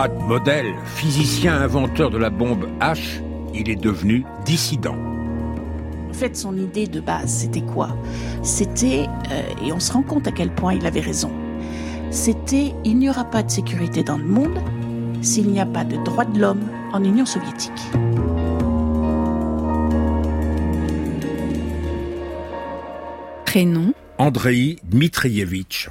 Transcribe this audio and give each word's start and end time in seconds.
Camarade, 0.00 0.26
modèle, 0.26 0.74
physicien 0.86 1.60
inventeur 1.60 2.08
de 2.10 2.16
la 2.16 2.30
bombe 2.30 2.66
H, 2.80 3.20
il 3.52 3.68
est 3.68 3.76
devenu 3.76 4.24
dissident. 4.46 4.96
En 6.08 6.14
fait, 6.14 6.34
son 6.36 6.56
idée 6.56 6.86
de 6.86 7.00
base, 7.00 7.28
c'était 7.28 7.60
quoi? 7.60 7.90
C'était, 8.42 9.06
euh, 9.30 9.42
et 9.66 9.72
on 9.72 9.80
se 9.80 9.92
rend 9.92 10.00
compte 10.00 10.26
à 10.26 10.32
quel 10.32 10.54
point 10.54 10.72
il 10.72 10.86
avait 10.86 11.00
raison, 11.00 11.30
c'était 12.10 12.72
il 12.82 12.96
n'y 12.98 13.10
aura 13.10 13.24
pas 13.24 13.42
de 13.42 13.50
sécurité 13.50 14.02
dans 14.02 14.16
le 14.16 14.24
monde 14.24 14.58
s'il 15.20 15.48
n'y 15.50 15.60
a 15.60 15.66
pas 15.66 15.84
de 15.84 16.02
droits 16.02 16.24
de 16.24 16.40
l'homme 16.40 16.66
en 16.94 17.04
Union 17.04 17.26
soviétique. 17.26 17.72
Prénom? 23.44 23.92
Andrei 24.16 24.76
Dmitrievitch. 24.82 25.90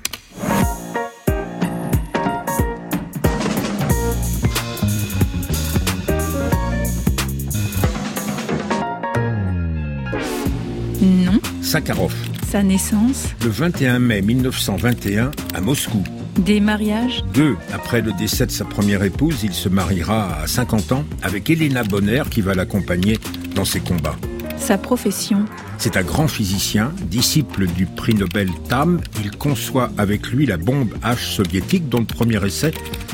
Sakharov, 11.70 12.16
Sa 12.50 12.64
naissance 12.64 13.28
le 13.44 13.52
21 13.52 14.00
mai 14.00 14.24
1921 14.24 15.30
à 15.54 15.62
Moscou. 15.62 16.02
Des 16.40 16.60
mariages 16.60 17.24
Deux, 17.32 17.58
après 17.72 18.02
le 18.02 18.12
décès 18.14 18.48
de 18.48 18.52
sa 18.52 18.66
première 18.66 19.04
épouse, 19.04 19.42
il 19.44 19.54
se 19.54 19.70
mariera 19.70 20.42
à 20.42 20.48
50 20.48 20.92
ans 20.94 21.04
avec 21.22 21.48
Elena 21.48 21.84
Bonner 21.84 22.24
qui 22.32 22.42
va 22.42 22.56
l'accompagner 22.56 23.20
dans 23.54 23.66
ses 23.66 23.82
combats. 23.82 24.16
Sa 24.58 24.80
profession 24.80 25.46
C'est 25.78 25.96
un 25.96 26.02
grand 26.02 26.28
physicien, 26.28 26.92
disciple 27.04 27.68
du 27.68 27.86
prix 27.86 28.16
Nobel 28.16 28.50
TAM. 28.68 29.00
Il 29.24 29.30
conçoit 29.30 29.92
avec 30.00 30.32
lui 30.32 30.48
la 30.48 30.58
bombe 30.58 30.96
H 31.04 31.36
soviétique 31.36 31.88
dont 31.88 32.00
le 32.00 32.06
premier 32.06 32.44
essai 32.44 32.72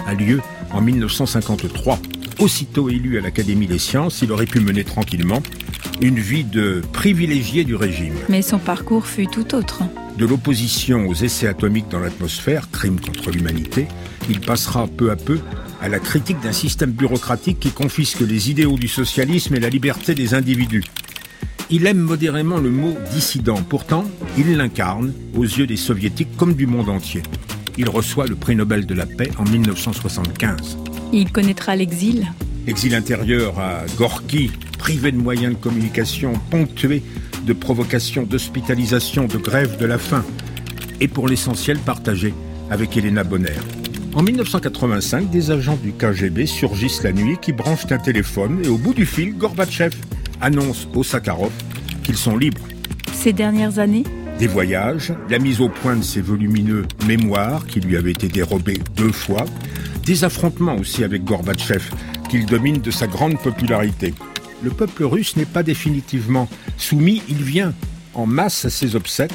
a 0.07 0.13
lieu 0.13 0.39
en 0.71 0.79
1953. 0.79 1.99
Aussitôt 2.39 2.89
élu 2.89 3.17
à 3.17 3.21
l'Académie 3.21 3.67
des 3.67 3.79
sciences, 3.79 4.21
il 4.21 4.31
aurait 4.31 4.45
pu 4.45 4.59
mener 4.59 4.83
tranquillement 4.83 5.41
une 6.01 6.19
vie 6.19 6.43
de 6.43 6.81
privilégié 6.91 7.63
du 7.63 7.75
régime. 7.75 8.13
Mais 8.27 8.41
son 8.41 8.59
parcours 8.59 9.07
fut 9.07 9.27
tout 9.27 9.55
autre. 9.55 9.83
De 10.17 10.25
l'opposition 10.25 11.07
aux 11.07 11.13
essais 11.13 11.47
atomiques 11.47 11.89
dans 11.89 11.99
l'atmosphère, 11.99 12.69
crime 12.71 12.99
contre 12.99 13.31
l'humanité, 13.31 13.87
il 14.29 14.41
passera 14.41 14.87
peu 14.87 15.11
à 15.11 15.15
peu 15.15 15.39
à 15.81 15.87
la 15.87 15.99
critique 15.99 16.39
d'un 16.41 16.51
système 16.51 16.91
bureaucratique 16.91 17.59
qui 17.59 17.71
confisque 17.71 18.21
les 18.21 18.49
idéaux 18.49 18.77
du 18.77 18.87
socialisme 18.87 19.55
et 19.55 19.59
la 19.59 19.69
liberté 19.69 20.13
des 20.15 20.33
individus. 20.33 20.83
Il 21.69 21.85
aime 21.85 21.99
modérément 21.99 22.57
le 22.57 22.69
mot 22.69 22.95
dissident, 23.11 23.61
pourtant 23.63 24.05
il 24.37 24.57
l'incarne 24.57 25.13
aux 25.35 25.43
yeux 25.43 25.67
des 25.67 25.77
soviétiques 25.77 26.35
comme 26.37 26.53
du 26.53 26.67
monde 26.67 26.89
entier. 26.89 27.23
Il 27.77 27.89
reçoit 27.89 28.27
le 28.27 28.35
prix 28.35 28.55
Nobel 28.55 28.85
de 28.85 28.93
la 28.93 29.05
paix 29.05 29.31
en 29.37 29.43
1975. 29.43 30.77
Il 31.17 31.31
connaîtra 31.31 31.77
l'exil. 31.77 32.27
Exil 32.67 32.93
intérieur 32.93 33.57
à 33.57 33.85
Gorky, 33.97 34.51
privé 34.77 35.13
de 35.13 35.17
moyens 35.17 35.55
de 35.55 35.57
communication, 35.57 36.33
ponctué 36.49 37.03
de 37.45 37.53
provocations 37.53 38.23
d'hospitalisation, 38.23 39.25
de 39.25 39.37
grève 39.37 39.77
de 39.77 39.85
la 39.85 39.97
faim, 39.97 40.25
et 40.99 41.07
pour 41.07 41.29
l'essentiel 41.29 41.77
partagé 41.77 42.33
avec 42.69 42.97
Elena 42.97 43.23
Bonner. 43.23 43.61
En 44.13 44.23
1985, 44.23 45.29
des 45.29 45.51
agents 45.51 45.79
du 45.81 45.93
KGB 45.93 46.47
surgissent 46.47 47.03
la 47.03 47.13
nuit 47.13 47.37
qui 47.41 47.53
branchent 47.53 47.89
un 47.91 47.97
téléphone 47.97 48.59
et 48.65 48.67
au 48.67 48.77
bout 48.77 48.93
du 48.93 49.05
fil, 49.05 49.37
Gorbatchev 49.37 49.95
annonce 50.41 50.85
au 50.95 51.03
Sakharov 51.03 51.53
qu'ils 52.03 52.17
sont 52.17 52.35
libres. 52.35 52.67
Ces 53.13 53.31
dernières 53.31 53.79
années? 53.79 54.03
Des 54.37 54.47
voyages, 54.47 55.13
la 55.29 55.39
mise 55.39 55.61
au 55.61 55.69
point 55.69 55.95
de 55.95 56.03
ses 56.03 56.19
volumineux 56.19 56.85
mémoires 57.07 57.65
qui 57.67 57.79
lui 57.79 57.95
avaient 57.95 58.11
été 58.11 58.27
dérobés 58.27 58.81
deux 58.97 59.13
fois, 59.13 59.45
des 60.05 60.23
affrontements 60.23 60.75
aussi 60.75 61.03
avec 61.03 61.23
Gorbatchev 61.23 61.83
qu'il 62.29 62.45
domine 62.45 62.79
de 62.79 62.91
sa 62.91 63.07
grande 63.07 63.39
popularité. 63.39 64.13
Le 64.61 64.69
peuple 64.69 65.03
russe 65.03 65.35
n'est 65.35 65.45
pas 65.45 65.63
définitivement 65.63 66.47
soumis, 66.77 67.21
il 67.27 67.43
vient 67.43 67.73
en 68.13 68.25
masse 68.25 68.65
à 68.65 68.69
ses 68.69 68.95
obsèques 68.95 69.31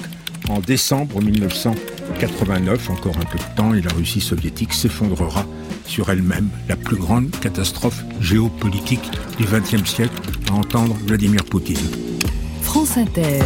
en 0.49 0.61
décembre 0.61 1.21
1989, 1.21 2.91
encore 2.91 3.17
un 3.17 3.25
peu 3.25 3.39
de 3.39 3.57
temps, 3.57 3.75
et 3.75 3.81
la 3.81 3.93
Russie 3.93 4.21
soviétique 4.21 4.73
s'effondrera 4.73 5.45
sur 5.85 6.11
elle-même, 6.11 6.49
la 6.69 6.77
plus 6.77 6.97
grande 6.97 7.31
catastrophe 7.41 8.05
géopolitique 8.21 9.11
du 9.39 9.45
XXe 9.45 9.89
siècle, 9.89 10.15
à 10.51 10.55
entendre 10.55 10.97
Vladimir 11.07 11.45
Poutine. 11.45 11.77
France 12.63 12.97
Inter. 12.97 13.41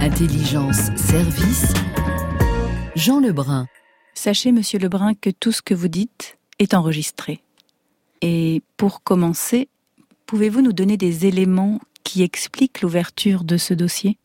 Intelligence, 0.00 0.90
service. 0.96 1.72
Jean 2.96 3.20
Lebrun. 3.20 3.66
Sachez, 4.16 4.50
monsieur 4.50 4.78
Lebrun, 4.78 5.12
que 5.14 5.28
tout 5.28 5.52
ce 5.52 5.60
que 5.60 5.74
vous 5.74 5.88
dites 5.88 6.38
est 6.58 6.72
enregistré. 6.72 7.42
Et 8.22 8.62
pour 8.78 9.02
commencer, 9.02 9.68
pouvez-vous 10.24 10.62
nous 10.62 10.72
donner 10.72 10.96
des 10.96 11.26
éléments 11.26 11.80
qui 12.02 12.22
expliquent 12.22 12.80
l'ouverture 12.80 13.44
de 13.44 13.58
ce 13.58 13.74
dossier? 13.74 14.16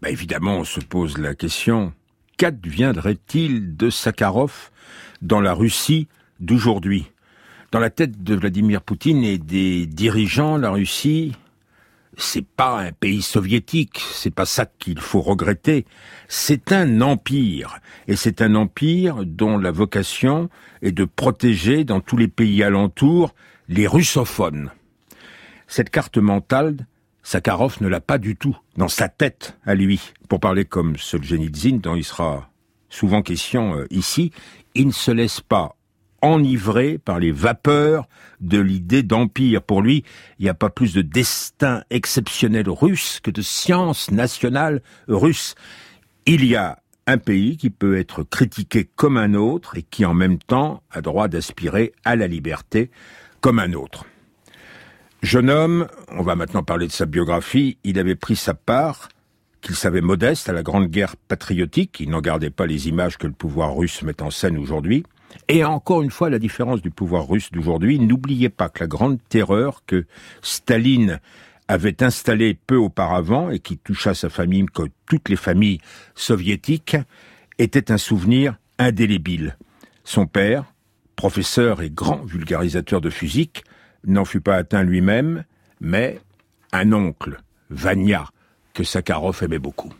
Bah, 0.00 0.10
évidemment, 0.10 0.58
on 0.58 0.64
se 0.64 0.78
pose 0.78 1.18
la 1.18 1.34
question. 1.34 1.92
Qu'adviendrait-il 2.38 3.76
de 3.76 3.90
Sakharov 3.90 4.70
dans 5.22 5.40
la 5.40 5.54
Russie 5.54 6.06
d'aujourd'hui? 6.38 7.06
Dans 7.72 7.80
la 7.80 7.90
tête 7.90 8.22
de 8.22 8.36
Vladimir 8.36 8.80
Poutine 8.80 9.24
et 9.24 9.38
des 9.38 9.86
dirigeants, 9.86 10.56
la 10.56 10.70
Russie, 10.70 11.32
c'est 12.16 12.46
pas 12.46 12.80
un 12.80 12.92
pays 12.92 13.22
soviétique, 13.22 14.02
c'est 14.12 14.34
pas 14.34 14.46
ça 14.46 14.66
qu'il 14.66 15.00
faut 15.00 15.20
regretter. 15.20 15.84
C'est 16.28 16.72
un 16.72 17.00
empire, 17.00 17.78
et 18.08 18.16
c'est 18.16 18.40
un 18.40 18.54
empire 18.54 19.24
dont 19.24 19.58
la 19.58 19.70
vocation 19.70 20.48
est 20.82 20.92
de 20.92 21.04
protéger 21.04 21.84
dans 21.84 22.00
tous 22.00 22.16
les 22.16 22.28
pays 22.28 22.62
alentours 22.62 23.34
les 23.68 23.86
russophones. 23.86 24.70
Cette 25.66 25.90
carte 25.90 26.18
mentale, 26.18 26.86
Sakharov 27.22 27.78
ne 27.80 27.88
l'a 27.88 28.00
pas 28.00 28.18
du 28.18 28.36
tout 28.36 28.56
dans 28.76 28.88
sa 28.88 29.08
tête 29.08 29.58
à 29.66 29.74
lui. 29.74 30.12
Pour 30.28 30.40
parler 30.40 30.64
comme 30.64 30.96
Solzhenitsyn, 30.96 31.78
dont 31.78 31.96
il 31.96 32.04
sera 32.04 32.50
souvent 32.88 33.22
question 33.22 33.76
euh, 33.76 33.86
ici, 33.90 34.30
il 34.74 34.86
ne 34.86 34.92
se 34.92 35.10
laisse 35.10 35.40
pas 35.40 35.76
enivré 36.34 36.98
par 36.98 37.18
les 37.18 37.32
vapeurs 37.32 38.08
de 38.40 38.58
l'idée 38.58 39.02
d'empire. 39.02 39.62
Pour 39.62 39.82
lui, 39.82 40.04
il 40.38 40.44
n'y 40.44 40.48
a 40.48 40.54
pas 40.54 40.70
plus 40.70 40.94
de 40.94 41.02
destin 41.02 41.82
exceptionnel 41.90 42.68
russe 42.68 43.20
que 43.22 43.30
de 43.30 43.42
science 43.42 44.10
nationale 44.10 44.82
russe. 45.08 45.54
Il 46.26 46.44
y 46.44 46.56
a 46.56 46.78
un 47.06 47.18
pays 47.18 47.56
qui 47.56 47.70
peut 47.70 47.96
être 47.96 48.24
critiqué 48.24 48.84
comme 48.96 49.16
un 49.16 49.34
autre 49.34 49.76
et 49.76 49.82
qui 49.82 50.04
en 50.04 50.14
même 50.14 50.38
temps 50.38 50.82
a 50.90 51.00
droit 51.00 51.28
d'aspirer 51.28 51.92
à 52.04 52.16
la 52.16 52.26
liberté 52.26 52.90
comme 53.40 53.58
un 53.58 53.72
autre. 53.74 54.04
Jeune 55.22 55.50
homme, 55.50 55.86
on 56.08 56.22
va 56.22 56.36
maintenant 56.36 56.62
parler 56.62 56.86
de 56.86 56.92
sa 56.92 57.06
biographie, 57.06 57.78
il 57.84 57.98
avait 57.98 58.16
pris 58.16 58.36
sa 58.36 58.54
part, 58.54 59.08
qu'il 59.60 59.74
savait 59.74 60.00
modeste, 60.00 60.48
à 60.48 60.52
la 60.52 60.62
Grande 60.62 60.88
Guerre 60.88 61.16
patriotique, 61.16 61.98
il 62.00 62.10
n'en 62.10 62.20
gardait 62.20 62.50
pas 62.50 62.66
les 62.66 62.88
images 62.88 63.16
que 63.16 63.26
le 63.26 63.32
pouvoir 63.32 63.74
russe 63.74 64.02
met 64.02 64.22
en 64.22 64.30
scène 64.30 64.58
aujourd'hui. 64.58 65.04
Et 65.48 65.64
encore 65.64 66.02
une 66.02 66.10
fois, 66.10 66.30
la 66.30 66.38
différence 66.38 66.82
du 66.82 66.90
pouvoir 66.90 67.28
russe 67.28 67.50
d'aujourd'hui, 67.52 67.98
n'oubliez 67.98 68.48
pas 68.48 68.68
que 68.68 68.80
la 68.80 68.86
grande 68.86 69.18
terreur 69.28 69.82
que 69.86 70.06
Staline 70.42 71.20
avait 71.68 72.02
installée 72.02 72.54
peu 72.54 72.76
auparavant 72.76 73.50
et 73.50 73.58
qui 73.58 73.78
toucha 73.78 74.14
sa 74.14 74.28
famille 74.28 74.66
comme 74.66 74.88
toutes 75.06 75.28
les 75.28 75.36
familles 75.36 75.80
soviétiques, 76.14 76.96
était 77.58 77.90
un 77.90 77.98
souvenir 77.98 78.56
indélébile. 78.78 79.56
Son 80.04 80.26
père, 80.26 80.64
professeur 81.16 81.82
et 81.82 81.90
grand 81.90 82.24
vulgarisateur 82.24 83.00
de 83.00 83.10
physique, 83.10 83.64
n'en 84.04 84.24
fut 84.24 84.40
pas 84.40 84.56
atteint 84.56 84.82
lui-même, 84.82 85.44
mais 85.80 86.20
un 86.72 86.92
oncle, 86.92 87.40
Vania, 87.70 88.28
que 88.74 88.84
Sakharov 88.84 89.42
aimait 89.42 89.58
beaucoup. 89.58 89.92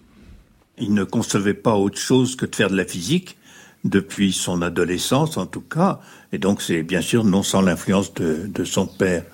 Il 0.79 0.93
ne 0.93 1.05
concevait 1.05 1.55
pas 1.55 1.75
autre 1.75 1.99
chose 1.99 2.37
que 2.37 2.45
de 2.45 2.55
faire 2.55 2.71
de 2.71 2.77
la 2.77 2.85
physique, 2.85 3.39
depuis 3.85 4.33
son 4.33 4.63
adolescence 4.63 5.37
en 5.37 5.47
tout 5.47 5.61
cas, 5.61 6.01
et 6.33 6.39
donc 6.39 6.63
c'est 6.63 6.83
bien 6.83 7.01
sûr 7.01 7.25
non 7.25 7.43
sans 7.43 7.63
l'influence 7.63 8.13
de, 8.15 8.47
de, 8.47 8.65
son 8.65 8.87
père, 8.87 9.25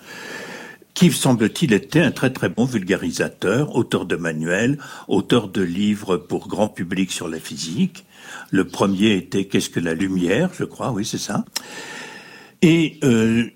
qui 0.95 1.11
semble-t-il 1.11 1.73
était 1.73 2.01
un 2.01 2.11
très 2.11 2.31
très 2.31 2.49
bon 2.49 2.65
vulgarisateur, 2.65 3.75
auteur 3.75 4.05
de 4.05 4.17
manuels, 4.17 4.79
auteur 5.09 5.49
de 5.49 5.63
livres 5.63 6.17
pour 6.17 6.49
grand 6.49 6.69
public 6.69 7.11
sur 7.11 7.29
la 7.29 7.41
physique. 7.41 8.05
Le 8.51 8.67
premier 8.67 9.13
était 9.17 9.47
Qu'est-ce 9.47 9.71
que 9.71 9.81
la 9.81 9.95
lumière, 9.95 10.51
je 10.55 10.65
crois, 10.65 10.91
oui 10.91 11.05
c'est 11.07 11.19
ça. 11.19 11.45
Et 12.61 12.99
euh, 13.03 13.47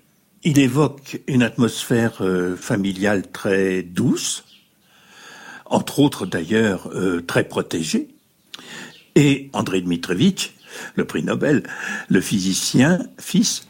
il 0.43 0.59
évoque 0.59 1.21
une 1.27 1.43
atmosphère 1.43 2.21
euh, 2.21 2.55
familiale 2.55 3.31
très 3.31 3.83
douce, 3.83 4.45
entre 5.65 5.99
autres 5.99 6.25
d'ailleurs 6.25 6.89
euh, 6.93 7.21
très 7.21 7.43
protégée. 7.43 8.09
Et 9.15 9.49
André 9.53 9.81
Dmitrovitch, 9.81 10.53
le 10.95 11.05
prix 11.05 11.23
Nobel, 11.23 11.63
le 12.09 12.21
physicien, 12.21 12.99
fils, 13.19 13.67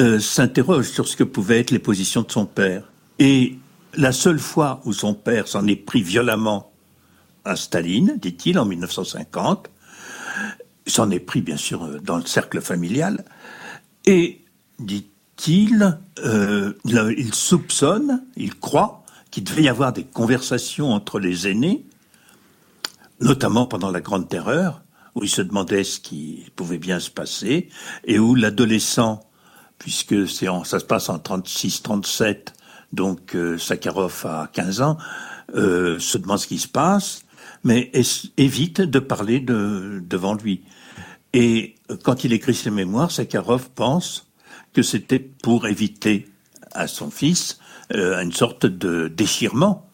euh, 0.00 0.18
s'interroge 0.18 0.88
sur 0.88 1.06
ce 1.06 1.16
que 1.16 1.24
pouvaient 1.24 1.60
être 1.60 1.70
les 1.70 1.78
positions 1.78 2.22
de 2.22 2.30
son 2.30 2.46
père. 2.46 2.84
Et 3.18 3.58
la 3.94 4.12
seule 4.12 4.38
fois 4.38 4.80
où 4.84 4.92
son 4.92 5.14
père 5.14 5.48
s'en 5.48 5.66
est 5.66 5.76
pris 5.76 6.02
violemment 6.02 6.72
à 7.44 7.56
Staline, 7.56 8.18
dit-il, 8.20 8.58
en 8.58 8.64
1950, 8.64 9.70
s'en 10.86 11.10
est 11.10 11.20
pris 11.20 11.42
bien 11.42 11.56
sûr 11.56 12.00
dans 12.02 12.16
le 12.16 12.26
cercle 12.26 12.60
familial, 12.60 13.24
Et, 14.06 14.40
dit-il, 14.78 15.98
euh, 16.24 16.72
il 16.84 17.34
soupçonne, 17.34 18.24
il 18.36 18.54
croit 18.54 19.04
qu'il 19.30 19.44
devait 19.44 19.62
y 19.62 19.68
avoir 19.68 19.92
des 19.92 20.04
conversations 20.04 20.92
entre 20.92 21.20
les 21.20 21.48
aînés, 21.48 21.84
notamment 23.20 23.66
pendant 23.66 23.90
la 23.90 24.00
Grande 24.00 24.28
Terreur, 24.28 24.82
où 25.20 25.24
il 25.24 25.28
se 25.28 25.42
demandait 25.42 25.84
ce 25.84 26.00
qui 26.00 26.46
pouvait 26.56 26.78
bien 26.78 26.98
se 26.98 27.10
passer, 27.10 27.68
et 28.04 28.18
où 28.18 28.34
l'adolescent, 28.34 29.20
puisque 29.78 30.28
ça 30.28 30.80
se 30.80 30.84
passe 30.84 31.10
en 31.10 31.18
36-37, 31.18 32.54
donc 32.92 33.34
euh, 33.34 33.58
Sakharov 33.58 34.24
a 34.24 34.48
15 34.52 34.80
ans, 34.80 34.96
euh, 35.54 35.98
se 35.98 36.16
demande 36.18 36.38
ce 36.38 36.46
qui 36.46 36.58
se 36.58 36.68
passe, 36.68 37.22
mais 37.64 37.92
évite 38.38 38.80
de 38.80 38.98
parler 38.98 39.40
de, 39.40 40.02
devant 40.08 40.34
lui. 40.34 40.62
Et 41.34 41.74
quand 42.02 42.24
il 42.24 42.32
écrit 42.32 42.54
ses 42.54 42.70
mémoires, 42.70 43.10
Sakharov 43.10 43.70
pense 43.74 44.26
que 44.72 44.82
c'était 44.82 45.18
pour 45.18 45.66
éviter 45.66 46.28
à 46.72 46.86
son 46.86 47.10
fils 47.10 47.58
euh, 47.94 48.20
une 48.22 48.32
sorte 48.32 48.64
de 48.64 49.08
déchirement 49.08 49.86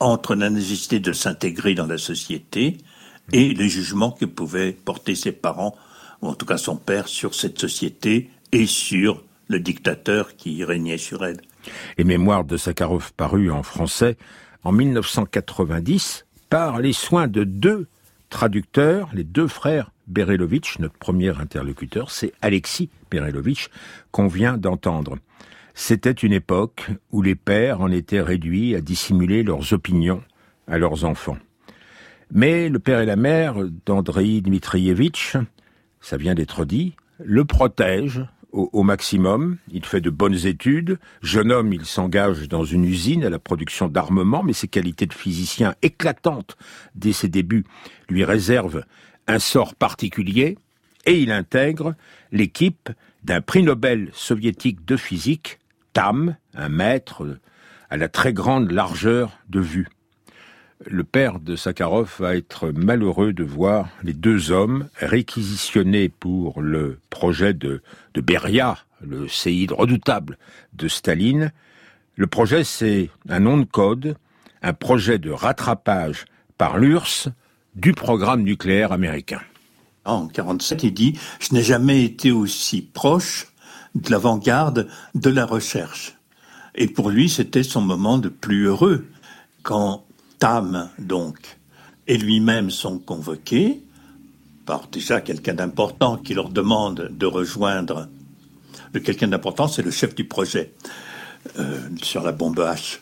entre 0.00 0.34
la 0.34 0.50
nécessité 0.50 0.98
de 0.98 1.12
s'intégrer 1.12 1.74
dans 1.74 1.86
la 1.86 1.98
société 1.98 2.78
et 3.32 3.54
les 3.54 3.68
jugements 3.68 4.12
que 4.12 4.24
pouvaient 4.24 4.72
porter 4.72 5.14
ses 5.14 5.32
parents, 5.32 5.76
ou 6.22 6.28
en 6.28 6.34
tout 6.34 6.46
cas 6.46 6.58
son 6.58 6.76
père, 6.76 7.08
sur 7.08 7.34
cette 7.34 7.58
société 7.58 8.30
et 8.52 8.66
sur 8.66 9.22
le 9.48 9.60
dictateur 9.60 10.36
qui 10.36 10.64
régnait 10.64 10.98
sur 10.98 11.24
elle. 11.24 11.40
Les 11.98 12.04
mémoires 12.04 12.44
de 12.44 12.56
Sakharov 12.56 13.12
parus 13.16 13.50
en 13.50 13.62
français 13.62 14.16
en 14.64 14.72
1990 14.72 16.26
par 16.48 16.80
les 16.80 16.92
soins 16.92 17.28
de 17.28 17.44
deux 17.44 17.86
traducteurs, 18.28 19.10
les 19.12 19.24
deux 19.24 19.48
frères 19.48 19.90
Berelovitch, 20.06 20.78
notre 20.78 20.98
premier 20.98 21.38
interlocuteur, 21.40 22.10
c'est 22.10 22.32
Alexis 22.42 22.90
Berelovitch, 23.10 23.68
qu'on 24.10 24.26
vient 24.26 24.56
d'entendre. 24.56 25.18
C'était 25.74 26.10
une 26.10 26.32
époque 26.32 26.90
où 27.12 27.22
les 27.22 27.36
pères 27.36 27.80
en 27.80 27.90
étaient 27.90 28.20
réduits 28.20 28.74
à 28.74 28.80
dissimuler 28.80 29.42
leurs 29.42 29.72
opinions 29.72 30.22
à 30.66 30.78
leurs 30.78 31.04
enfants. 31.04 31.38
Mais 32.32 32.68
le 32.68 32.78
père 32.78 33.00
et 33.00 33.06
la 33.06 33.16
mère 33.16 33.56
d'Andrei 33.86 34.40
Dmitrievitch, 34.40 35.36
ça 36.00 36.16
vient 36.16 36.34
d'être 36.34 36.64
dit, 36.64 36.94
le 37.18 37.44
protègent 37.44 38.26
au, 38.52 38.82
maximum. 38.82 39.58
Il 39.70 39.84
fait 39.84 40.00
de 40.00 40.10
bonnes 40.10 40.46
études. 40.46 40.98
Jeune 41.22 41.52
homme, 41.52 41.72
il 41.72 41.84
s'engage 41.84 42.48
dans 42.48 42.64
une 42.64 42.84
usine 42.84 43.24
à 43.24 43.30
la 43.30 43.38
production 43.38 43.88
d'armement, 43.88 44.42
mais 44.42 44.52
ses 44.52 44.68
qualités 44.68 45.06
de 45.06 45.14
physicien 45.14 45.74
éclatantes 45.82 46.56
dès 46.94 47.12
ses 47.12 47.28
débuts 47.28 47.64
lui 48.08 48.24
réservent 48.24 48.84
un 49.26 49.38
sort 49.38 49.74
particulier 49.74 50.58
et 51.06 51.20
il 51.20 51.30
intègre 51.32 51.94
l'équipe 52.32 52.90
d'un 53.22 53.40
prix 53.40 53.62
Nobel 53.62 54.10
soviétique 54.12 54.84
de 54.84 54.96
physique, 54.96 55.58
Tam, 55.92 56.36
un 56.54 56.68
maître 56.68 57.38
à 57.88 57.96
la 57.96 58.08
très 58.08 58.32
grande 58.32 58.70
largeur 58.70 59.38
de 59.48 59.60
vue 59.60 59.88
le 60.86 61.04
père 61.04 61.40
de 61.40 61.56
Sakharov 61.56 62.14
va 62.18 62.36
être 62.36 62.70
malheureux 62.70 63.32
de 63.32 63.44
voir 63.44 63.88
les 64.02 64.14
deux 64.14 64.50
hommes 64.50 64.88
réquisitionnés 64.96 66.08
pour 66.08 66.62
le 66.62 66.98
projet 67.10 67.52
de, 67.52 67.82
Beria, 68.14 68.78
le 69.02 69.28
séide 69.28 69.72
redoutable 69.72 70.38
de 70.72 70.88
Staline. 70.88 71.52
Le 72.16 72.26
projet, 72.26 72.64
c'est 72.64 73.10
un 73.28 73.40
nom 73.40 73.58
de 73.58 73.64
code, 73.64 74.16
un 74.62 74.72
projet 74.72 75.18
de 75.18 75.30
rattrapage 75.30 76.24
par 76.56 76.78
l'URSS 76.78 77.28
du 77.74 77.92
programme 77.92 78.42
nucléaire 78.42 78.92
américain. 78.92 79.40
En 80.04 80.22
1947, 80.22 80.82
il 80.84 80.94
dit 80.94 81.18
Je 81.40 81.54
n'ai 81.54 81.62
jamais 81.62 82.04
été 82.04 82.32
aussi 82.32 82.80
proche 82.82 83.48
de 83.94 84.10
l'avant-garde 84.10 84.88
de 85.14 85.30
la 85.30 85.44
recherche. 85.44 86.16
Et 86.74 86.86
pour 86.86 87.10
lui, 87.10 87.28
c'était 87.28 87.62
son 87.62 87.80
moment 87.80 88.16
de 88.16 88.28
plus 88.28 88.64
heureux 88.64 89.06
quand 89.62 90.04
Tam, 90.40 90.88
donc, 90.98 91.36
et 92.06 92.16
lui-même 92.16 92.70
sont 92.70 92.98
convoqués 92.98 93.82
par 94.64 94.88
déjà 94.88 95.20
quelqu'un 95.20 95.54
d'important 95.54 96.16
qui 96.16 96.32
leur 96.32 96.48
demande 96.48 97.10
de 97.10 97.26
rejoindre. 97.26 98.08
Le 98.94 99.00
quelqu'un 99.00 99.28
d'important, 99.28 99.68
c'est 99.68 99.82
le 99.82 99.90
chef 99.90 100.14
du 100.14 100.24
projet 100.24 100.72
euh, 101.58 101.78
sur 102.02 102.22
la 102.22 102.32
bombe 102.32 102.58
H. 102.58 102.98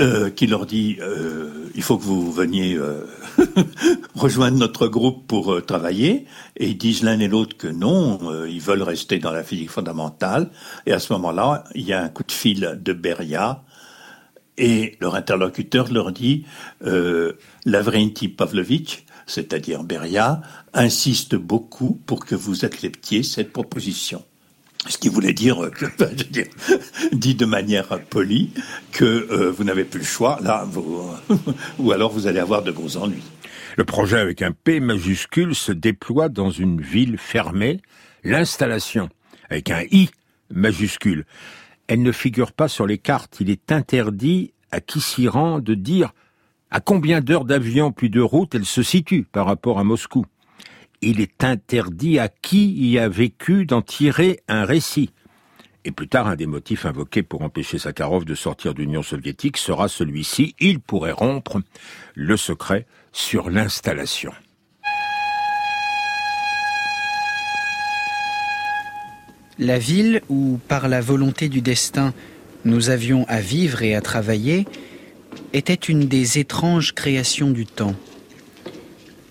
Euh, 0.00 0.28
qui 0.28 0.46
leur 0.46 0.66
dit 0.66 0.98
euh, 1.00 1.70
il 1.74 1.82
faut 1.82 1.96
que 1.96 2.04
vous 2.04 2.30
veniez 2.30 2.78
rejoindre 4.14 4.58
notre 4.58 4.88
groupe 4.88 5.26
pour 5.26 5.64
travailler 5.64 6.26
et 6.56 6.68
ils 6.68 6.76
disent 6.76 7.02
l'un 7.02 7.18
et 7.18 7.28
l'autre 7.28 7.56
que 7.56 7.68
non 7.68 8.18
ils 8.46 8.60
veulent 8.60 8.82
rester 8.82 9.18
dans 9.18 9.32
la 9.32 9.42
physique 9.42 9.70
fondamentale 9.70 10.50
et 10.84 10.92
à 10.92 10.98
ce 10.98 11.14
moment-là 11.14 11.64
il 11.74 11.86
y 11.86 11.94
a 11.94 12.02
un 12.02 12.08
coup 12.10 12.24
de 12.24 12.32
fil 12.32 12.78
de 12.82 12.92
Beria 12.92 13.62
et 14.58 14.96
leur 15.00 15.14
interlocuteur 15.14 15.92
leur 15.92 16.12
dit 16.12 16.44
euh, 16.84 17.32
Lavrenti 17.64 18.28
Pavlovitch, 18.28 19.04
c'est-à-dire 19.26 19.82
Beria, 19.82 20.40
insiste 20.72 21.34
beaucoup 21.34 22.00
pour 22.06 22.24
que 22.24 22.34
vous 22.34 22.64
acceptiez 22.64 23.22
cette 23.22 23.52
proposition. 23.52 24.24
Ce 24.88 24.98
qui 24.98 25.08
voulait 25.08 25.32
dire, 25.32 25.64
euh, 25.64 25.70
dit 27.12 27.34
de 27.34 27.44
manière 27.44 28.00
polie, 28.08 28.52
que 28.92 29.04
euh, 29.04 29.50
vous 29.50 29.64
n'avez 29.64 29.84
plus 29.84 30.00
le 30.00 30.06
choix, 30.06 30.38
là, 30.42 30.66
ou 31.78 31.92
alors 31.92 32.12
vous 32.12 32.26
allez 32.26 32.40
avoir 32.40 32.62
de 32.62 32.70
gros 32.70 32.96
ennuis. 32.96 33.22
Le 33.76 33.84
projet 33.84 34.18
avec 34.18 34.42
un 34.42 34.52
P 34.52 34.80
majuscule 34.80 35.54
se 35.54 35.72
déploie 35.72 36.28
dans 36.28 36.50
une 36.50 36.80
ville 36.80 37.18
fermée, 37.18 37.80
l'installation 38.24 39.10
avec 39.50 39.70
un 39.70 39.82
I 39.90 40.08
majuscule 40.50 41.24
elle 41.88 42.02
ne 42.02 42.12
figure 42.12 42.52
pas 42.52 42.68
sur 42.68 42.86
les 42.86 42.98
cartes. 42.98 43.38
Il 43.40 43.50
est 43.50 43.72
interdit 43.72 44.52
à 44.70 44.80
qui 44.80 45.00
s'y 45.00 45.28
rend 45.28 45.58
de 45.58 45.74
dire 45.74 46.12
à 46.70 46.80
combien 46.80 47.20
d'heures 47.20 47.44
d'avion 47.44 47.92
puis 47.92 48.10
de 48.10 48.20
route 48.20 48.54
elle 48.54 48.64
se 48.64 48.82
situe 48.82 49.24
par 49.24 49.46
rapport 49.46 49.78
à 49.78 49.84
Moscou. 49.84 50.26
Il 51.02 51.20
est 51.20 51.44
interdit 51.44 52.18
à 52.18 52.28
qui 52.28 52.72
y 52.72 52.98
a 52.98 53.08
vécu 53.08 53.66
d'en 53.66 53.82
tirer 53.82 54.40
un 54.48 54.64
récit. 54.64 55.10
Et 55.84 55.92
plus 55.92 56.08
tard, 56.08 56.26
un 56.26 56.34
des 56.34 56.46
motifs 56.46 56.84
invoqués 56.84 57.22
pour 57.22 57.42
empêcher 57.42 57.78
Sakharov 57.78 58.24
de 58.24 58.34
sortir 58.34 58.74
de 58.74 58.80
l'Union 58.80 59.02
soviétique 59.02 59.56
sera 59.56 59.86
celui-ci. 59.86 60.56
Il 60.58 60.80
pourrait 60.80 61.12
rompre 61.12 61.60
le 62.14 62.36
secret 62.36 62.86
sur 63.12 63.50
l'installation. 63.50 64.32
La 69.58 69.78
ville 69.78 70.20
où, 70.28 70.58
par 70.68 70.86
la 70.86 71.00
volonté 71.00 71.48
du 71.48 71.62
destin, 71.62 72.12
nous 72.66 72.90
avions 72.90 73.24
à 73.26 73.40
vivre 73.40 73.82
et 73.82 73.94
à 73.94 74.02
travailler 74.02 74.66
était 75.54 75.72
une 75.72 76.08
des 76.08 76.38
étranges 76.38 76.92
créations 76.92 77.50
du 77.50 77.64
temps. 77.64 77.94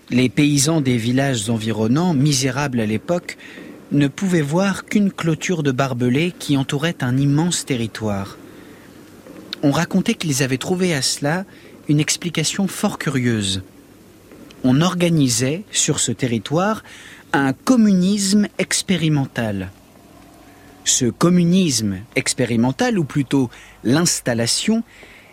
Les 0.10 0.30
paysans 0.30 0.82
des 0.82 0.98
villages 0.98 1.48
environnants, 1.52 2.16
misérables 2.16 2.80
à 2.80 2.88
l'époque, 2.88 3.38
ne 3.92 4.08
pouvaient 4.08 4.42
voir 4.42 4.86
qu'une 4.86 5.12
clôture 5.12 5.62
de 5.62 5.72
barbelés 5.72 6.34
qui 6.38 6.58
entourait 6.58 6.98
un 7.02 7.18
immense 7.18 7.64
territoire. 7.64 8.40
On 9.62 9.70
racontait 9.70 10.16
qu'ils 10.16 10.42
avaient 10.42 10.58
trouvé 10.58 10.96
à 10.96 11.04
cela 11.04 11.46
une 11.88 12.00
explication 12.00 12.68
fort 12.68 12.98
curieuse. 12.98 13.62
On 14.64 14.82
organisait 14.82 15.62
sur 15.72 16.00
ce 16.00 16.12
territoire 16.12 16.84
un 17.32 17.54
communisme 17.54 18.48
expérimental. 18.58 19.70
Ce 20.88 21.06
communisme 21.06 21.98
expérimental, 22.16 23.00
ou 23.00 23.04
plutôt 23.04 23.50
l'installation, 23.84 24.84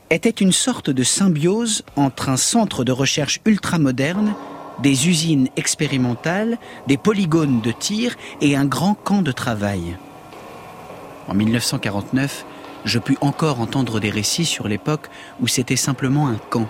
était 0.09 0.30
une 0.30 0.50
sorte 0.50 0.88
de 0.88 1.02
symbiose 1.02 1.85
entre 1.94 2.30
un 2.30 2.38
centre 2.38 2.85
de 2.85 2.92
recherche 2.92 3.38
ultramoderne, 3.44 4.35
des 4.82 5.09
usines 5.09 5.49
expérimentales, 5.56 6.56
des 6.87 6.97
polygones 6.97 7.61
de 7.61 7.71
tir 7.71 8.16
et 8.40 8.56
un 8.56 8.64
grand 8.64 8.94
camp 8.94 9.21
de 9.21 9.30
travail. 9.30 9.99
En 11.28 11.35
1949, 11.35 12.47
je 12.87 12.99
pus 12.99 13.18
encore 13.21 13.61
entendre 13.61 14.00
des 14.00 14.11
récits 14.11 14.47
sur 14.47 14.68
l'époque 14.68 15.11
où 15.42 15.49
c'était 15.49 15.76
simplement 15.76 16.28
un 16.28 16.40
camp, 16.49 16.66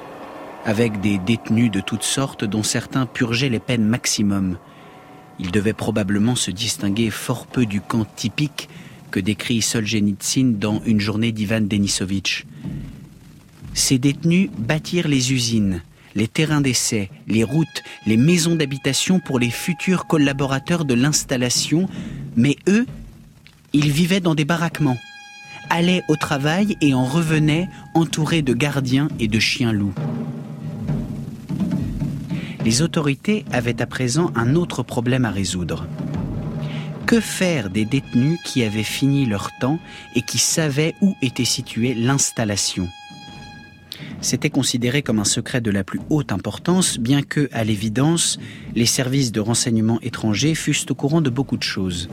avec 0.65 1.01
des 1.01 1.19
détenus 1.19 1.71
de 1.71 1.81
toutes 1.81 2.03
sortes 2.03 2.45
dont 2.45 2.65
certains 2.65 3.07
purgeaient 3.07 3.49
les 3.49 3.61
peines 3.61 3.87
maximum. 3.87 4.59
Il 5.45 5.51
devait 5.51 5.73
probablement 5.73 6.37
se 6.37 6.53
distinguer 6.53 7.11
fort 7.11 7.49
peu 7.49 7.67
du 7.67 7.81
camp 7.81 8.05
typique 8.05 8.69
que 9.11 9.19
décrit 9.19 9.61
Solzhenitsyn 9.61 10.53
dans 10.53 10.81
Une 10.85 11.01
journée 11.01 11.33
d'Ivan 11.33 11.63
Denisovitch. 11.63 12.47
Ces 13.75 13.99
détenus 13.99 14.51
bâtirent 14.57 15.09
les 15.09 15.33
usines, 15.33 15.83
les 16.15 16.29
terrains 16.29 16.61
d'essai, 16.61 17.11
les 17.27 17.43
routes, 17.43 17.83
les 18.07 18.17
maisons 18.17 18.55
d'habitation 18.55 19.19
pour 19.19 19.41
les 19.41 19.51
futurs 19.51 20.07
collaborateurs 20.07 20.85
de 20.85 20.95
l'installation, 20.95 21.89
mais 22.37 22.57
eux, 22.69 22.87
ils 23.73 23.91
vivaient 23.91 24.21
dans 24.21 24.37
des 24.37 24.45
baraquements, 24.45 24.99
allaient 25.71 26.05
au 26.07 26.15
travail 26.15 26.77
et 26.81 26.95
en 26.95 27.05
revenaient 27.05 27.69
entourés 27.95 28.43
de 28.43 28.55
gardiens 28.55 29.09
et 29.19 29.27
de 29.27 29.41
chiens-loups 29.41 29.95
les 32.65 32.83
autorités 32.83 33.45
avaient 33.51 33.83
à 33.83 33.87
présent 33.87 34.31
un 34.37 34.55
autre 34.55 34.83
problème 34.83 35.25
à 35.25 35.31
résoudre. 35.31 35.87
Que 37.07 37.21
faire 37.21 37.71
des 37.71 37.85
détenus 37.85 38.39
qui 38.45 38.63
avaient 38.63 38.83
fini 38.83 39.27
leur 39.27 39.51
temps 39.61 39.79
et 40.15 40.23
qui 40.23 40.39
savaient 40.39 40.95
où 41.01 41.15
était 41.23 41.45
située 41.45 41.95
l'installation? 41.95 42.89
C'était 44.21 44.51
considéré 44.51 45.03
comme 45.03 45.19
un 45.19 45.25
secret 45.25 45.61
de 45.61 45.71
la 45.73 45.83
plus 45.83 46.01
haute 46.09 46.31
importance, 46.31 46.99
bien 46.99 47.23
que, 47.23 47.49
à 47.53 47.65
l'évidence, 47.65 48.39
les 48.77 48.87
services 48.87 49.33
de 49.33 49.41
renseignement 49.41 49.99
étrangers 50.01 50.55
fussent 50.55 50.87
au 50.89 50.95
courant 50.95 51.21
de 51.21 51.31
beaucoup 51.31 51.57
de 51.57 51.65
choses. 51.65 52.09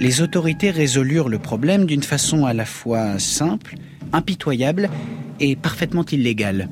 Les 0.00 0.20
autorités 0.20 0.70
résolurent 0.70 1.28
le 1.28 1.38
problème 1.38 1.86
d'une 1.86 2.02
façon 2.02 2.44
à 2.44 2.52
la 2.52 2.66
fois 2.66 3.18
simple, 3.20 3.76
impitoyable 4.12 4.90
et 5.38 5.54
parfaitement 5.54 6.04
illégale. 6.04 6.68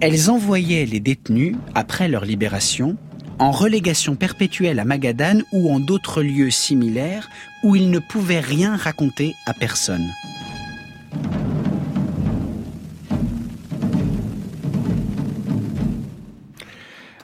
Elles 0.00 0.30
envoyaient 0.30 0.86
les 0.86 1.00
détenus, 1.00 1.56
après 1.74 2.06
leur 2.06 2.24
libération, 2.24 2.96
en 3.40 3.50
relégation 3.50 4.14
perpétuelle 4.14 4.78
à 4.78 4.84
Magadan 4.84 5.40
ou 5.52 5.72
en 5.74 5.80
d'autres 5.80 6.22
lieux 6.22 6.50
similaires 6.50 7.28
où 7.64 7.74
ils 7.74 7.90
ne 7.90 7.98
pouvaient 7.98 8.38
rien 8.38 8.76
raconter 8.76 9.34
à 9.46 9.54
personne. 9.54 10.06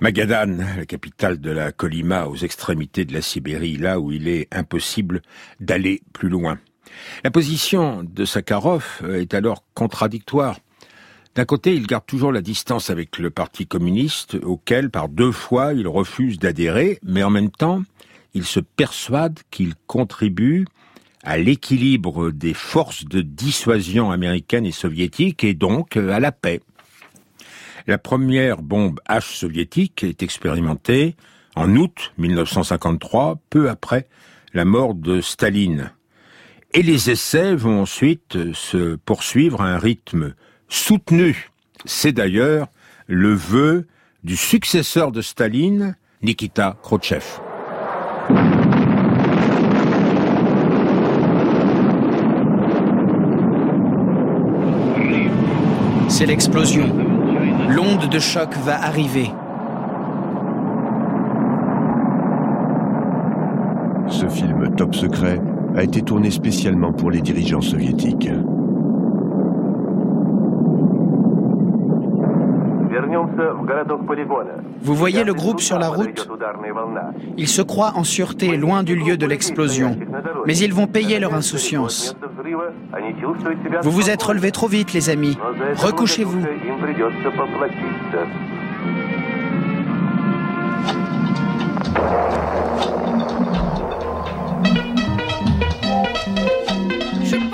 Magadan, 0.01 0.59
la 0.77 0.85
capitale 0.85 1.41
de 1.41 1.53
la 1.53 1.71
Colima 1.71 2.27
aux 2.27 2.37
extrémités 2.37 3.05
de 3.05 3.15
la 3.15 3.23
Sibérie, 3.23 3.77
là 3.77 4.01
où 4.01 4.11
il 4.11 4.27
est 4.27 4.49
impossible 4.53 5.23
d'aller 5.61 6.03
plus 6.13 6.29
loin. 6.29 6.59
La 7.23 7.31
position 7.31 8.03
de 8.03 8.25
Sakharov 8.25 9.01
est 9.09 9.33
alors 9.33 9.63
contradictoire. 9.75 10.59
D'un 11.35 11.45
côté, 11.45 11.75
il 11.75 11.87
garde 11.87 12.07
toujours 12.07 12.31
la 12.31 12.43
distance 12.43 12.91
avec 12.91 13.19
le 13.19 13.29
Parti 13.29 13.67
communiste, 13.67 14.37
auquel, 14.45 14.91
par 14.91 15.09
deux 15.09 15.33
fois, 15.33 15.73
il 15.75 15.89
refuse 15.89 16.39
d'adhérer, 16.39 17.01
mais 17.03 17.25
en 17.25 17.31
même 17.31 17.51
temps, 17.51 17.83
il 18.35 18.45
se 18.45 18.61
persuade 18.61 19.41
qu'il 19.51 19.75
contribue 19.89 20.65
à 21.25 21.39
l'équilibre 21.39 22.31
des 22.31 22.55
forces 22.55 23.05
de 23.05 23.21
dissuasion 23.21 24.13
américaines 24.13 24.67
et 24.67 24.73
soviétiques 24.73 25.43
et 25.43 25.55
donc 25.55 25.97
à 25.97 26.21
la 26.21 26.31
paix. 26.31 26.61
La 27.89 27.99
première 27.99 28.63
bombe 28.63 29.01
H 29.09 29.37
soviétique 29.37 30.05
est 30.05 30.23
expérimentée 30.23 31.17
en 31.57 31.75
août 31.77 32.13
1953, 32.19 33.41
peu 33.51 33.71
après 33.71 34.07
la 34.53 34.65
mort 34.65 34.95
de 34.95 35.21
Staline. 35.21 35.91
Et 36.73 36.83
les 36.83 37.11
essais 37.11 37.55
vont 37.55 37.83
ensuite 37.83 38.53
se 38.53 38.97
poursuivre 38.97 39.63
à 39.63 39.67
un 39.67 39.79
rythme 39.79 40.35
soutenu. 40.69 41.51
C'est 41.85 42.13
d'ailleurs 42.13 42.69
le 43.07 43.33
vœu 43.35 43.87
du 44.23 44.37
successeur 44.37 45.13
de 45.13 45.21
Staline, 45.21 45.97
Nikita 46.23 46.77
Khrouchtchev. 46.83 47.25
C'est 56.09 56.27
l'explosion. 56.27 56.87
L'onde 57.69 58.09
de 58.09 58.19
choc 58.19 58.55
va 58.65 58.81
arriver. 58.83 59.31
Ce 64.09 64.29
film 64.29 64.75
top 64.77 64.95
secret 64.95 65.41
a 65.77 65.83
été 65.83 66.03
tourné 66.03 66.31
spécialement 66.31 66.93
pour 66.93 67.11
les 67.11 67.21
dirigeants 67.21 67.61
soviétiques. 67.61 68.31
Vous 74.83 74.95
voyez 74.95 75.25
le 75.25 75.35
groupe 75.35 75.61
sur 75.61 75.79
la 75.79 75.89
route? 75.89 76.29
Ils 77.37 77.49
se 77.49 77.63
croient 77.63 77.93
en 77.97 78.05
sûreté, 78.05 78.57
loin 78.57 78.83
du 78.83 78.97
lieu 78.97 79.17
de 79.17 79.27
l'explosion. 79.27 79.97
Mais 80.47 80.57
ils 80.57 80.73
vont 80.73 80.87
payer 80.87 81.19
leur 81.19 81.35
insouciance. 81.35 82.17
Vous 83.83 83.91
vous 83.91 84.11
êtes 84.11 84.23
relevés 84.23 84.53
trop 84.53 84.69
vite, 84.69 84.93
les 84.93 85.11
amis. 85.11 85.37
Recouchez-vous. 85.77 86.43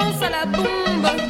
Au 0.03 1.30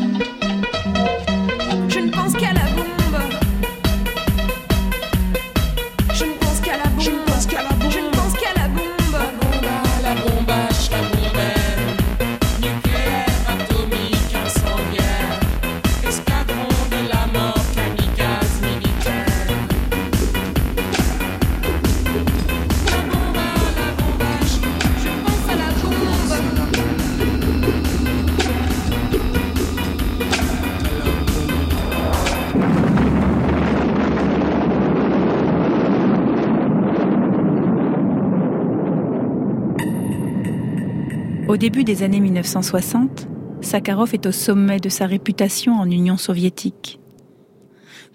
début 41.61 41.85
des 41.85 42.03
années 42.03 42.21
1960, 42.21 43.29
Sakharov 43.61 44.15
est 44.15 44.25
au 44.25 44.33
sommet 44.33 44.81
de 44.81 44.89
sa 44.89 45.05
réputation 45.05 45.75
en 45.75 45.91
Union 45.91 46.17
soviétique. 46.17 46.99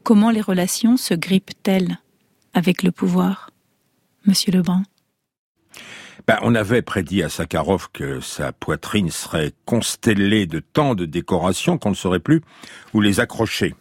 Comment 0.01 0.31
les 0.31 0.41
relations 0.41 0.97
se 0.97 1.13
grippent-elles 1.13 1.99
avec 2.55 2.81
le 2.81 2.91
pouvoir? 2.91 3.51
Monsieur 4.25 4.51
Lebrun 4.51 4.81
ben, 6.27 6.39
on 6.41 6.55
avait 6.55 6.81
prédit 6.81 7.21
à 7.21 7.29
Sakharov 7.29 7.89
que 7.93 8.19
sa 8.19 8.51
poitrine 8.51 9.11
serait 9.11 9.51
constellée 9.65 10.47
de 10.47 10.59
tant 10.59 10.95
de 10.95 11.05
décorations 11.05 11.77
qu'on 11.77 11.91
ne 11.91 11.95
saurait 11.95 12.19
plus 12.19 12.41
où 12.95 13.01
les 13.01 13.19
accrocher. 13.19 13.75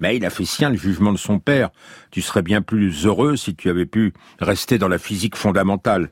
Mais 0.00 0.16
il 0.16 0.24
a 0.24 0.30
fait 0.30 0.44
sien 0.44 0.70
le 0.70 0.76
jugement 0.76 1.12
de 1.12 1.18
son 1.18 1.38
père. 1.38 1.70
Tu 2.10 2.20
serais 2.20 2.42
bien 2.42 2.62
plus 2.62 3.06
heureux 3.06 3.36
si 3.36 3.54
tu 3.54 3.70
avais 3.70 3.86
pu 3.86 4.12
rester 4.40 4.76
dans 4.76 4.88
la 4.88 4.98
physique 4.98 5.36
fondamentale. 5.36 6.10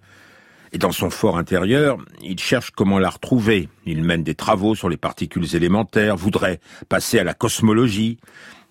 Et 0.73 0.79
dans 0.79 0.93
son 0.93 1.11
fort 1.11 1.37
intérieur, 1.37 1.99
il 2.23 2.39
cherche 2.39 2.71
comment 2.71 2.99
la 2.99 3.11
retrouver. 3.11 3.69
Il 3.85 4.03
mène 4.05 4.25
des 4.25 4.35
travaux 4.35 4.75
sur 4.75 4.89
les 4.89 4.97
particules 4.97 5.55
élémentaires, 5.55 6.17
voudrait 6.17 6.61
passer 6.89 7.19
à 7.19 7.25
la 7.25 7.35
cosmologie. 7.35 8.19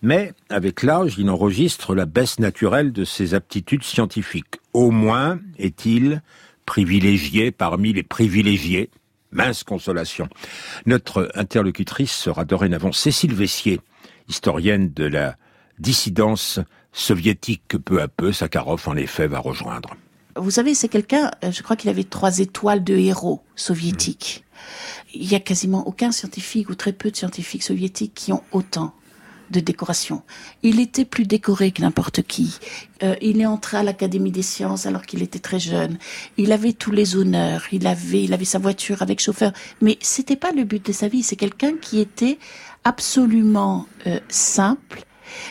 Mais, 0.01 0.33
avec 0.49 0.81
l'âge, 0.81 1.15
il 1.19 1.29
enregistre 1.29 1.93
la 1.93 2.07
baisse 2.07 2.39
naturelle 2.39 2.91
de 2.91 3.05
ses 3.05 3.35
aptitudes 3.35 3.83
scientifiques. 3.83 4.59
Au 4.73 4.89
moins 4.89 5.39
est-il 5.59 6.23
privilégié 6.65 7.51
parmi 7.51 7.93
les 7.93 8.03
privilégiés. 8.03 8.89
Mince 9.31 9.63
consolation. 9.63 10.27
Notre 10.85 11.31
interlocutrice 11.35 12.11
sera 12.11 12.45
dorénavant 12.45 12.91
Cécile 12.91 13.33
Vessier, 13.33 13.79
historienne 14.27 14.91
de 14.91 15.05
la 15.05 15.37
dissidence 15.79 16.59
soviétique 16.91 17.63
que 17.67 17.77
peu 17.77 18.01
à 18.01 18.07
peu 18.07 18.33
Sakharov 18.33 18.87
en 18.87 18.95
effet 18.97 19.27
va 19.27 19.39
rejoindre. 19.39 19.95
Vous 20.41 20.51
savez, 20.51 20.73
c'est 20.73 20.87
quelqu'un, 20.87 21.31
euh, 21.43 21.51
je 21.51 21.61
crois 21.61 21.75
qu'il 21.75 21.89
avait 21.89 22.03
trois 22.03 22.39
étoiles 22.39 22.83
de 22.83 22.95
héros 22.95 23.41
soviétiques. 23.55 24.43
Il 25.13 25.31
y 25.31 25.35
a 25.35 25.39
quasiment 25.39 25.87
aucun 25.87 26.11
scientifique 26.11 26.69
ou 26.69 26.75
très 26.75 26.93
peu 26.93 27.11
de 27.11 27.15
scientifiques 27.15 27.63
soviétiques 27.63 28.13
qui 28.15 28.33
ont 28.33 28.43
autant 28.51 28.93
de 29.51 29.59
décorations. 29.59 30.23
Il 30.63 30.79
était 30.79 31.05
plus 31.05 31.25
décoré 31.25 31.71
que 31.71 31.81
n'importe 31.81 32.23
qui. 32.23 32.57
Euh, 33.03 33.15
il 33.21 33.39
est 33.41 33.45
entré 33.45 33.77
à 33.77 33.83
l'Académie 33.83 34.31
des 34.31 34.41
sciences 34.41 34.85
alors 34.85 35.05
qu'il 35.05 35.21
était 35.21 35.39
très 35.39 35.59
jeune. 35.59 35.99
Il 36.37 36.51
avait 36.51 36.73
tous 36.73 36.91
les 36.91 37.15
honneurs. 37.15 37.65
Il 37.71 37.85
avait, 37.85 38.23
il 38.23 38.33
avait 38.33 38.45
sa 38.45 38.59
voiture 38.59 39.01
avec 39.01 39.19
chauffeur. 39.19 39.51
Mais 39.81 39.97
c'était 40.01 40.35
pas 40.37 40.51
le 40.51 40.63
but 40.63 40.85
de 40.85 40.93
sa 40.93 41.07
vie. 41.07 41.21
C'est 41.21 41.35
quelqu'un 41.35 41.73
qui 41.79 41.99
était 41.99 42.39
absolument 42.83 43.85
euh, 44.07 44.19
simple, 44.29 45.03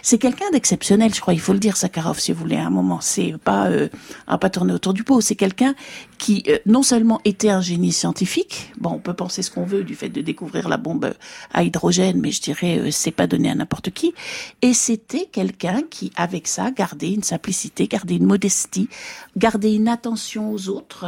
c'est 0.02 0.18
quelqu'un 0.18 0.50
d'exceptionnel, 0.52 1.14
je 1.14 1.20
crois. 1.20 1.34
Il 1.34 1.40
faut 1.40 1.52
le 1.52 1.58
dire, 1.58 1.76
Sakharov, 1.76 2.18
si 2.18 2.32
vous 2.32 2.40
voulez, 2.40 2.56
à 2.56 2.66
un 2.66 2.70
moment. 2.70 3.00
C'est 3.00 3.34
pas 3.42 3.68
euh, 3.68 3.88
un 4.26 4.38
pas 4.38 4.50
tourner 4.50 4.72
autour 4.72 4.94
du 4.94 5.04
pot. 5.04 5.20
C'est 5.20 5.36
quelqu'un 5.36 5.74
qui 6.18 6.44
euh, 6.48 6.58
non 6.66 6.82
seulement 6.82 7.20
était 7.24 7.50
un 7.50 7.60
génie 7.60 7.92
scientifique. 7.92 8.72
Bon, 8.78 8.90
on 8.90 8.98
peut 8.98 9.14
penser 9.14 9.42
ce 9.42 9.50
qu'on 9.50 9.64
veut 9.64 9.84
du 9.84 9.94
fait 9.94 10.08
de 10.08 10.20
découvrir 10.20 10.68
la 10.68 10.76
bombe 10.76 11.12
à 11.52 11.62
hydrogène, 11.62 12.20
mais 12.20 12.30
je 12.30 12.40
dirais 12.40 12.78
euh, 12.78 12.90
c'est 12.90 13.10
pas 13.10 13.26
donné 13.26 13.50
à 13.50 13.54
n'importe 13.54 13.90
qui. 13.90 14.14
Et 14.62 14.74
c'était 14.74 15.26
quelqu'un 15.30 15.82
qui, 15.88 16.12
avec 16.16 16.46
ça, 16.46 16.70
gardait 16.70 17.12
une 17.12 17.22
simplicité, 17.22 17.86
gardait 17.86 18.16
une 18.16 18.26
modestie, 18.26 18.88
gardait 19.36 19.74
une 19.74 19.88
attention 19.88 20.52
aux 20.52 20.68
autres 20.68 21.06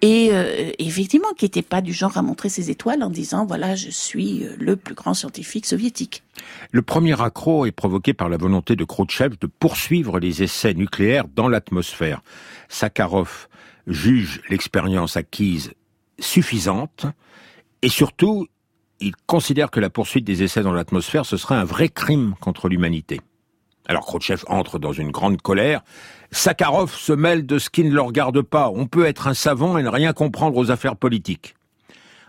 et 0.00 0.30
euh, 0.32 0.70
effectivement 0.78 1.32
qui 1.36 1.44
n'était 1.44 1.62
pas 1.62 1.80
du 1.80 1.92
genre 1.92 2.16
à 2.16 2.22
montrer 2.22 2.48
ses 2.48 2.70
étoiles 2.70 3.02
en 3.02 3.10
disant 3.10 3.46
voilà 3.46 3.74
je 3.74 3.90
suis 3.90 4.44
euh, 4.44 4.54
le 4.58 4.76
plus 4.76 4.94
grand 4.94 5.14
scientifique 5.14 5.66
soviétique. 5.66 6.22
Le 6.70 6.82
premier 6.82 7.20
accroc 7.20 7.66
est 7.66 7.72
provoqué 7.72 8.14
par 8.14 8.28
la 8.28 8.36
volonté 8.36 8.76
de 8.76 8.84
Khrouchtchev 8.84 9.36
de 9.40 9.46
poursuivre 9.46 10.20
les 10.20 10.42
essais 10.42 10.74
nucléaires 10.74 11.26
dans 11.34 11.48
l'atmosphère. 11.48 12.22
Sakharov 12.68 13.48
juge 13.86 14.42
l'expérience 14.48 15.16
acquise 15.16 15.72
suffisante 16.20 17.06
et 17.82 17.88
surtout, 17.88 18.46
il 19.00 19.14
considère 19.26 19.70
que 19.70 19.80
la 19.80 19.90
poursuite 19.90 20.24
des 20.24 20.42
essais 20.42 20.62
dans 20.62 20.72
l'atmosphère, 20.72 21.24
ce 21.24 21.36
serait 21.36 21.54
un 21.54 21.64
vrai 21.64 21.88
crime 21.88 22.34
contre 22.40 22.68
l'humanité. 22.68 23.20
Alors 23.86 24.04
Khrouchtchev 24.04 24.42
entre 24.48 24.78
dans 24.78 24.92
une 24.92 25.10
grande 25.10 25.40
colère. 25.40 25.82
Sakharov 26.30 26.94
se 26.94 27.12
mêle 27.12 27.46
de 27.46 27.58
ce 27.58 27.70
qui 27.70 27.84
ne 27.84 27.92
le 27.92 28.00
regarde 28.00 28.42
pas. 28.42 28.70
On 28.70 28.86
peut 28.86 29.06
être 29.06 29.26
un 29.26 29.34
savant 29.34 29.78
et 29.78 29.82
ne 29.82 29.88
rien 29.88 30.12
comprendre 30.12 30.56
aux 30.58 30.70
affaires 30.70 30.96
politiques. 30.96 31.54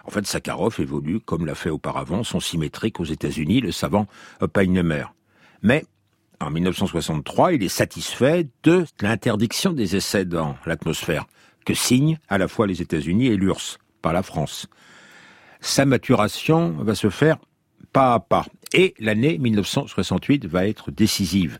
En 0.05 0.11
fait, 0.11 0.25
Sakharov 0.25 0.79
évolue, 0.79 1.19
comme 1.19 1.45
l'a 1.45 1.55
fait 1.55 1.69
auparavant 1.69 2.23
son 2.23 2.39
symétrique 2.39 2.99
aux 2.99 3.05
États-Unis, 3.05 3.61
le 3.61 3.71
savant 3.71 4.07
Oppenheimer. 4.39 5.05
Mais, 5.61 5.85
en 6.39 6.49
1963, 6.49 7.53
il 7.53 7.63
est 7.63 7.67
satisfait 7.67 8.47
de 8.63 8.85
l'interdiction 9.01 9.73
des 9.73 9.95
essais 9.95 10.25
dans 10.25 10.55
l'atmosphère, 10.65 11.25
que 11.65 11.73
signent 11.73 12.17
à 12.29 12.37
la 12.37 12.47
fois 12.47 12.65
les 12.65 12.81
États-Unis 12.81 13.27
et 13.27 13.35
l'URSS, 13.35 13.77
pas 14.01 14.13
la 14.13 14.23
France. 14.23 14.67
Sa 15.59 15.85
maturation 15.85 16.71
va 16.79 16.95
se 16.95 17.09
faire 17.09 17.37
pas 17.91 18.13
à 18.13 18.19
pas. 18.19 18.45
Et 18.73 18.93
l'année 18.99 19.37
1968 19.37 20.45
va 20.45 20.67
être 20.67 20.91
décisive. 20.91 21.59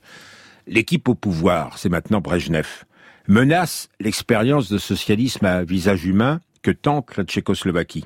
L'équipe 0.67 1.07
au 1.07 1.15
pouvoir, 1.15 1.77
c'est 1.77 1.89
maintenant 1.89 2.21
Brejnev, 2.21 2.85
menace 3.27 3.89
l'expérience 3.99 4.69
de 4.69 4.77
socialisme 4.77 5.45
à 5.45 5.63
visage 5.63 6.05
humain 6.05 6.41
que 6.61 6.71
tente 6.71 7.15
la 7.17 7.23
Tchécoslovaquie. 7.23 8.05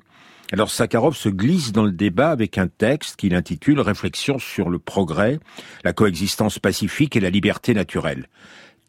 Alors 0.51 0.69
Sakharov 0.69 1.15
se 1.15 1.29
glisse 1.29 1.71
dans 1.71 1.83
le 1.83 1.91
débat 1.91 2.29
avec 2.29 2.57
un 2.57 2.67
texte 2.67 3.15
qu'il 3.15 3.33
intitule 3.33 3.79
Réflexion 3.79 4.37
sur 4.37 4.69
le 4.69 4.77
progrès, 4.77 5.39
la 5.83 5.93
coexistence 5.93 6.59
pacifique 6.59 7.15
et 7.15 7.19
la 7.19 7.31
liberté 7.31 7.73
naturelle. 7.73 8.27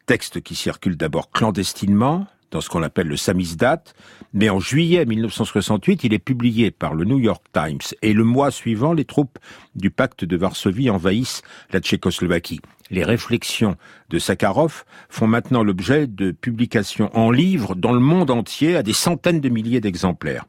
Texte 0.05 0.41
qui 0.41 0.53
circule 0.53 0.95
d'abord 0.97 1.31
clandestinement, 1.31 2.27
dans 2.55 2.61
ce 2.61 2.69
qu'on 2.69 2.83
appelle 2.83 3.09
le 3.09 3.17
samizdat, 3.17 3.83
mais 4.31 4.49
en 4.49 4.61
juillet 4.61 5.05
1968, 5.05 6.05
il 6.05 6.13
est 6.13 6.19
publié 6.19 6.71
par 6.71 6.93
le 6.93 7.03
New 7.03 7.19
York 7.19 7.43
Times 7.51 7.81
et 8.01 8.13
le 8.13 8.23
mois 8.23 8.49
suivant, 8.49 8.93
les 8.93 9.03
troupes 9.03 9.39
du 9.75 9.91
pacte 9.91 10.23
de 10.23 10.37
Varsovie 10.37 10.89
envahissent 10.89 11.41
la 11.73 11.81
Tchécoslovaquie. 11.81 12.61
Les 12.91 13.03
réflexions 13.03 13.75
de 14.09 14.19
Sakharov 14.19 14.85
font 15.09 15.27
maintenant 15.27 15.63
l'objet 15.63 16.07
de 16.07 16.31
publications 16.31 17.13
en 17.13 17.29
livres 17.29 17.75
dans 17.75 17.91
le 17.91 17.99
monde 17.99 18.31
entier 18.31 18.77
à 18.77 18.83
des 18.83 18.93
centaines 18.93 19.41
de 19.41 19.49
milliers 19.49 19.81
d'exemplaires. 19.81 20.45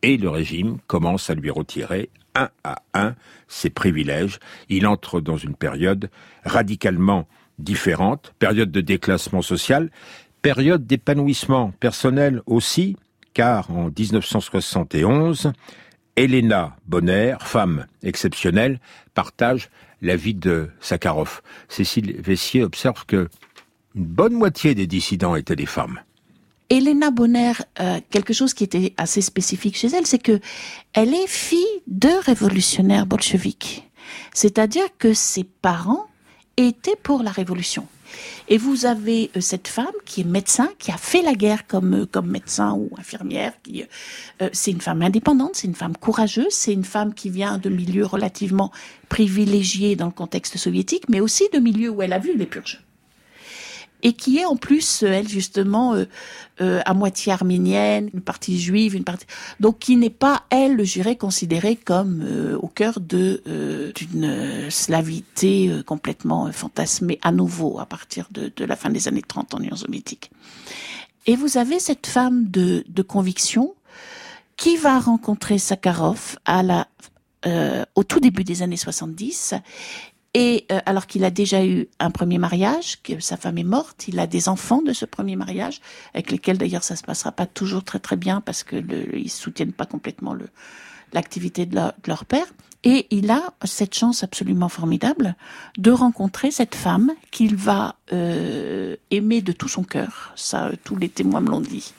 Et 0.00 0.16
le 0.16 0.30
régime 0.30 0.78
commence 0.86 1.28
à 1.28 1.34
lui 1.34 1.50
retirer 1.50 2.08
un 2.34 2.48
à 2.64 2.76
un 2.94 3.16
ses 3.48 3.68
privilèges. 3.68 4.38
Il 4.70 4.86
entre 4.86 5.20
dans 5.20 5.36
une 5.36 5.56
période 5.56 6.08
radicalement 6.46 7.28
différente, 7.58 8.34
période 8.38 8.70
de 8.70 8.80
déclassement 8.80 9.42
social, 9.42 9.90
Période 10.44 10.86
d'épanouissement 10.86 11.72
personnel 11.80 12.42
aussi, 12.44 12.98
car 13.32 13.70
en 13.70 13.88
1971, 13.88 15.54
Elena 16.16 16.76
Bonner, 16.86 17.36
femme 17.40 17.86
exceptionnelle, 18.02 18.78
partage 19.14 19.70
la 20.02 20.16
vie 20.16 20.34
de 20.34 20.68
Sakharov. 20.80 21.40
Cécile 21.70 22.20
Vessier 22.20 22.62
observe 22.62 23.06
que 23.06 23.30
une 23.94 24.04
bonne 24.04 24.34
moitié 24.34 24.74
des 24.74 24.86
dissidents 24.86 25.34
étaient 25.34 25.56
des 25.56 25.64
femmes. 25.64 26.00
Elena 26.68 27.10
Bonner, 27.10 27.54
euh, 27.80 28.00
quelque 28.10 28.34
chose 28.34 28.52
qui 28.52 28.64
était 28.64 28.92
assez 28.98 29.22
spécifique 29.22 29.78
chez 29.78 29.88
elle, 29.96 30.06
c'est 30.06 30.22
que 30.22 30.40
elle 30.92 31.14
est 31.14 31.26
fille 31.26 31.80
de 31.86 32.10
révolutionnaires 32.22 33.06
bolcheviques. 33.06 33.90
C'est-à-dire 34.34 34.84
que 34.98 35.14
ses 35.14 35.44
parents 35.44 36.04
étaient 36.58 36.96
pour 37.02 37.22
la 37.22 37.30
révolution. 37.30 37.88
Et 38.48 38.58
vous 38.58 38.86
avez 38.86 39.30
euh, 39.36 39.40
cette 39.40 39.68
femme 39.68 39.86
qui 40.04 40.20
est 40.20 40.24
médecin, 40.24 40.68
qui 40.78 40.90
a 40.90 40.96
fait 40.96 41.22
la 41.22 41.34
guerre 41.34 41.66
comme, 41.66 42.02
euh, 42.02 42.06
comme 42.06 42.30
médecin 42.30 42.72
ou 42.72 42.90
infirmière. 42.98 43.52
Qui, 43.62 43.84
euh, 44.42 44.48
c'est 44.52 44.70
une 44.70 44.80
femme 44.80 45.02
indépendante, 45.02 45.52
c'est 45.54 45.66
une 45.66 45.74
femme 45.74 45.96
courageuse, 45.96 46.52
c'est 46.52 46.72
une 46.72 46.84
femme 46.84 47.14
qui 47.14 47.30
vient 47.30 47.58
de 47.58 47.68
milieux 47.68 48.06
relativement 48.06 48.70
privilégiés 49.08 49.96
dans 49.96 50.06
le 50.06 50.12
contexte 50.12 50.56
soviétique, 50.58 51.08
mais 51.08 51.20
aussi 51.20 51.48
de 51.52 51.58
milieux 51.58 51.90
où 51.90 52.02
elle 52.02 52.12
a 52.12 52.18
vu 52.18 52.36
les 52.36 52.46
purges 52.46 52.83
et 54.04 54.12
qui 54.12 54.38
est 54.38 54.44
en 54.44 54.54
plus, 54.54 55.02
euh, 55.02 55.08
elle 55.08 55.26
justement, 55.26 55.94
euh, 55.94 56.04
euh, 56.60 56.80
à 56.84 56.94
moitié 56.94 57.32
arménienne, 57.32 58.10
une 58.14 58.20
partie 58.20 58.60
juive, 58.60 58.94
une 58.94 59.02
partie... 59.02 59.26
Donc 59.58 59.80
qui 59.80 59.96
n'est 59.96 60.10
pas, 60.10 60.44
elle, 60.50 60.84
je 60.84 60.92
dirais, 60.92 61.16
considérée 61.16 61.74
comme 61.74 62.24
au 62.60 62.68
cœur 62.68 63.00
de 63.00 63.42
d'une 63.94 64.70
slavité 64.70 65.70
complètement 65.86 66.52
fantasmée 66.52 67.18
à 67.22 67.32
nouveau 67.32 67.80
à 67.80 67.86
partir 67.86 68.28
de, 68.30 68.52
de 68.54 68.64
la 68.64 68.76
fin 68.76 68.90
des 68.90 69.08
années 69.08 69.22
30 69.22 69.54
en 69.54 69.58
Union 69.58 69.76
soviétique. 69.76 70.30
Et 71.26 71.34
vous 71.34 71.56
avez 71.56 71.80
cette 71.80 72.06
femme 72.06 72.48
de, 72.50 72.84
de 72.86 73.02
conviction 73.02 73.74
qui 74.56 74.76
va 74.76 75.00
rencontrer 75.00 75.58
Sakharov 75.58 76.36
à 76.44 76.62
la, 76.62 76.86
euh, 77.46 77.84
au 77.94 78.04
tout 78.04 78.20
début 78.20 78.42
des 78.42 78.62
années 78.62 78.78
70 78.78 79.54
et 80.34 80.66
euh, 80.72 80.80
alors 80.84 81.06
qu'il 81.06 81.24
a 81.24 81.30
déjà 81.30 81.64
eu 81.64 81.86
un 82.00 82.10
premier 82.10 82.38
mariage, 82.38 83.00
que 83.02 83.20
sa 83.20 83.36
femme 83.36 83.56
est 83.56 83.64
morte, 83.64 84.08
il 84.08 84.18
a 84.18 84.26
des 84.26 84.48
enfants 84.48 84.82
de 84.82 84.92
ce 84.92 85.04
premier 85.04 85.36
mariage, 85.36 85.80
avec 86.12 86.32
lesquels 86.32 86.58
d'ailleurs 86.58 86.82
ça 86.82 86.96
se 86.96 87.04
passera 87.04 87.30
pas 87.30 87.46
toujours 87.46 87.84
très 87.84 88.00
très 88.00 88.16
bien 88.16 88.40
parce 88.40 88.64
que 88.64 88.76
le, 88.76 89.16
ils 89.16 89.30
soutiennent 89.30 89.72
pas 89.72 89.86
complètement 89.86 90.34
le 90.34 90.46
l'activité 91.12 91.64
de, 91.64 91.76
de, 91.76 91.92
leur 92.08 92.24
père. 92.24 92.46
Et 92.82 93.06
il 93.10 93.30
a 93.30 93.54
cette 93.64 93.94
chance 93.94 94.24
absolument 94.24 94.68
formidable 94.68 95.36
de 95.78 95.90
rencontrer 95.90 96.50
cette 96.50 96.74
femme 96.74 97.12
qu'il 97.30 97.54
va 97.56 97.94
euh, 98.12 98.96
aimer 99.10 99.40
de 99.40 99.52
tout 99.52 99.68
son 99.68 99.84
cœur. 99.84 100.32
Ça, 100.34 100.70
tous 100.82 100.96
les 100.96 101.08
témoins 101.08 101.40
me 101.40 101.50
l'ont 101.50 101.60
dit 101.60 101.94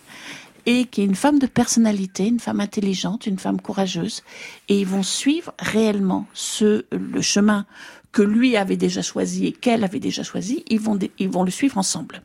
et 0.66 0.86
qui 0.86 1.02
est 1.02 1.06
une 1.06 1.16
femme 1.16 1.40
de 1.40 1.48
personnalité, 1.48 2.28
une 2.28 2.40
femme 2.40 2.60
intelligente, 2.60 3.28
une 3.28 3.38
femme 3.38 3.62
courageuse, 3.62 4.24
et 4.68 4.80
ils 4.80 4.88
vont 4.88 5.04
suivre 5.04 5.54
réellement 5.60 6.26
ce 6.34 6.86
le 6.92 7.22
chemin 7.22 7.66
que 8.16 8.22
lui 8.22 8.56
avait 8.56 8.78
déjà 8.78 9.02
choisi 9.02 9.46
et 9.46 9.52
qu'elle 9.52 9.84
avait 9.84 10.00
déjà 10.00 10.24
choisi, 10.24 10.64
ils 10.70 10.80
vont, 10.80 10.98
ils 11.20 11.28
vont 11.30 11.44
le 11.44 11.52
suivre 11.52 11.78
ensemble. 11.78 12.22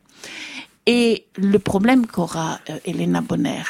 Et 0.87 1.27
le 1.37 1.59
problème 1.59 2.07
qu'aura 2.07 2.61
euh, 2.71 2.79
Elena 2.85 3.21
Bonner, 3.21 3.65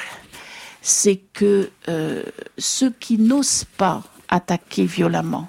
c'est 0.82 1.16
que 1.32 1.70
euh, 1.88 2.22
ceux 2.58 2.90
qui 2.90 3.16
n'osent 3.16 3.64
pas 3.78 4.02
attaquer 4.28 4.84
violemment 4.84 5.48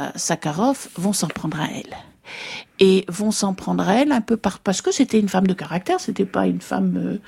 euh, 0.00 0.10
Sakharov 0.16 0.88
vont 0.96 1.12
s'en 1.12 1.28
prendre 1.28 1.60
à 1.60 1.68
elle. 1.70 1.96
Et 2.80 3.04
vont 3.06 3.30
s'en 3.30 3.54
prendre 3.54 3.88
à 3.88 3.94
elle 3.94 4.10
un 4.10 4.22
peu 4.22 4.36
par, 4.36 4.58
parce 4.58 4.82
que 4.82 4.90
c'était 4.90 5.20
une 5.20 5.28
femme 5.28 5.46
de 5.46 5.54
caractère, 5.54 6.00
c'était 6.00 6.24
pas 6.24 6.48
une 6.48 6.60
femme 6.60 6.96
euh, 6.96 7.18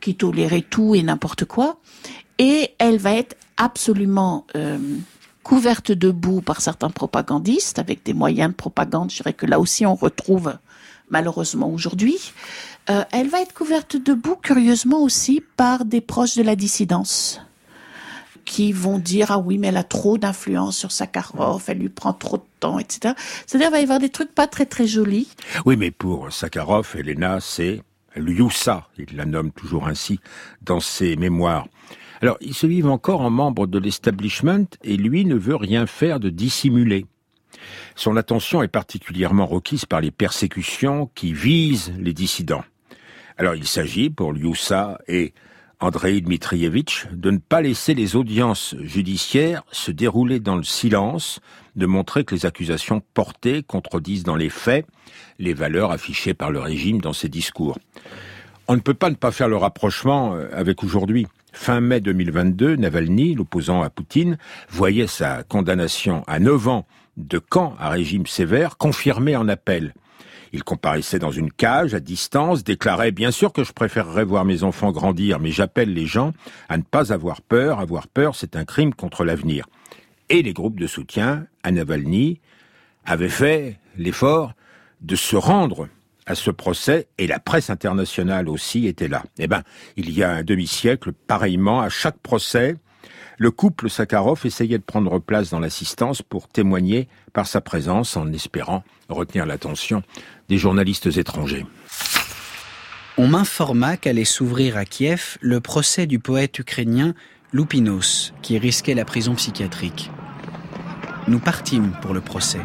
qui 0.00 0.14
tolérait 0.14 0.62
tout 0.62 0.94
et 0.94 1.02
n'importe 1.02 1.44
quoi. 1.44 1.78
Et 2.38 2.70
elle 2.78 2.96
va 2.96 3.12
être 3.12 3.36
absolument 3.58 4.46
euh, 4.56 4.78
couverte 5.42 5.92
de 5.92 6.10
boue 6.10 6.40
par 6.40 6.60
certains 6.60 6.90
propagandistes, 6.90 7.78
avec 7.78 8.04
des 8.04 8.14
moyens 8.14 8.50
de 8.50 8.56
propagande, 8.56 9.10
je 9.10 9.16
dirais 9.16 9.32
que 9.32 9.46
là 9.46 9.58
aussi 9.58 9.86
on 9.86 9.94
retrouve 9.94 10.54
malheureusement 11.10 11.68
aujourd'hui. 11.70 12.32
Euh, 12.88 13.04
elle 13.12 13.28
va 13.28 13.40
être 13.40 13.52
couverte 13.52 13.96
de 13.96 14.14
boue, 14.14 14.36
curieusement 14.36 15.02
aussi, 15.02 15.42
par 15.56 15.84
des 15.84 16.00
proches 16.00 16.36
de 16.36 16.42
la 16.42 16.56
dissidence 16.56 17.40
qui 18.44 18.72
vont 18.72 18.98
dire 18.98 19.30
ah 19.30 19.38
oui 19.38 19.58
mais 19.58 19.68
elle 19.68 19.76
a 19.76 19.84
trop 19.84 20.18
d'influence 20.18 20.76
sur 20.76 20.90
Sakharov, 20.90 21.62
elle 21.68 21.78
lui 21.78 21.88
prend 21.88 22.12
trop 22.12 22.38
de 22.38 22.42
temps, 22.58 22.78
etc. 22.78 23.14
C'est-à-dire 23.46 23.68
il 23.68 23.72
va 23.72 23.80
y 23.80 23.82
avoir 23.84 23.98
des 24.00 24.08
trucs 24.08 24.34
pas 24.34 24.48
très 24.48 24.66
très 24.66 24.86
jolis. 24.86 25.28
Oui 25.66 25.76
mais 25.76 25.90
pour 25.90 26.32
Sakharov, 26.32 26.96
Elena 26.98 27.38
c'est 27.40 27.82
Lyusa, 28.16 28.88
il 28.98 29.16
la 29.16 29.24
nomme 29.24 29.52
toujours 29.52 29.86
ainsi 29.86 30.18
dans 30.62 30.80
ses 30.80 31.14
mémoires. 31.14 31.68
Alors, 32.20 32.36
ils 32.40 32.54
se 32.54 32.66
vivent 32.66 32.88
encore 32.88 33.22
en 33.22 33.30
membre 33.30 33.66
de 33.66 33.78
l'establishment 33.78 34.66
et 34.84 34.96
lui 34.96 35.24
ne 35.24 35.36
veut 35.36 35.56
rien 35.56 35.86
faire 35.86 36.20
de 36.20 36.28
dissimulé. 36.28 37.06
Son 37.96 38.16
attention 38.16 38.62
est 38.62 38.68
particulièrement 38.68 39.46
requise 39.46 39.86
par 39.86 40.00
les 40.00 40.10
persécutions 40.10 41.10
qui 41.14 41.32
visent 41.32 41.92
les 41.98 42.12
dissidents. 42.12 42.64
Alors, 43.38 43.54
il 43.54 43.66
s'agit 43.66 44.10
pour 44.10 44.32
Lyusa 44.32 44.98
et 45.08 45.32
Andrei 45.80 46.20
Dmitrievitch 46.20 47.06
de 47.10 47.30
ne 47.30 47.38
pas 47.38 47.62
laisser 47.62 47.94
les 47.94 48.14
audiences 48.14 48.74
judiciaires 48.80 49.62
se 49.72 49.90
dérouler 49.90 50.38
dans 50.38 50.56
le 50.56 50.62
silence, 50.62 51.40
de 51.74 51.86
montrer 51.86 52.24
que 52.24 52.34
les 52.34 52.44
accusations 52.44 53.02
portées 53.14 53.62
contredisent 53.62 54.24
dans 54.24 54.36
les 54.36 54.50
faits 54.50 54.86
les 55.38 55.54
valeurs 55.54 55.90
affichées 55.90 56.34
par 56.34 56.50
le 56.50 56.60
régime 56.60 57.00
dans 57.00 57.14
ses 57.14 57.30
discours. 57.30 57.78
On 58.68 58.76
ne 58.76 58.80
peut 58.80 58.94
pas 58.94 59.08
ne 59.08 59.14
pas 59.14 59.32
faire 59.32 59.48
le 59.48 59.56
rapprochement 59.56 60.34
euh, 60.34 60.48
avec 60.52 60.84
aujourd'hui. 60.84 61.26
Fin 61.52 61.80
mai 61.80 62.00
2022, 62.00 62.76
Navalny, 62.76 63.34
l'opposant 63.34 63.82
à 63.82 63.90
Poutine, 63.90 64.38
voyait 64.70 65.06
sa 65.06 65.42
condamnation 65.42 66.22
à 66.26 66.38
9 66.38 66.68
ans 66.68 66.86
de 67.16 67.38
camp 67.38 67.74
à 67.78 67.90
régime 67.90 68.26
sévère 68.26 68.76
confirmée 68.76 69.36
en 69.36 69.48
appel. 69.48 69.94
Il 70.52 70.64
comparaissait 70.64 71.18
dans 71.18 71.30
une 71.30 71.52
cage, 71.52 71.94
à 71.94 72.00
distance, 72.00 72.64
déclarait 72.64 73.12
bien 73.12 73.30
sûr 73.30 73.52
que 73.52 73.62
je 73.62 73.72
préférerais 73.72 74.24
voir 74.24 74.44
mes 74.44 74.64
enfants 74.64 74.90
grandir, 74.90 75.38
mais 75.38 75.52
j'appelle 75.52 75.94
les 75.94 76.06
gens 76.06 76.32
à 76.68 76.76
ne 76.76 76.82
pas 76.82 77.12
avoir 77.12 77.40
peur. 77.40 77.78
Avoir 77.78 78.08
peur, 78.08 78.34
c'est 78.34 78.56
un 78.56 78.64
crime 78.64 78.94
contre 78.94 79.24
l'avenir. 79.24 79.66
Et 80.28 80.42
les 80.42 80.52
groupes 80.52 80.80
de 80.80 80.86
soutien 80.86 81.46
à 81.62 81.70
Navalny 81.70 82.40
avaient 83.04 83.28
fait 83.28 83.78
l'effort 83.96 84.54
de 85.00 85.16
se 85.16 85.36
rendre 85.36 85.88
à 86.26 86.34
ce 86.34 86.50
procès 86.50 87.08
et 87.18 87.26
la 87.26 87.38
presse 87.38 87.70
internationale 87.70 88.48
aussi 88.48 88.86
était 88.86 89.08
là. 89.08 89.24
Eh 89.38 89.46
ben, 89.46 89.62
il 89.96 90.10
y 90.10 90.22
a 90.22 90.30
un 90.30 90.42
demi-siècle, 90.42 91.12
pareillement, 91.12 91.80
à 91.80 91.88
chaque 91.88 92.18
procès, 92.18 92.76
le 93.38 93.50
couple 93.50 93.88
Sakharov 93.88 94.42
essayait 94.44 94.78
de 94.78 94.84
prendre 94.84 95.18
place 95.18 95.50
dans 95.50 95.60
l'assistance 95.60 96.20
pour 96.20 96.46
témoigner 96.48 97.08
par 97.32 97.46
sa 97.46 97.62
présence 97.62 98.16
en 98.16 98.30
espérant 98.32 98.84
retenir 99.08 99.46
l'attention 99.46 100.02
des 100.48 100.58
journalistes 100.58 101.06
étrangers. 101.16 101.64
On 103.16 103.28
m'informa 103.28 103.96
qu'allait 103.96 104.24
s'ouvrir 104.24 104.76
à 104.76 104.84
Kiev 104.84 105.38
le 105.40 105.60
procès 105.60 106.06
du 106.06 106.18
poète 106.18 106.58
ukrainien 106.58 107.14
Loupinos, 107.52 108.32
qui 108.42 108.58
risquait 108.58 108.94
la 108.94 109.04
prison 109.04 109.34
psychiatrique. 109.34 110.10
Nous 111.26 111.40
partîmes 111.40 111.92
pour 112.00 112.14
le 112.14 112.20
procès. 112.20 112.60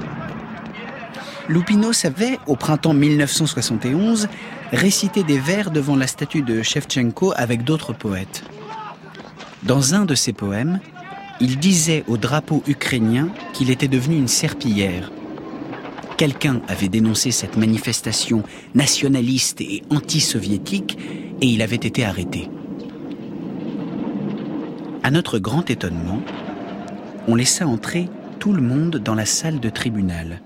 Loupinos 1.47 2.05
avait, 2.05 2.39
au 2.47 2.55
printemps 2.55 2.95
1971, 2.95 4.27
récité 4.71 5.23
des 5.23 5.38
vers 5.38 5.69
devant 5.69 5.95
la 5.95 6.08
statue 6.08 6.41
de 6.41 6.63
Shevchenko 6.63 7.34
avec 7.36 7.63
d'autres 7.63 7.93
poètes. 7.93 8.43
Dans 9.62 9.93
un 9.93 10.05
de 10.05 10.15
ses 10.15 10.34
poèmes, 10.34 10.79
il 11.39 11.60
disait 11.60 12.03
au 12.08 12.17
drapeau 12.17 12.63
ukrainien 12.67 13.29
qu'il 13.53 13.69
était 13.69 13.88
devenu 13.88 14.15
une 14.15 14.27
serpillière. 14.27 15.12
Quelqu'un 16.17 16.62
avait 16.67 16.88
dénoncé 16.88 17.29
cette 17.29 17.58
manifestation 17.58 18.41
nationaliste 18.73 19.62
et 19.62 19.84
anti-soviétique 19.91 20.97
et 21.41 21.45
il 21.45 21.62
avait 21.62 21.75
été 21.75 22.05
arrêté. 22.05 22.49
À 25.03 25.12
notre 25.12 25.38
grand 25.38 25.69
étonnement, 25.69 26.21
on 27.27 27.36
laissa 27.36 27.67
entrer 27.67 28.10
tout 28.39 28.53
le 28.53 28.62
monde 28.62 28.97
dans 28.97 29.15
la 29.15 29.25
salle 29.25 29.60
de 29.60 29.69
tribunal. 29.69 30.41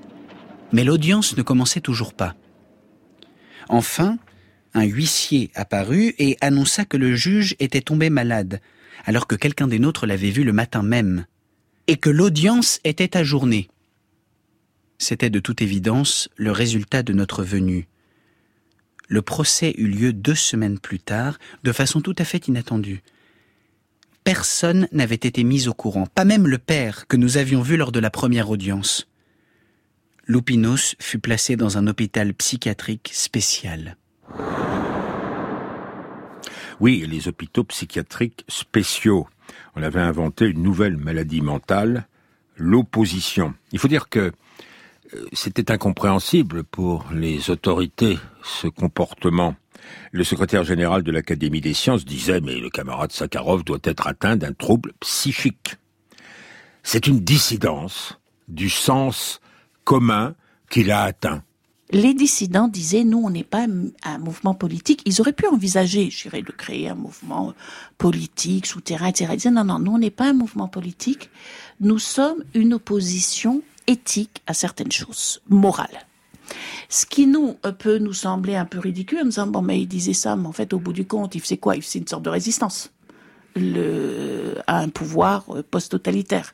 Mais 0.71 0.83
l'audience 0.83 1.35
ne 1.35 1.41
commençait 1.41 1.81
toujours 1.81 2.13
pas. 2.13 2.35
Enfin, 3.69 4.17
un 4.73 4.83
huissier 4.83 5.51
apparut 5.55 6.13
et 6.19 6.37
annonça 6.41 6.85
que 6.85 6.97
le 6.97 7.15
juge 7.15 7.55
était 7.59 7.81
tombé 7.81 8.09
malade 8.09 8.61
alors 9.05 9.27
que 9.27 9.35
quelqu'un 9.35 9.67
des 9.67 9.79
nôtres 9.79 10.05
l'avait 10.05 10.29
vu 10.29 10.43
le 10.43 10.53
matin 10.53 10.83
même, 10.83 11.25
et 11.87 11.97
que 11.97 12.09
l'audience 12.09 12.79
était 12.83 13.17
ajournée. 13.17 13.69
C'était 14.97 15.29
de 15.29 15.39
toute 15.39 15.61
évidence 15.61 16.29
le 16.35 16.51
résultat 16.51 17.03
de 17.03 17.13
notre 17.13 17.43
venue. 17.43 17.87
Le 19.07 19.21
procès 19.21 19.73
eut 19.77 19.87
lieu 19.87 20.13
deux 20.13 20.35
semaines 20.35 20.79
plus 20.79 20.99
tard, 20.99 21.39
de 21.63 21.71
façon 21.71 22.01
tout 22.01 22.15
à 22.17 22.25
fait 22.25 22.47
inattendue. 22.47 23.01
Personne 24.23 24.87
n'avait 24.91 25.15
été 25.15 25.43
mis 25.43 25.67
au 25.67 25.73
courant, 25.73 26.05
pas 26.05 26.25
même 26.25 26.47
le 26.47 26.59
père 26.59 27.07
que 27.07 27.17
nous 27.17 27.37
avions 27.37 27.61
vu 27.61 27.77
lors 27.77 27.91
de 27.91 27.99
la 27.99 28.11
première 28.11 28.49
audience. 28.49 29.07
Loupinos 30.29 30.95
fut 30.99 31.17
placé 31.17 31.55
dans 31.55 31.79
un 31.79 31.87
hôpital 31.87 32.35
psychiatrique 32.35 33.09
spécial. 33.11 33.97
Oui, 36.79 37.03
les 37.09 37.27
hôpitaux 37.27 37.63
psychiatriques 37.63 38.45
spéciaux. 38.47 39.27
On 39.75 39.81
avait 39.81 39.99
inventé 39.99 40.45
une 40.45 40.61
nouvelle 40.61 40.97
maladie 40.97 41.41
mentale, 41.41 42.07
l'opposition. 42.57 43.55
Il 43.71 43.79
faut 43.79 43.87
dire 43.87 44.07
que 44.07 44.31
euh, 45.15 45.25
c'était 45.33 45.71
incompréhensible 45.71 46.63
pour 46.63 47.07
les 47.11 47.49
autorités 47.49 48.19
ce 48.43 48.67
comportement. 48.67 49.55
Le 50.11 50.23
secrétaire 50.23 50.63
général 50.63 51.01
de 51.01 51.11
l'Académie 51.11 51.59
des 51.59 51.73
sciences 51.73 52.05
disait 52.05 52.39
mais 52.39 52.59
le 52.59 52.69
camarade 52.69 53.11
Sakharov 53.11 53.63
doit 53.63 53.79
être 53.83 54.05
atteint 54.05 54.35
d'un 54.35 54.53
trouble 54.53 54.93
psychique. 54.99 55.77
C'est 56.83 57.07
une 57.07 57.21
dissidence 57.21 58.19
du 58.47 58.69
sens 58.69 59.41
commun 59.89 60.35
qu'il 60.69 60.91
a 60.91 61.01
atteint 61.01 61.41
les 61.91 62.13
dissidents 62.13 62.67
disaient 62.67 63.03
nous 63.03 63.23
on 63.25 63.31
n'est 63.31 63.43
pas 63.43 63.65
un 64.03 64.17
mouvement 64.19 64.53
politique. 64.53 65.01
Ils 65.05 65.21
auraient 65.21 65.33
pu 65.33 65.47
envisager, 65.47 66.11
je 66.11 66.21
dirais, 66.21 66.43
de 66.43 66.51
créer 66.51 66.87
un 66.87 66.93
mouvement 66.93 67.55
politique 67.97 68.67
souterrain, 68.67 69.07
etc. 69.07 69.31
Ils 69.33 69.37
disaient 69.37 69.49
non 69.49 69.63
non 69.63 69.79
nous 69.79 69.93
on 69.93 69.97
n'est 69.97 70.11
pas 70.11 70.29
un 70.29 70.33
mouvement 70.33 70.67
politique. 70.67 71.31
Nous 71.79 71.97
sommes 71.97 72.43
une 72.53 72.75
opposition 72.75 73.63
éthique 73.87 74.43
à 74.45 74.53
certaines 74.53 74.91
choses, 74.91 75.41
morales. 75.49 76.05
Ce 76.89 77.07
qui 77.07 77.25
nous 77.25 77.55
peut 77.79 77.97
nous 77.97 78.13
sembler 78.13 78.55
un 78.55 78.65
peu 78.65 78.77
ridicule 78.77 79.21
en 79.23 79.25
disant 79.25 79.47
bon 79.47 79.63
mais 79.63 79.81
ils 79.81 79.87
disaient 79.87 80.13
ça, 80.13 80.35
mais 80.35 80.47
en 80.47 80.51
fait 80.51 80.71
au 80.73 80.77
bout 80.77 80.93
du 80.93 81.07
compte 81.07 81.33
il 81.33 81.41
faisait 81.41 81.57
quoi? 81.57 81.75
Il 81.75 81.81
faisait 81.81 81.97
une 81.97 82.07
sorte 82.07 82.23
de 82.23 82.29
résistance 82.29 82.91
à 84.67 84.77
un 84.77 84.89
pouvoir 84.89 85.45
euh, 85.49 85.63
post-totalitaire. 85.63 86.53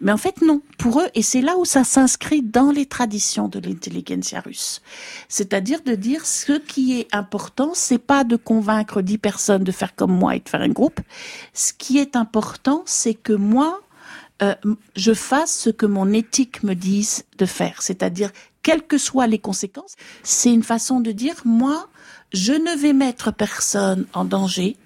Mais 0.00 0.12
en 0.12 0.16
fait, 0.16 0.42
non. 0.42 0.60
Pour 0.78 1.00
eux, 1.00 1.08
et 1.14 1.22
c'est 1.22 1.40
là 1.40 1.56
où 1.58 1.64
ça 1.64 1.84
s'inscrit 1.84 2.42
dans 2.42 2.70
les 2.70 2.86
traditions 2.86 3.48
de 3.48 3.58
l'intelligentsia 3.58 4.40
russe. 4.40 4.82
C'est-à-dire 5.28 5.82
de 5.82 5.94
dire 5.94 6.26
ce 6.26 6.52
qui 6.58 6.98
est 6.98 7.08
important, 7.12 7.72
c'est 7.74 7.98
pas 7.98 8.24
de 8.24 8.36
convaincre 8.36 9.02
dix 9.02 9.18
personnes 9.18 9.64
de 9.64 9.72
faire 9.72 9.94
comme 9.94 10.12
moi 10.12 10.36
et 10.36 10.40
de 10.40 10.48
faire 10.48 10.62
un 10.62 10.68
groupe. 10.68 11.00
Ce 11.52 11.72
qui 11.72 11.98
est 11.98 12.16
important, 12.16 12.82
c'est 12.86 13.14
que 13.14 13.32
moi, 13.32 13.80
euh, 14.42 14.54
je 14.96 15.14
fasse 15.14 15.56
ce 15.56 15.70
que 15.70 15.86
mon 15.86 16.12
éthique 16.12 16.62
me 16.62 16.74
dise 16.74 17.24
de 17.38 17.46
faire. 17.46 17.82
C'est-à-dire, 17.82 18.30
quelles 18.62 18.82
que 18.82 18.98
soient 18.98 19.26
les 19.26 19.38
conséquences, 19.38 19.94
c'est 20.22 20.52
une 20.52 20.62
façon 20.62 21.00
de 21.00 21.12
dire, 21.12 21.34
moi, 21.44 21.88
je 22.32 22.52
ne 22.52 22.76
vais 22.76 22.92
mettre 22.92 23.32
personne 23.32 24.06
en 24.14 24.24
danger 24.24 24.76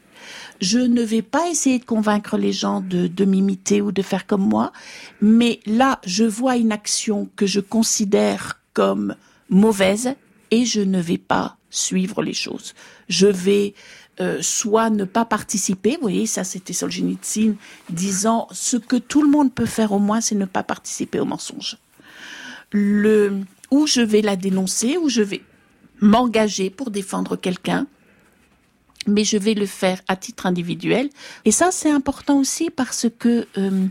je 0.61 0.79
ne 0.79 1.03
vais 1.03 1.23
pas 1.23 1.49
essayer 1.49 1.79
de 1.79 1.85
convaincre 1.85 2.37
les 2.37 2.53
gens 2.53 2.81
de, 2.81 3.07
de 3.07 3.25
m'imiter 3.25 3.81
ou 3.81 3.93
de 3.93 4.03
faire 4.03 4.27
comme 4.27 4.47
moi, 4.47 4.73
mais 5.21 5.61
là, 5.67 6.01
je 6.05 6.25
vois 6.25 6.57
une 6.57 6.73
action 6.73 7.29
que 7.37 7.47
je 7.47 7.61
considère 7.61 8.61
comme 8.73 9.15
mauvaise 9.49 10.15
et 10.51 10.65
je 10.65 10.81
ne 10.81 11.01
vais 11.01 11.19
pas 11.19 11.57
suivre 11.71 12.23
les 12.23 12.33
choses. 12.33 12.75
Je 13.09 13.27
vais 13.27 13.75
euh, 14.21 14.39
soit 14.41 14.89
ne 14.89 15.05
pas 15.05 15.27
participer, 15.27 15.97
vous 15.97 16.03
voyez, 16.03 16.27
ça 16.27 16.43
c'était 16.43 16.73
Solzhenitsyn 16.73 17.55
disant 17.91 18.49
ce 18.51 18.79
que 18.79 18.97
tout 18.97 19.23
le 19.23 19.29
monde 19.29 19.53
peut 19.53 19.67
faire 19.67 19.93
au 19.93 19.99
moins, 19.99 20.21
c'est 20.21 20.35
ne 20.35 20.47
pas 20.47 20.63
participer 20.63 21.21
au 21.21 21.27
mensonge. 21.27 21.77
Le, 22.73 23.41
ou 23.71 23.87
je 23.87 24.01
vais 24.01 24.23
la 24.23 24.37
dénoncer, 24.37 24.97
ou 24.97 25.09
je 25.09 25.21
vais 25.21 25.43
m'engager 26.01 26.71
pour 26.71 26.91
défendre 26.91 27.37
quelqu'un, 27.37 27.87
mais 29.07 29.25
je 29.25 29.37
vais 29.37 29.55
le 29.55 29.67
faire 29.67 30.01
à 30.09 30.17
titre 30.17 30.47
individuel. 30.47 31.09
Et 31.45 31.53
ça, 31.53 31.71
c'est 31.71 31.91
important 31.91 32.39
aussi 32.39 32.71
parce 32.71 33.07
que 33.19 33.47
euh, 33.57 33.87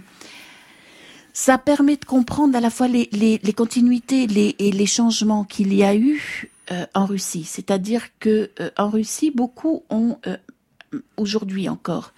ça 1.33 1.57
permet 1.57 1.97
de 1.97 2.05
comprendre 2.05 2.55
à 2.55 2.61
la 2.61 2.69
fois 2.69 2.87
les, 2.87 3.09
les, 3.11 3.39
les 3.41 3.53
continuités 3.53 4.27
les, 4.27 4.55
et 4.59 4.71
les 4.71 4.85
changements 4.85 5.43
qu'il 5.43 5.73
y 5.73 5.83
a 5.83 5.95
eu 5.95 6.49
euh, 6.71 6.85
en 6.93 7.05
Russie. 7.05 7.43
C'est-à-dire 7.43 8.03
que 8.19 8.49
euh, 8.59 8.69
en 8.77 8.89
Russie, 8.89 9.31
beaucoup 9.31 9.83
ont 9.89 10.17
aujourd'hui 11.17 11.67
encore 11.67 12.13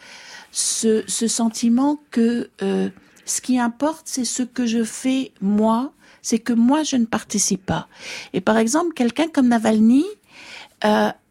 ce, 0.51 1.03
ce, 1.07 1.27
sentiment 1.27 1.99
que 2.12 2.49
ce 2.60 3.41
qui 3.41 3.57
importe, 3.57 4.03
c'est 4.05 4.25
ce 4.25 4.43
que 4.43 4.67
je 4.67 4.83
fais 4.83 5.31
moi, 5.41 5.93
c'est 6.21 6.38
que 6.39 6.53
moi 6.53 6.83
je 6.83 6.95
ne 6.95 7.05
participe 7.05 7.65
pas. 7.65 7.88
Et 8.33 8.41
par 8.41 8.57
exemple, 8.57 8.93
quelqu'un 8.93 9.27
comme 9.29 9.47
Navalny 9.47 10.05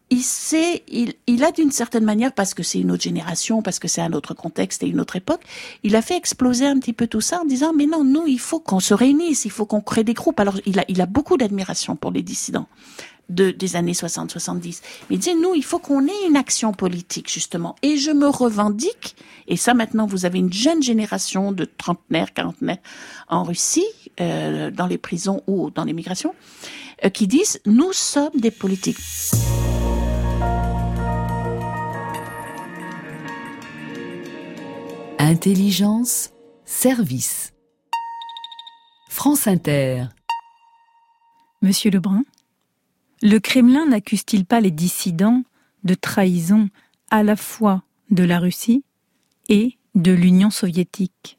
il 0.09 0.21
sait, 0.21 0.83
il, 0.87 1.13
il 1.27 1.43
a 1.43 1.51
d'une 1.51 1.71
certaine 1.71 2.05
manière, 2.05 2.33
parce 2.33 2.53
que 2.53 2.63
c'est 2.63 2.79
une 2.79 2.91
autre 2.91 3.03
génération, 3.03 3.61
parce 3.61 3.79
que 3.79 3.87
c'est 3.87 4.01
un 4.01 4.13
autre 4.13 4.33
contexte 4.33 4.83
et 4.83 4.87
une 4.87 4.99
autre 4.99 5.17
époque, 5.17 5.41
il 5.83 5.95
a 5.95 6.01
fait 6.01 6.15
exploser 6.15 6.65
un 6.65 6.79
petit 6.79 6.93
peu 6.93 7.07
tout 7.07 7.21
ça 7.21 7.41
en 7.41 7.45
disant, 7.45 7.73
mais 7.73 7.85
non, 7.85 8.03
nous, 8.03 8.25
il 8.27 8.39
faut 8.39 8.59
qu'on 8.59 8.79
se 8.79 8.93
réunisse, 8.93 9.45
il 9.45 9.51
faut 9.51 9.65
qu'on 9.65 9.81
crée 9.81 10.03
des 10.03 10.13
groupes. 10.13 10.39
Alors, 10.39 10.55
il 10.65 10.79
a, 10.79 10.85
il 10.87 11.01
a 11.01 11.05
beaucoup 11.05 11.37
d'admiration 11.37 11.95
pour 11.95 12.11
les 12.11 12.23
dissidents 12.23 12.67
de, 13.29 13.51
des 13.51 13.75
années 13.75 13.91
60-70. 13.91 14.81
Mais 15.09 15.15
il 15.17 15.19
dit, 15.19 15.35
nous, 15.35 15.53
il 15.55 15.63
faut 15.63 15.79
qu'on 15.79 16.05
ait 16.07 16.27
une 16.27 16.37
action 16.37 16.71
politique, 16.71 17.31
justement. 17.31 17.75
Et 17.81 17.97
je 17.97 18.11
me 18.11 18.27
revendique, 18.27 19.15
et 19.47 19.57
ça 19.57 19.73
maintenant, 19.73 20.05
vous 20.05 20.25
avez 20.25 20.39
une 20.39 20.53
jeune 20.53 20.81
génération 20.81 21.51
de 21.51 21.65
trentenaires, 21.65 22.33
quarantenaires 22.33 22.77
en 23.27 23.43
Russie, 23.43 23.85
euh, 24.19 24.71
dans 24.71 24.87
les 24.87 24.97
prisons 24.97 25.43
ou 25.47 25.69
dans 25.69 25.83
l'immigration, 25.83 26.33
euh, 27.05 27.09
qui 27.09 27.27
disent, 27.27 27.59
nous 27.65 27.93
sommes 27.93 28.35
des 28.35 28.51
politiques. 28.51 28.97
Intelligence, 35.19 36.31
service. 36.65 37.53
France 39.09 39.47
Inter. 39.47 40.05
Monsieur 41.61 41.91
Lebrun, 41.91 42.23
le 43.21 43.39
Kremlin 43.39 43.87
n'accuse-t-il 43.87 44.45
pas 44.45 44.61
les 44.61 44.71
dissidents 44.71 45.43
de 45.83 45.95
trahison 45.95 46.69
à 47.09 47.23
la 47.23 47.35
fois 47.35 47.83
de 48.09 48.23
la 48.23 48.39
Russie 48.39 48.83
et 49.49 49.77
de 49.95 50.11
l'Union 50.11 50.49
soviétique? 50.49 51.36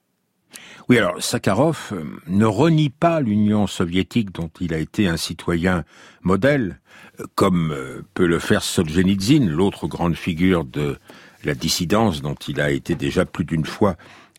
Oui, 0.88 0.96
alors 0.96 1.22
Sakharov 1.22 1.90
euh, 1.92 2.03
ne 2.29 2.46
renie 2.46 2.88
pas 2.88 3.20
l'Union 3.20 3.66
soviétique 3.66 4.33
dont 4.33 4.51
il 4.59 4.72
a 4.72 4.79
été 4.79 5.07
un 5.07 5.18
citoyen 5.18 5.85
modèle, 6.22 6.81
euh, 7.20 7.24
comme 7.35 7.72
euh, 7.72 8.03
peut 8.14 8.27
le 8.27 8.38
faire 8.38 8.62
Solzhenitsyn, 8.62 9.51
l'autre 9.51 9.87
grande 9.87 10.16
figure 10.16 10.64
de 10.64 10.96
la 11.44 11.55
dissidence 11.55 12.22
dont 12.22 12.37
il 12.37 12.59
a 12.59 12.70
été 12.70 12.94
déjà 12.94 13.27
plus 13.27 13.44
d'une 13.44 13.66
fois 13.66 13.96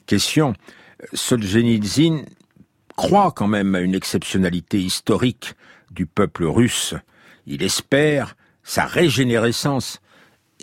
question. 0.08 0.56
Solzhenitsyn 1.14 2.24
croit 2.96 3.32
quand 3.32 3.48
même 3.48 3.76
à 3.76 3.82
une 3.82 3.94
exceptionnalité 3.94 4.82
historique 4.82 5.54
du 5.92 6.08
peuple 6.08 6.46
russe. 6.46 6.96
il 7.46 7.62
espère 7.62 8.36
sa 8.64 8.86
régénérescence. 8.86 10.02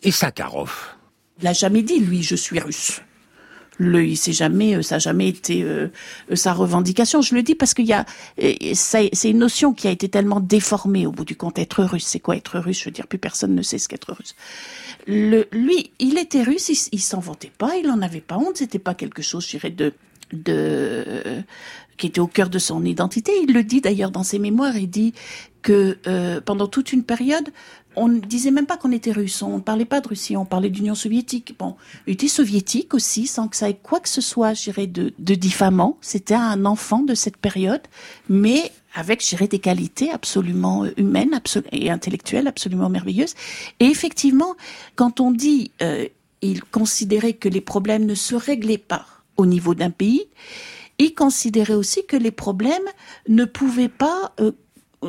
Et 0.02 0.10
Sakharov? 0.10 0.96
Il 1.38 1.44
n'a 1.44 1.52
jamais 1.52 1.82
dit, 1.82 2.00
lui, 2.00 2.24
je 2.24 2.34
suis 2.34 2.58
russe. 2.58 3.02
Le, 3.78 4.04
il 4.04 4.16
s'est 4.16 4.32
jamais, 4.32 4.74
euh, 4.74 4.82
ça 4.82 4.96
n'a 4.96 4.98
jamais 5.00 5.28
été 5.28 5.62
euh, 5.62 5.88
euh, 6.30 6.36
sa 6.36 6.52
revendication. 6.52 7.20
Je 7.22 7.34
le 7.34 7.42
dis 7.42 7.54
parce 7.54 7.74
qu'il 7.74 7.86
y 7.86 7.92
a, 7.92 8.06
c'est 8.74 9.30
une 9.30 9.38
notion 9.38 9.72
qui 9.74 9.86
a 9.86 9.90
été 9.90 10.08
tellement 10.08 10.40
déformée 10.40 11.06
au 11.06 11.12
bout 11.12 11.24
du 11.24 11.36
compte. 11.36 11.58
Être 11.58 11.84
russe, 11.84 12.06
c'est 12.06 12.20
quoi 12.20 12.36
être 12.36 12.58
russe? 12.58 12.80
Je 12.80 12.84
veux 12.86 12.90
dire, 12.90 13.06
plus 13.06 13.18
personne 13.18 13.54
ne 13.54 13.62
sait 13.62 13.78
ce 13.78 13.88
qu'être 13.88 14.12
russe. 14.12 14.34
Le, 15.06 15.46
lui, 15.52 15.90
il 15.98 16.18
était 16.18 16.42
russe, 16.42 16.68
il, 16.68 16.78
il 16.92 17.00
s'en 17.00 17.20
vantait 17.20 17.52
pas, 17.56 17.76
il 17.76 17.90
en 17.90 18.00
avait 18.02 18.20
pas 18.20 18.36
honte. 18.36 18.56
C'était 18.56 18.78
pas 18.78 18.94
quelque 18.94 19.22
chose, 19.22 19.44
je 19.44 19.50
dirais, 19.50 19.70
de 19.70 19.92
de 20.32 21.44
qui 21.96 22.08
était 22.08 22.20
au 22.20 22.26
cœur 22.26 22.50
de 22.50 22.58
son 22.58 22.84
identité. 22.84 23.32
Il 23.42 23.54
le 23.54 23.62
dit 23.62 23.80
d'ailleurs 23.80 24.10
dans 24.10 24.22
ses 24.22 24.38
mémoires. 24.38 24.76
Il 24.76 24.90
dit 24.90 25.14
que 25.66 25.98
euh, 26.06 26.40
pendant 26.40 26.68
toute 26.68 26.92
une 26.92 27.02
période, 27.02 27.50
on 27.96 28.06
ne 28.06 28.20
disait 28.20 28.52
même 28.52 28.66
pas 28.66 28.76
qu'on 28.76 28.92
était 28.92 29.10
russe. 29.10 29.42
On 29.42 29.56
ne 29.56 29.62
parlait 29.62 29.84
pas 29.84 30.00
de 30.00 30.06
Russie, 30.06 30.36
on 30.36 30.44
parlait 30.44 30.70
d'Union 30.70 30.94
soviétique. 30.94 31.56
Bon, 31.58 31.74
il 32.06 32.12
était 32.12 32.28
soviétique 32.28 32.94
aussi, 32.94 33.26
sans 33.26 33.48
que 33.48 33.56
ça 33.56 33.68
ait 33.68 33.74
quoi 33.74 33.98
que 33.98 34.08
ce 34.08 34.20
soit, 34.20 34.54
je 34.54 34.70
de, 34.86 35.12
de 35.18 35.34
diffamant. 35.34 35.98
C'était 36.00 36.36
un 36.36 36.66
enfant 36.66 37.00
de 37.00 37.14
cette 37.14 37.36
période, 37.36 37.80
mais 38.28 38.70
avec, 38.94 39.26
je 39.26 39.44
des 39.44 39.58
qualités 39.58 40.12
absolument 40.12 40.84
humaines 40.96 41.40
et 41.72 41.90
intellectuelles 41.90 42.46
absolument 42.46 42.88
merveilleuses. 42.88 43.34
Et 43.80 43.86
effectivement, 43.86 44.54
quand 44.94 45.18
on 45.18 45.32
dit, 45.32 45.72
euh, 45.82 46.06
il 46.42 46.62
considérait 46.62 47.32
que 47.32 47.48
les 47.48 47.60
problèmes 47.60 48.06
ne 48.06 48.14
se 48.14 48.36
réglaient 48.36 48.78
pas 48.78 49.04
au 49.36 49.46
niveau 49.46 49.74
d'un 49.74 49.90
pays, 49.90 50.28
il 50.98 51.12
considérait 51.12 51.74
aussi 51.74 52.06
que 52.06 52.16
les 52.16 52.30
problèmes 52.30 52.88
ne 53.28 53.44
pouvaient 53.44 53.88
pas 53.88 54.32
euh, 54.38 54.52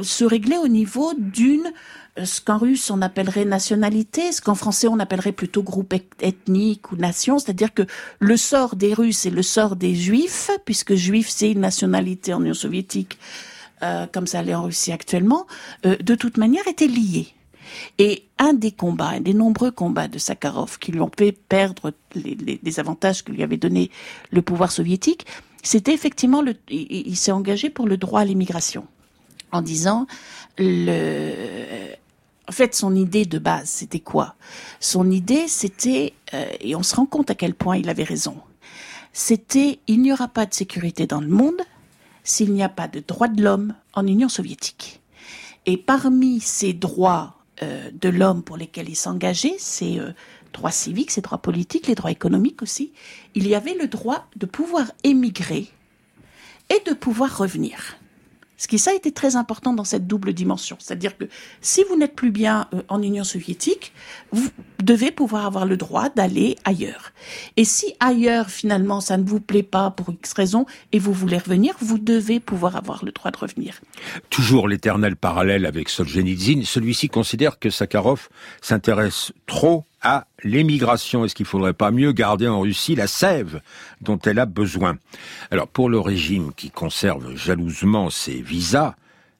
se 0.02 0.26
régler 0.26 0.58
au 0.58 0.68
niveau 0.68 1.14
d'une 1.18 1.72
euh, 2.18 2.26
ce 2.26 2.42
qu'en 2.42 2.58
russe 2.58 2.90
on 2.92 3.02
appellerait 3.02 3.46
nationalité, 3.46 4.32
ce 4.32 4.42
qu'en 4.42 4.56
français 4.56 4.88
on 4.88 5.00
appellerait 5.00 5.32
plutôt 5.32 5.64
groupe 5.64 5.94
ethnique 6.20 6.92
ou 6.92 6.96
nation, 6.96 7.40
c'est-à-dire 7.40 7.74
que 7.74 7.84
le 8.20 8.38
sort 8.38 8.76
des 8.76 8.94
Russes 8.94 9.26
et 9.26 9.30
le 9.30 9.42
sort 9.42 9.76
des 9.76 9.96
Juifs, 9.96 10.50
puisque 10.66 10.96
Juif 10.96 11.30
c'est 11.30 11.52
une 11.52 11.62
nationalité 11.62 12.34
en 12.34 12.42
Union 12.42 12.54
soviétique, 12.54 13.18
euh, 13.84 14.08
comme 14.12 14.28
ça 14.28 14.42
l'est 14.42 14.56
en 14.56 14.64
Russie 14.64 14.92
actuellement, 14.92 15.48
de 15.84 16.16
toute 16.16 16.38
manière 16.38 16.68
étaient 16.68 16.88
liés. 16.88 17.28
Et 17.98 18.24
un 18.40 18.54
des 18.54 18.72
combats, 18.72 19.10
un 19.10 19.20
des 19.20 19.34
nombreux 19.34 19.72
combats 19.72 20.08
de 20.08 20.18
Sakharov 20.18 20.80
qui 20.80 20.94
lui 20.94 21.02
ont 21.02 21.12
fait 21.18 21.34
perdre 21.34 21.92
les, 22.16 22.60
les 22.64 22.80
avantages 22.80 23.26
que 23.26 23.32
lui 23.32 23.44
avait 23.44 23.58
donné 23.58 23.92
le 24.32 24.42
pouvoir 24.42 24.72
soviétique, 24.72 25.26
c'était 25.68 25.94
effectivement 25.94 26.44
il, 26.70 27.18
s'est 27.18 27.32
engagé 27.32 27.70
pour 27.70 27.88
le 27.88 27.98
droit 27.98 28.22
à 28.22 28.26
l'immigration 28.26 28.88
en 29.52 29.62
disant 29.62 30.08
le, 30.58 31.96
en 32.48 32.52
fait, 32.52 32.74
son 32.74 32.96
idée 32.96 33.26
de 33.26 33.40
base, 33.40 33.70
c'était 33.70 34.00
quoi? 34.00 34.36
Son 34.80 35.12
idée, 35.12 35.48
c'était, 35.48 36.14
euh, 36.34 36.46
et 36.62 36.76
on 36.76 36.84
se 36.84 36.96
rend 36.96 37.06
compte 37.06 37.30
à 37.30 37.36
quel 37.36 37.54
point 37.54 37.78
il 37.78 37.90
avait 37.90 38.04
raison, 38.04 38.38
c'était 39.14 39.80
il 39.88 40.02
n'y 40.02 40.14
aura 40.14 40.28
pas 40.28 40.46
de 40.46 40.54
sécurité 40.54 41.08
dans 41.08 41.22
le 41.22 41.28
monde 41.28 41.62
s'il 42.24 42.54
n'y 42.54 42.64
a 42.64 42.70
pas 42.70 42.88
de 42.88 43.00
droits 43.00 43.28
de 43.28 43.42
l'homme 43.42 43.74
en 43.94 44.06
Union 44.06 44.30
soviétique. 44.30 45.02
Et 45.66 45.78
parmi 45.78 46.40
ces 46.40 46.74
droits 46.74 47.36
euh, 47.64 47.90
de 47.92 48.10
l'homme 48.10 48.44
pour 48.44 48.58
lesquels 48.58 48.90
il 48.90 48.96
s'engageait, 48.96 49.56
ces 49.58 50.00
euh, 50.00 50.12
droits 50.54 50.72
civiques, 50.72 51.12
ces 51.12 51.22
droits 51.22 51.40
politiques, 51.40 51.88
les 51.88 51.96
droits 51.96 52.12
économiques 52.12 52.62
aussi, 52.62 52.94
il 53.34 53.48
y 53.48 53.56
avait 53.56 53.74
le 53.74 53.88
droit 53.88 54.28
de 54.36 54.46
pouvoir 54.46 54.92
émigrer 55.04 55.68
et 56.70 56.82
de 56.86 56.94
pouvoir 56.94 57.38
revenir. 57.38 57.98
Ce 58.58 58.68
qui 58.68 58.80
ça 58.80 58.94
été 58.94 59.12
très 59.12 59.36
important 59.36 59.74
dans 59.74 59.84
cette 59.84 60.08
double 60.08 60.34
dimension. 60.34 60.78
C'est-à-dire 60.80 61.18
que 61.18 61.26
si 61.62 61.84
vous 61.90 61.96
n'êtes 61.96 62.16
plus 62.16 62.32
bien 62.32 62.68
euh, 62.74 62.82
en 62.90 63.02
Union 63.02 63.24
soviétique, 63.24 63.94
vous 64.32 64.50
devez 64.84 65.12
pouvoir 65.12 65.46
avoir 65.46 65.66
le 65.66 65.78
droit 65.78 66.10
d'aller 66.10 66.56
ailleurs. 66.66 67.12
Et 67.56 67.66
si 67.66 67.94
ailleurs, 68.00 68.50
finalement, 68.50 69.00
ça 69.00 69.18
ne 69.18 69.24
vous 69.24 69.40
plaît 69.40 69.64
pas 69.64 69.92
pour 69.92 70.12
X 70.12 70.34
raison 70.34 70.66
et 70.92 71.00
vous 71.00 71.14
voulez 71.14 71.38
revenir, 71.38 71.76
vous 71.80 72.00
devez 72.00 72.40
pouvoir 72.40 72.76
avoir 72.76 73.06
le 73.06 73.12
droit 73.12 73.32
de 73.32 73.38
revenir. 73.38 73.80
Toujours 74.30 74.68
l'éternel 74.68 75.16
parallèle 75.16 75.66
avec 75.66 75.90
Solzhenitsyn. 75.90 76.64
Celui-ci 76.64 77.10
considère 77.10 77.60
que 77.60 77.70
Sakharov 77.70 78.30
s'intéresse 78.62 79.32
trop 79.46 79.86
à 80.02 80.28
l'émigration. 80.44 81.26
Est-ce 81.26 81.36
qu'il 81.36 81.46
faudrait 81.46 81.74
pas 81.74 81.92
mieux 81.92 82.12
garder 82.12 82.48
en 82.48 82.62
Russie 82.62 82.96
la 82.96 83.08
sève 83.08 83.62
dont 84.02 84.20
elle 84.20 84.40
a 84.40 84.46
besoin? 84.46 84.98
Alors 85.52 85.68
pour 85.68 85.90
le 85.90 86.00
régime 86.00 86.54
qui 86.54 86.72
conserve 86.72 87.36
jalousement 87.36 88.10
ses 88.10 88.42
visas, 88.42 88.96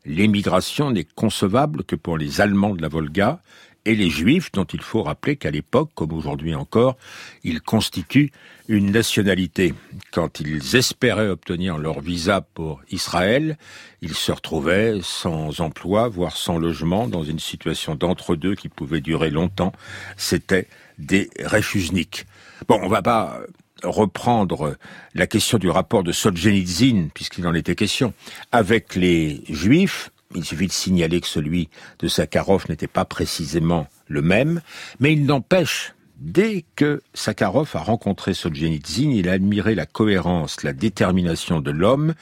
l'émigration 0.06 0.92
n'est 0.92 1.08
concevable 1.16 1.84
que 1.84 1.96
pour 1.96 2.18
les 2.18 2.42
Allemands 2.42 2.76
de 2.76 2.82
la 2.82 2.88
Volga 2.88 3.42
et 3.88 3.96
les 3.96 4.10
Juifs, 4.10 4.52
dont 4.52 4.66
il 4.66 4.82
faut 4.82 5.02
rappeler 5.02 5.38
qu'à 5.38 5.50
l'époque, 5.50 5.92
comme 5.96 6.12
aujourd'hui 6.12 6.54
encore, 6.54 6.98
ils 7.46 7.62
constituent 7.62 8.32
une 8.68 8.92
nationalité. 8.92 9.74
Quand 10.12 10.42
ils 10.42 10.76
espéraient 10.76 11.30
obtenir 11.30 11.78
leur 11.78 12.02
visa 12.02 12.42
pour 12.42 12.82
Israël, 12.92 13.58
ils 14.02 14.14
se 14.14 14.34
retrouvaient 14.34 15.00
sans 15.02 15.62
emploi, 15.62 16.10
voire 16.10 16.36
sans 16.36 16.60
logement, 16.60 17.08
dans 17.08 17.24
une 17.24 17.40
situation 17.40 17.96
d'entre-deux 17.96 18.56
qui 18.56 18.68
pouvait 18.68 19.00
durer 19.00 19.30
longtemps. 19.30 19.72
C'était 20.18 20.68
des 20.98 21.30
réfusniks. 21.40 22.26
Bon, 22.68 22.80
on 22.84 22.90
va 22.90 23.02
pas 23.02 23.40
reprendre 23.84 24.76
la 25.14 25.28
question 25.28 25.60
du 25.60 25.70
rapport 25.70 26.04
de 26.04 26.12
Solzhenitsyn, 26.12 27.08
puisqu'il 27.14 27.48
en 27.48 27.54
était 27.54 27.76
question, 27.76 28.14
avec 28.52 28.96
les 28.96 29.44
Juifs, 29.48 30.12
il 30.36 30.44
suffit 30.44 30.68
de 30.68 30.72
signaler 30.72 31.22
que 31.22 31.28
celui 31.28 31.70
de 32.00 32.08
Sakharov 32.08 32.66
n'était 32.70 32.88
pas 32.88 33.06
précisément 33.06 33.88
le 34.08 34.22
même, 34.22 34.62
mais 35.00 35.14
il 35.14 35.26
n'empêche, 35.26 35.94
dès 36.18 36.66
que 36.76 37.02
Sakharov 37.14 37.70
a 37.76 37.80
rencontré 37.80 38.34
Solzhenitsyn, 38.34 39.12
il 39.12 39.30
a 39.30 39.34
admiré 39.34 39.76
la 39.76 39.86
cohérence, 39.86 40.64
la 40.64 40.74
détermination 40.74 41.62
de 41.62 41.72
l'homme 41.72 42.14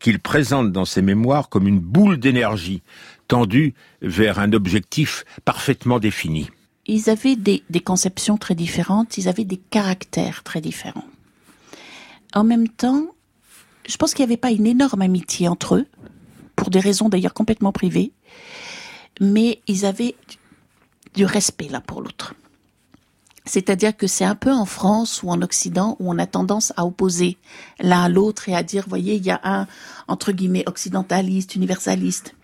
qu'il 0.00 0.18
présente 0.18 0.72
dans 0.72 0.84
ses 0.84 1.02
mémoires 1.02 1.48
comme 1.48 1.68
une 1.68 1.80
boule 1.80 2.18
d'énergie 2.18 2.82
tendue 3.28 3.74
vers 4.02 4.38
un 4.38 4.52
objectif 4.52 5.24
parfaitement 5.44 5.98
défini. 5.98 6.50
Ils 6.86 7.08
avaient 7.08 7.36
des, 7.36 7.62
des 7.70 7.80
conceptions 7.80 8.36
très 8.36 8.56
différentes, 8.56 9.16
ils 9.16 9.28
avaient 9.28 9.44
des 9.44 9.60
caractères 9.70 10.42
très 10.42 10.60
différents. 10.60 11.06
En 12.34 12.44
même 12.44 12.68
temps, 12.68 13.06
je 13.88 13.96
pense 13.96 14.14
qu'il 14.14 14.24
n'y 14.24 14.32
avait 14.32 14.40
pas 14.40 14.50
une 14.50 14.66
énorme 14.66 15.02
amitié 15.02 15.48
entre 15.48 15.76
eux, 15.76 15.86
pour 16.62 16.70
des 16.70 16.78
raisons 16.78 17.08
d'ailleurs 17.08 17.34
complètement 17.34 17.72
privées, 17.72 18.12
mais 19.20 19.60
ils 19.66 19.84
avaient 19.84 20.14
du 21.12 21.24
respect 21.24 21.66
l'un 21.68 21.80
pour 21.80 22.02
l'autre. 22.02 22.34
C'est-à-dire 23.44 23.96
que 23.96 24.06
c'est 24.06 24.24
un 24.24 24.36
peu 24.36 24.52
en 24.52 24.64
France 24.64 25.24
ou 25.24 25.30
en 25.30 25.42
Occident 25.42 25.96
où 25.98 26.08
on 26.08 26.18
a 26.18 26.26
tendance 26.26 26.72
à 26.76 26.86
opposer 26.86 27.36
l'un 27.80 28.04
à 28.04 28.08
l'autre 28.08 28.48
et 28.48 28.54
à 28.54 28.62
dire, 28.62 28.84
voyez, 28.88 29.16
il 29.16 29.26
y 29.26 29.32
a 29.32 29.40
un, 29.42 29.66
entre 30.06 30.30
guillemets, 30.30 30.62
occidentaliste, 30.68 31.56
universaliste. 31.56 32.36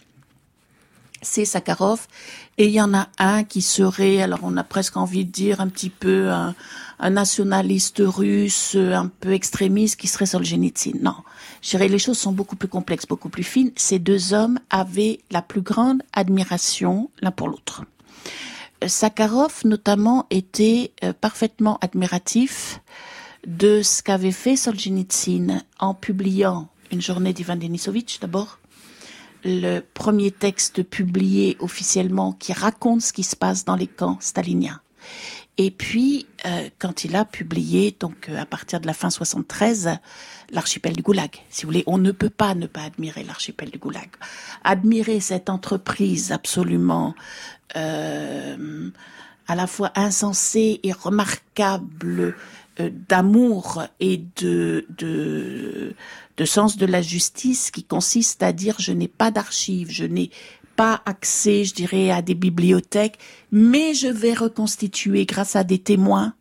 C'est 1.23 1.45
Sakharov. 1.45 2.07
Et 2.59 2.67
il 2.67 2.73
y 2.73 2.81
en 2.81 2.95
a 2.95 3.09
un 3.19 3.45
qui 3.45 3.63
serait, 3.63 4.23
alors 4.23 4.41
on 4.43 4.57
a 4.57 4.65
presque 4.65 4.97
envie 4.97 5.25
de 5.25 5.31
dire 5.31 5.61
un 5.61 5.69
petit 5.69 5.91
peu 5.91 6.31
un, 6.31 6.55
un 6.99 7.11
nationaliste 7.11 8.03
russe, 8.05 8.77
un 8.77 9.11
peu 9.21 9.33
extrémiste, 9.33 9.99
qui 9.99 10.09
serait 10.09 10.27
Solzhenitsyn. 10.27 10.99
Non. 11.01 11.15
Je 11.63 11.71
dirais, 11.71 11.89
les 11.89 11.99
choses 11.99 12.19
sont 12.19 12.33
beaucoup 12.33 12.57
plus 12.57 12.69
complexes, 12.69 13.07
beaucoup 13.07 13.29
plus 13.29 13.45
fines. 13.45 13.73
Ces 13.77 13.99
deux 13.99 14.33
hommes 14.33 14.59
avaient 14.71 15.21
la 15.31 15.43
plus 15.43 15.61
grande 15.61 16.03
admiration 16.13 17.11
l'un 17.21 17.31
pour 17.31 17.49
l'autre. 17.49 17.85
Sakharov, 18.87 19.63
notamment, 19.65 20.27
était 20.31 20.93
euh, 21.03 21.13
parfaitement 21.13 21.79
admiratif 21.81 22.81
de 23.47 23.83
ce 23.83 24.03
qu'avait 24.03 24.33
fait 24.33 24.57
Solzhenitsyn 24.57 25.63
en 25.79 25.95
publiant 25.95 26.69
Une 26.93 27.01
journée 27.01 27.33
d'Ivan 27.33 27.57
Denisovitch, 27.57 28.21
d'abord, 28.21 28.59
le 29.45 29.81
premier 29.81 30.31
texte 30.31 30.83
publié 30.83 31.57
officiellement 31.61 32.33
qui 32.33 32.53
raconte 32.53 33.03
ce 33.03 33.13
qui 33.13 33.23
se 33.23 33.37
passe 33.37 33.65
dans 33.65 33.77
les 33.77 33.87
camps 33.87 34.19
staliniens. 34.21 34.81
Et 35.61 35.73
puis, 35.73 36.27
euh, 36.47 36.69
quand 36.79 37.05
il 37.05 37.17
a 37.17 37.25
publié, 37.25 37.95
donc 37.99 38.29
euh, 38.29 38.41
à 38.41 38.47
partir 38.47 38.81
de 38.81 38.87
la 38.87 38.95
fin 38.95 39.11
73, 39.11 39.99
l'archipel 40.51 40.95
du 40.95 41.03
Goulag. 41.03 41.31
Si 41.51 41.63
vous 41.63 41.71
voulez, 41.71 41.83
on 41.89 41.99
ne 41.99 42.13
peut 42.13 42.31
pas 42.31 42.55
ne 42.55 42.69
pas 42.69 42.83
admirer 42.83 43.25
l'archipel 43.25 43.71
du 43.71 43.79
Goulag. 43.79 44.09
Admirer 44.63 45.19
cette 45.19 45.51
entreprise 45.51 46.31
absolument 46.31 47.17
euh, 47.75 48.89
à 49.49 49.57
la 49.57 49.67
fois 49.67 49.91
insensée 49.97 50.79
et 50.85 50.93
remarquable 50.93 52.37
d'amour 53.09 53.83
et 54.01 54.23
de, 54.41 54.87
de, 54.99 55.95
de 56.37 56.45
sens 56.45 56.77
de 56.77 56.87
la 56.87 57.03
justice 57.03 57.71
qui 57.71 57.85
consiste 57.85 58.43
à 58.43 58.53
dire 58.53 58.77
je 58.79 58.93
n'ai 58.93 59.09
pas 59.09 59.31
d'archives, 59.31 59.91
je 59.91 60.05
n'ai 60.05 60.31
pas 60.77 61.03
accès, 61.07 61.65
je 61.65 61.75
dirais, 61.75 62.11
à 62.11 62.23
des 62.23 62.35
bibliothèques, 62.37 63.19
mais 63.51 63.95
je 63.95 64.07
vais 64.07 64.35
reconstituer 64.35 65.27
grâce 65.27 65.57
à 65.57 65.65
des 65.65 65.79
témoins 65.79 66.35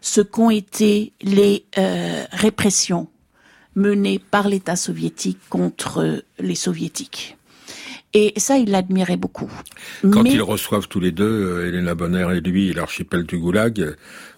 ce 0.00 0.20
qu'ont 0.22 0.50
été 0.50 1.12
les 1.20 1.66
euh, 1.76 2.24
répressions 2.30 3.08
menées 3.74 4.18
par 4.18 4.48
l'État 4.48 4.76
soviétique 4.76 5.38
contre 5.50 6.22
les 6.38 6.54
soviétiques. 6.54 7.36
Et 8.14 8.32
ça, 8.38 8.56
il 8.56 8.70
l'admirait 8.70 9.18
beaucoup. 9.18 9.50
Quand 10.10 10.22
Mais- 10.22 10.32
ils 10.32 10.40
reçoivent 10.40 10.88
tous 10.88 11.00
les 11.00 11.12
deux, 11.12 11.24
euh, 11.24 11.68
Elena 11.68 11.94
Bonner 11.94 12.26
et 12.34 12.40
lui, 12.40 12.72
l'archipel 12.72 13.24
du 13.24 13.36
Goulag, 13.36 13.78
euh, 13.80 13.96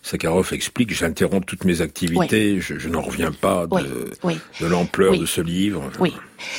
Sakharov 0.08 0.54
explique 0.54 0.94
j'interromps 0.94 1.44
toutes 1.44 1.64
mes 1.64 1.82
activités, 1.82 2.60
je, 2.60 2.78
je 2.78 2.88
n'en 2.88 3.02
reviens 3.02 3.30
pas 3.30 3.66
de, 3.66 3.74
Oui, 3.74 3.82
oui. 4.24 4.38
de 4.58 4.66
l'ampleur 4.66 5.18
de 5.18 5.26
ce 5.26 5.42
livre. 5.42 5.90
Oui, 6.00 6.14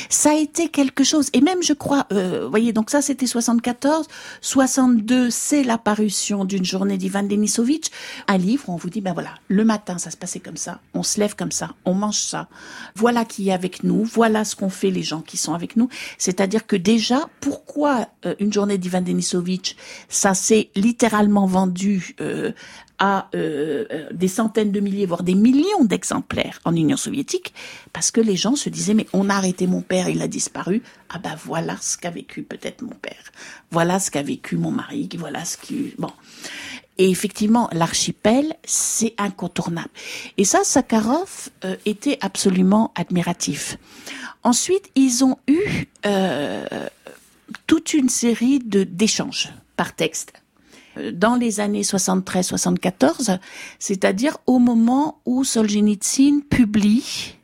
ça 0.08 0.30
a 0.30 0.34
été 0.34 0.68
quelque 0.68 1.04
chose. 1.04 1.30
Et 1.32 1.40
même, 1.40 1.62
je 1.62 1.72
crois, 1.72 2.06
euh, 2.12 2.46
voyez, 2.48 2.72
donc 2.72 2.90
ça, 2.90 3.02
c'était 3.02 3.26
74. 3.26 4.06
62, 4.40 5.30
c'est 5.30 5.64
l'apparition 5.64 6.44
d'une 6.44 6.64
journée 6.64 6.98
d'Ivan 6.98 7.22
Denisovitch. 7.22 7.88
Un 8.28 8.38
livre 8.38 8.68
où 8.68 8.72
on 8.72 8.76
vous 8.76 8.90
dit, 8.90 9.00
ben 9.00 9.12
voilà, 9.12 9.34
le 9.48 9.64
matin, 9.64 9.98
ça 9.98 10.10
se 10.10 10.16
passait 10.16 10.40
comme 10.40 10.56
ça. 10.56 10.80
On 10.94 11.02
se 11.02 11.18
lève 11.18 11.34
comme 11.34 11.52
ça. 11.52 11.70
On 11.84 11.94
mange 11.94 12.20
ça. 12.20 12.48
Voilà 12.94 13.24
qui 13.24 13.48
est 13.48 13.52
avec 13.52 13.82
nous. 13.82 14.04
Voilà 14.04 14.44
ce 14.44 14.56
qu'ont 14.56 14.70
fait 14.70 14.90
les 14.90 15.02
gens 15.02 15.20
qui 15.22 15.36
sont 15.36 15.54
avec 15.54 15.76
nous. 15.76 15.88
C'est-à-dire 16.18 16.66
que 16.66 16.76
déjà, 16.76 17.28
pourquoi 17.40 18.08
euh, 18.26 18.34
une 18.38 18.52
journée 18.52 18.78
d'Ivan 18.78 19.00
Denisovitch, 19.00 19.76
ça 20.08 20.34
s'est 20.34 20.70
littéralement 20.76 21.46
vendu 21.46 22.14
euh, 22.20 22.52
à 23.00 23.28
euh, 23.34 23.86
euh, 23.90 24.08
des 24.12 24.28
centaines 24.28 24.70
de 24.70 24.78
milliers, 24.78 25.06
voire 25.06 25.24
des 25.24 25.34
millions 25.34 25.84
d'exemplaires 25.84 26.60
en 26.64 26.76
Union 26.76 26.96
soviétique, 26.96 27.52
parce 27.92 28.10
que 28.10 28.20
les 28.20 28.36
gens 28.36 28.54
se 28.54 28.68
disaient, 28.68 28.94
mais 28.94 29.06
on 29.12 29.30
a 29.30 29.34
arrêté 29.34 29.66
mon 29.66 29.80
père, 29.80 30.08
il 30.08 30.22
a 30.22 30.28
disparu. 30.28 30.82
Ah 31.08 31.18
ben 31.18 31.34
voilà 31.44 31.76
ce 31.80 31.96
qu'a 31.96 32.10
vécu 32.10 32.42
peut-être 32.42 32.82
mon 32.82 32.94
père. 32.94 33.32
Voilà 33.70 33.98
ce 33.98 34.10
qu'a 34.10 34.22
vécu 34.22 34.56
mon 34.56 34.70
mari, 34.70 35.08
voilà 35.18 35.44
ce 35.44 35.56
qui... 35.56 35.94
Bon. 35.98 36.12
Et 36.98 37.08
effectivement, 37.08 37.70
l'archipel, 37.72 38.54
c'est 38.62 39.14
incontournable. 39.16 39.88
Et 40.36 40.44
ça, 40.44 40.64
Sakharov 40.64 41.48
euh, 41.64 41.76
était 41.86 42.18
absolument 42.20 42.92
admiratif. 42.94 43.78
Ensuite, 44.42 44.90
ils 44.94 45.24
ont 45.24 45.38
eu 45.48 45.86
euh, 46.04 46.66
toute 47.66 47.94
une 47.94 48.10
série 48.10 48.58
de 48.58 48.84
d'échanges 48.84 49.48
par 49.76 49.94
texte 49.94 50.34
dans 51.12 51.36
les 51.36 51.60
années 51.60 51.82
73-74, 51.82 53.38
c'est-à-dire 53.78 54.38
au 54.46 54.58
moment 54.58 55.20
où 55.24 55.44
Solzhenitsyn 55.44 56.40
publie 56.48 57.36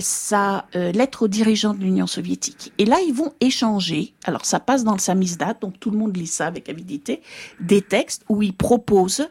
sa 0.00 0.66
euh, 0.76 0.92
lettre 0.92 1.22
aux 1.22 1.28
dirigeants 1.28 1.74
de 1.74 1.80
l'Union 1.80 2.06
soviétique. 2.06 2.72
Et 2.78 2.84
là, 2.84 2.98
ils 3.06 3.14
vont 3.14 3.32
échanger, 3.40 4.12
alors 4.24 4.44
ça 4.44 4.60
passe 4.60 4.84
dans 4.84 4.92
le 4.92 4.98
samizdat, 4.98 5.54
donc 5.54 5.80
tout 5.80 5.90
le 5.90 5.96
monde 5.96 6.16
lit 6.16 6.26
ça 6.26 6.46
avec 6.46 6.68
avidité, 6.68 7.22
des 7.60 7.80
textes 7.80 8.22
où 8.28 8.42
ils 8.42 8.54
proposent 8.54 9.28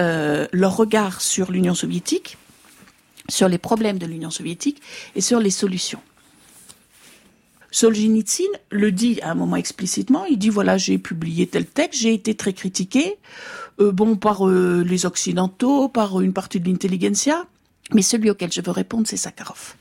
euh, 0.00 0.46
leur 0.52 0.76
regard 0.76 1.20
sur 1.20 1.50
l'Union 1.50 1.74
soviétique, 1.74 2.36
sur 3.28 3.48
les 3.48 3.58
problèmes 3.58 3.98
de 3.98 4.06
l'Union 4.06 4.30
soviétique 4.30 4.80
et 5.16 5.20
sur 5.20 5.40
les 5.40 5.50
solutions. 5.50 6.00
Solzhenitsyn 7.72 8.44
le 8.70 8.92
dit 8.92 9.20
à 9.22 9.32
un 9.32 9.34
moment 9.34 9.56
explicitement, 9.56 10.24
il 10.26 10.38
dit 10.38 10.50
voilà, 10.50 10.76
j'ai 10.76 10.98
publié 10.98 11.46
tel 11.46 11.66
texte, 11.66 12.02
j'ai 12.02 12.14
été 12.14 12.34
très 12.34 12.52
critiqué, 12.52 13.16
euh, 13.80 13.90
bon, 13.90 14.16
par 14.16 14.46
euh, 14.46 14.84
les 14.86 15.06
Occidentaux, 15.06 15.88
par 15.88 16.20
une 16.20 16.34
partie 16.34 16.60
de 16.60 16.68
l'intelligentsia, 16.68 17.46
mais 17.92 18.02
celui 18.02 18.30
auquel 18.30 18.52
je 18.52 18.60
veux 18.60 18.70
répondre, 18.70 19.06
c'est 19.06 19.16
Sakharov. 19.16 19.74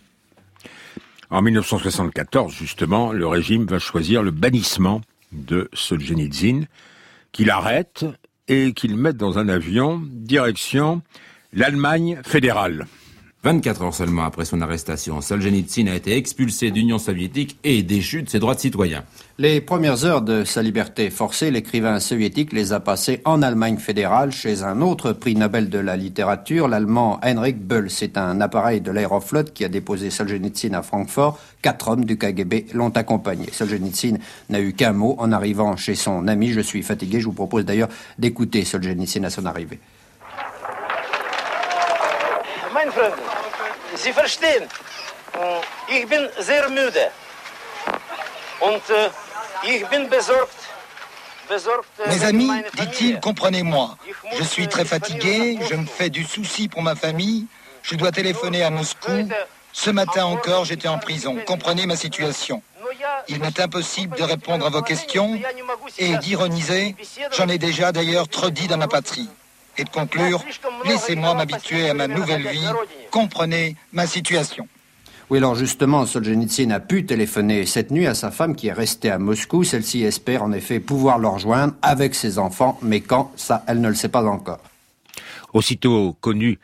En 1.30 1.42
1974, 1.42 2.54
justement, 2.54 3.12
le 3.12 3.28
régime 3.28 3.66
va 3.66 3.80
choisir 3.80 4.24
le 4.24 4.32
bannissement 4.32 5.02
de 5.32 5.70
Solzhenitsyn, 5.74 6.66
qu'il 7.32 7.50
arrête 7.50 8.06
et 8.48 8.74
qu'il 8.74 8.98
mette 8.98 9.18
dans 9.18 9.38
un 9.38 9.48
avion 9.48 10.02
direction 10.06 11.02
l'Allemagne 11.54 12.20
fédérale. 12.24 12.88
24 13.44 13.82
heures 13.82 13.94
seulement 13.96 14.24
après 14.24 14.46
son 14.46 14.62
arrestation, 14.62 15.20
Solzhenitsyn 15.20 15.88
a 15.88 15.96
été 15.96 16.16
expulsé 16.16 16.70
d'Union 16.70 17.00
soviétique 17.00 17.58
et 17.64 17.82
déchu 17.82 18.22
de 18.22 18.30
ses 18.30 18.38
droits 18.38 18.54
de 18.54 18.60
citoyen. 18.60 19.04
Les 19.40 19.62
premières 19.62 20.06
heures 20.06 20.22
de 20.22 20.44
sa 20.44 20.62
liberté 20.62 21.10
forcée, 21.10 21.50
l'écrivain 21.50 22.00
soviétique 22.00 22.54
les 22.54 22.72
a 22.72 22.80
passées 22.80 23.20
en 23.26 23.42
Allemagne 23.42 23.78
fédérale 23.78 24.32
chez 24.32 24.62
un 24.62 24.82
autre 24.82 25.12
prix 25.14 25.34
Nobel 25.34 25.70
de 25.70 25.80
la 25.80 25.98
littérature, 25.98 26.68
l'allemand 26.68 27.20
Heinrich 27.24 27.58
Böll. 27.58 27.90
C'est 27.90 28.16
un 28.16 28.42
appareil 28.42 28.80
de 28.80 28.92
l'aéroflot 28.92 29.46
qui 29.46 29.66
a 29.66 29.70
déposé 29.70 30.12
Solzhenitsyn 30.12 30.76
à 30.76 30.84
Francfort. 30.84 31.40
Quatre 31.64 31.88
hommes 31.88 32.06
du 32.06 32.20
KGB 32.20 32.68
l'ont 32.76 32.90
accompagné. 32.90 33.48
Solzhenitsyn 33.52 34.18
n'a 34.52 34.62
eu 34.62 34.74
qu'un 34.74 34.94
mot 34.94 35.16
en 35.18 35.32
arrivant 35.32 35.76
chez 35.78 35.96
son 35.96 36.28
ami. 36.28 36.50
Je 36.52 36.62
suis 36.62 36.84
fatigué. 36.84 37.20
Je 37.20 37.26
vous 37.26 37.34
propose 37.34 37.66
d'ailleurs 37.66 37.90
d'écouter 38.20 38.64
Solzhenitsyn 38.66 39.24
à 39.24 39.32
son 39.32 39.48
arrivée. 39.48 39.80
Mein 42.84 42.92
Freund, 42.92 43.14
Sie 43.96 44.12
verstehen, 44.12 44.68
ich 45.88 46.08
bin 46.08 46.28
sehr 46.40 46.68
müde. 46.70 47.12
Und 48.60 48.82
ich 49.64 49.86
bin 49.88 50.10
besorgt. 50.10 50.56
besorgt 51.48 51.90
Mes 52.08 52.24
amis, 52.24 52.50
dit-il, 52.74 53.20
comprenez-moi. 53.20 53.98
Je 54.34 54.44
suis 54.44 54.68
très 54.68 54.86
fatigué, 54.86 55.60
je 55.70 55.76
me 55.76 55.86
fais 55.86 56.10
du 56.10 56.24
souci 56.24 56.70
pour 56.70 56.82
ma 56.82 56.96
famille, 56.96 57.46
je 57.84 57.96
dois 57.96 58.12
téléphoner 58.12 58.64
à 58.64 58.72
Moscou. 58.72 59.30
Ce 59.74 59.92
matin 59.92 60.26
encore, 60.26 60.66
j'étais 60.66 60.88
en 60.88 60.98
prison. 60.98 61.38
Comprenez 61.46 61.86
ma 61.86 61.96
situation. 61.96 62.64
Il 63.28 63.40
m'est 63.40 63.60
impossible 63.60 64.18
de 64.18 64.24
répondre 64.24 64.66
à 64.66 64.70
vos 64.70 64.82
questions 64.82 65.40
et 66.00 66.18
d'ironiser. 66.18 66.96
J'en 67.38 67.48
ai 67.48 67.60
déjà 67.60 67.92
d'ailleurs 67.92 68.28
trop 68.28 68.50
dit 68.50 68.68
dans 68.68 68.78
ma 68.78 68.88
patrie. 68.88 69.30
Et 69.78 69.84
de 69.84 69.90
conclure, 69.90 70.44
laissez-moi 70.86 71.34
m'habituer 71.34 71.90
à 71.90 71.94
ma 71.94 72.08
nouvelle 72.08 72.48
vie. 72.48 72.68
Comprenez 73.10 73.76
ma 73.94 74.06
situation. 74.06 74.68
Oui, 75.30 75.38
alors 75.38 75.56
justement, 75.56 76.06
Solzhenitsyn 76.06 76.72
a 76.72 76.82
pu 76.82 77.06
téléphoner 77.06 77.66
cette 77.66 77.90
nuit 77.90 78.06
à 78.06 78.14
sa 78.14 78.32
femme 78.32 78.54
qui 78.54 78.68
est 78.68 78.74
restée 78.74 79.10
à 79.10 79.18
Moscou. 79.18 79.64
Celle-ci 79.64 80.04
espère 80.04 80.44
en 80.44 80.52
effet 80.52 80.82
pouvoir 80.82 81.20
le 81.20 81.30
rejoindre 81.30 81.74
avec 81.82 82.16
ses 82.16 82.38
enfants, 82.38 82.78
mais 82.82 83.00
quand, 83.00 83.32
ça, 83.38 83.64
elle 83.68 83.80
ne 83.80 83.88
le 83.88 83.96
sait 83.96 84.10
pas 84.10 84.26
encore. 84.26 84.60
Aussitôt 85.54 86.18
connue 86.20 86.60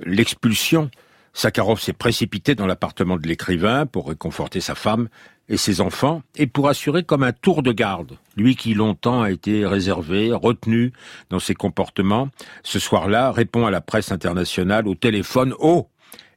l'expulsion, 0.00 0.90
Sakharov 1.32 1.80
s'est 1.80 1.92
précipité 1.92 2.56
dans 2.56 2.66
l'appartement 2.66 3.16
de 3.16 3.28
l'écrivain 3.28 3.86
pour 3.86 4.08
réconforter 4.08 4.60
sa 4.60 4.74
femme 4.74 5.08
et 5.48 5.56
ses 5.56 5.80
enfants 5.80 6.22
et 6.36 6.46
pour 6.46 6.68
assurer 6.68 7.02
comme 7.02 7.22
un 7.22 7.32
tour 7.32 7.62
de 7.62 7.72
garde, 7.72 8.16
lui 8.36 8.56
qui 8.56 8.74
longtemps 8.74 9.22
a 9.22 9.30
été 9.30 9.66
réservé, 9.66 10.32
retenu 10.32 10.92
dans 11.30 11.38
ses 11.38 11.54
comportements, 11.54 12.28
ce 12.62 12.78
soir-là 12.78 13.32
répond 13.32 13.66
à 13.66 13.70
la 13.70 13.80
presse 13.80 14.12
internationale 14.12 14.86
au 14.86 14.94
téléphone 14.94 15.54
haut 15.58 15.88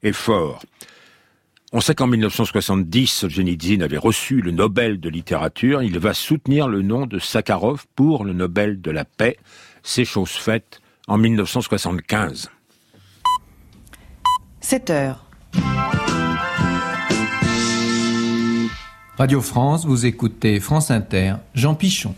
et 0.03 0.13
fort. 0.13 0.61
On 1.73 1.79
sait 1.79 1.95
qu'en 1.95 2.07
1970, 2.07 3.07
Solzhenitsyn 3.07 3.81
avait 3.81 3.97
reçu 3.97 4.41
le 4.41 4.51
Nobel 4.51 4.99
de 4.99 5.07
littérature. 5.07 5.81
Il 5.81 5.99
va 5.99 6.13
soutenir 6.13 6.67
le 6.67 6.81
nom 6.81 7.05
de 7.05 7.17
Sakharov 7.17 7.85
pour 7.95 8.25
le 8.25 8.33
Nobel 8.33 8.81
de 8.81 8.91
la 8.91 9.05
paix. 9.05 9.37
C'est 9.81 10.03
chose 10.03 10.31
faite 10.31 10.81
en 11.07 11.17
1975. 11.17 12.49
7 14.59 14.89
heures. 14.89 15.30
Radio 19.21 19.39
France, 19.39 19.85
vous 19.85 20.07
écoutez 20.07 20.59
France 20.59 20.89
Inter, 20.89 21.35
Jean 21.53 21.75
Pichon. 21.75 22.15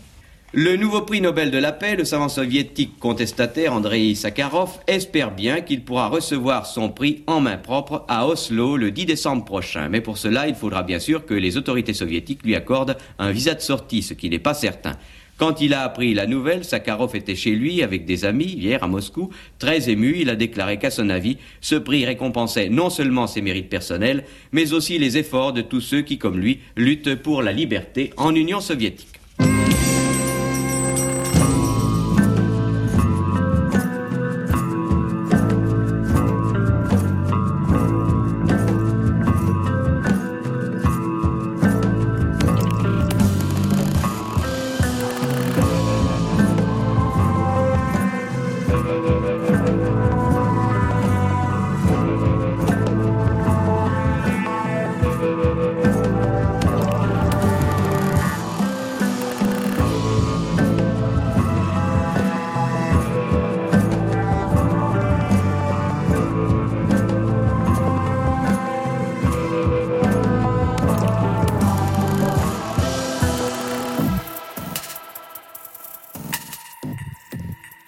Le 0.54 0.76
nouveau 0.76 1.02
prix 1.02 1.20
Nobel 1.20 1.50
de 1.50 1.58
la 1.58 1.70
paix, 1.70 1.96
le 1.96 2.06
savant 2.06 2.30
soviétique 2.30 2.98
contestataire 2.98 3.74
Andrei 3.74 4.14
Sakharov, 4.14 4.78
espère 4.86 5.30
bien 5.30 5.60
qu'il 5.60 5.84
pourra 5.84 6.08
recevoir 6.08 6.64
son 6.64 6.88
prix 6.88 7.22
en 7.26 7.40
main 7.40 7.58
propre 7.58 8.06
à 8.08 8.26
Oslo 8.26 8.78
le 8.78 8.90
10 8.90 9.04
décembre 9.04 9.44
prochain. 9.44 9.90
Mais 9.90 10.00
pour 10.00 10.16
cela, 10.16 10.48
il 10.48 10.54
faudra 10.54 10.82
bien 10.82 10.98
sûr 10.98 11.26
que 11.26 11.34
les 11.34 11.58
autorités 11.58 11.92
soviétiques 11.92 12.42
lui 12.42 12.56
accordent 12.56 12.96
un 13.18 13.32
visa 13.32 13.52
de 13.52 13.60
sortie, 13.60 14.02
ce 14.02 14.14
qui 14.14 14.30
n'est 14.30 14.38
pas 14.38 14.54
certain. 14.54 14.92
Quand 15.36 15.60
il 15.60 15.74
a 15.74 15.82
appris 15.82 16.14
la 16.14 16.26
nouvelle, 16.26 16.64
Sakharov 16.64 17.16
était 17.16 17.34
chez 17.34 17.50
lui 17.50 17.82
avec 17.82 18.04
des 18.04 18.24
amis 18.24 18.44
hier 18.44 18.84
à 18.84 18.86
Moscou. 18.86 19.30
Très 19.58 19.90
ému, 19.90 20.14
il 20.18 20.30
a 20.30 20.36
déclaré 20.36 20.78
qu'à 20.78 20.92
son 20.92 21.10
avis, 21.10 21.38
ce 21.60 21.74
prix 21.74 22.06
récompensait 22.06 22.68
non 22.68 22.88
seulement 22.88 23.26
ses 23.26 23.42
mérites 23.42 23.68
personnels, 23.68 24.24
mais 24.52 24.72
aussi 24.72 24.96
les 24.96 25.18
efforts 25.18 25.52
de 25.52 25.60
tous 25.60 25.80
ceux 25.80 26.02
qui, 26.02 26.18
comme 26.18 26.38
lui, 26.38 26.60
luttent 26.76 27.16
pour 27.16 27.42
la 27.42 27.52
liberté 27.52 28.12
en 28.16 28.32
Union 28.34 28.60
soviétique. 28.60 29.08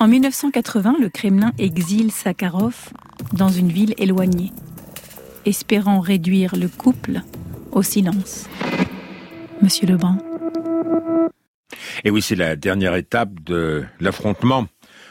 En 0.06 0.08
1980, 0.08 0.98
le 1.00 1.08
Kremlin 1.08 1.50
exile 1.58 2.12
Sakharov 2.12 2.90
dans 3.32 3.48
une 3.48 3.72
ville 3.72 3.92
éloignée, 3.98 4.52
espérant 5.44 5.98
réduire 5.98 6.54
le 6.54 6.68
couple 6.68 7.22
au 7.72 7.82
silence. 7.82 8.46
Monsieur 9.62 9.88
Lebrun. 9.88 10.18
Et 12.04 12.10
oui, 12.10 12.22
c'est 12.22 12.36
la 12.36 12.54
dernière 12.54 12.94
étape 12.94 13.40
de 13.42 13.84
l'affrontement. 13.98 14.68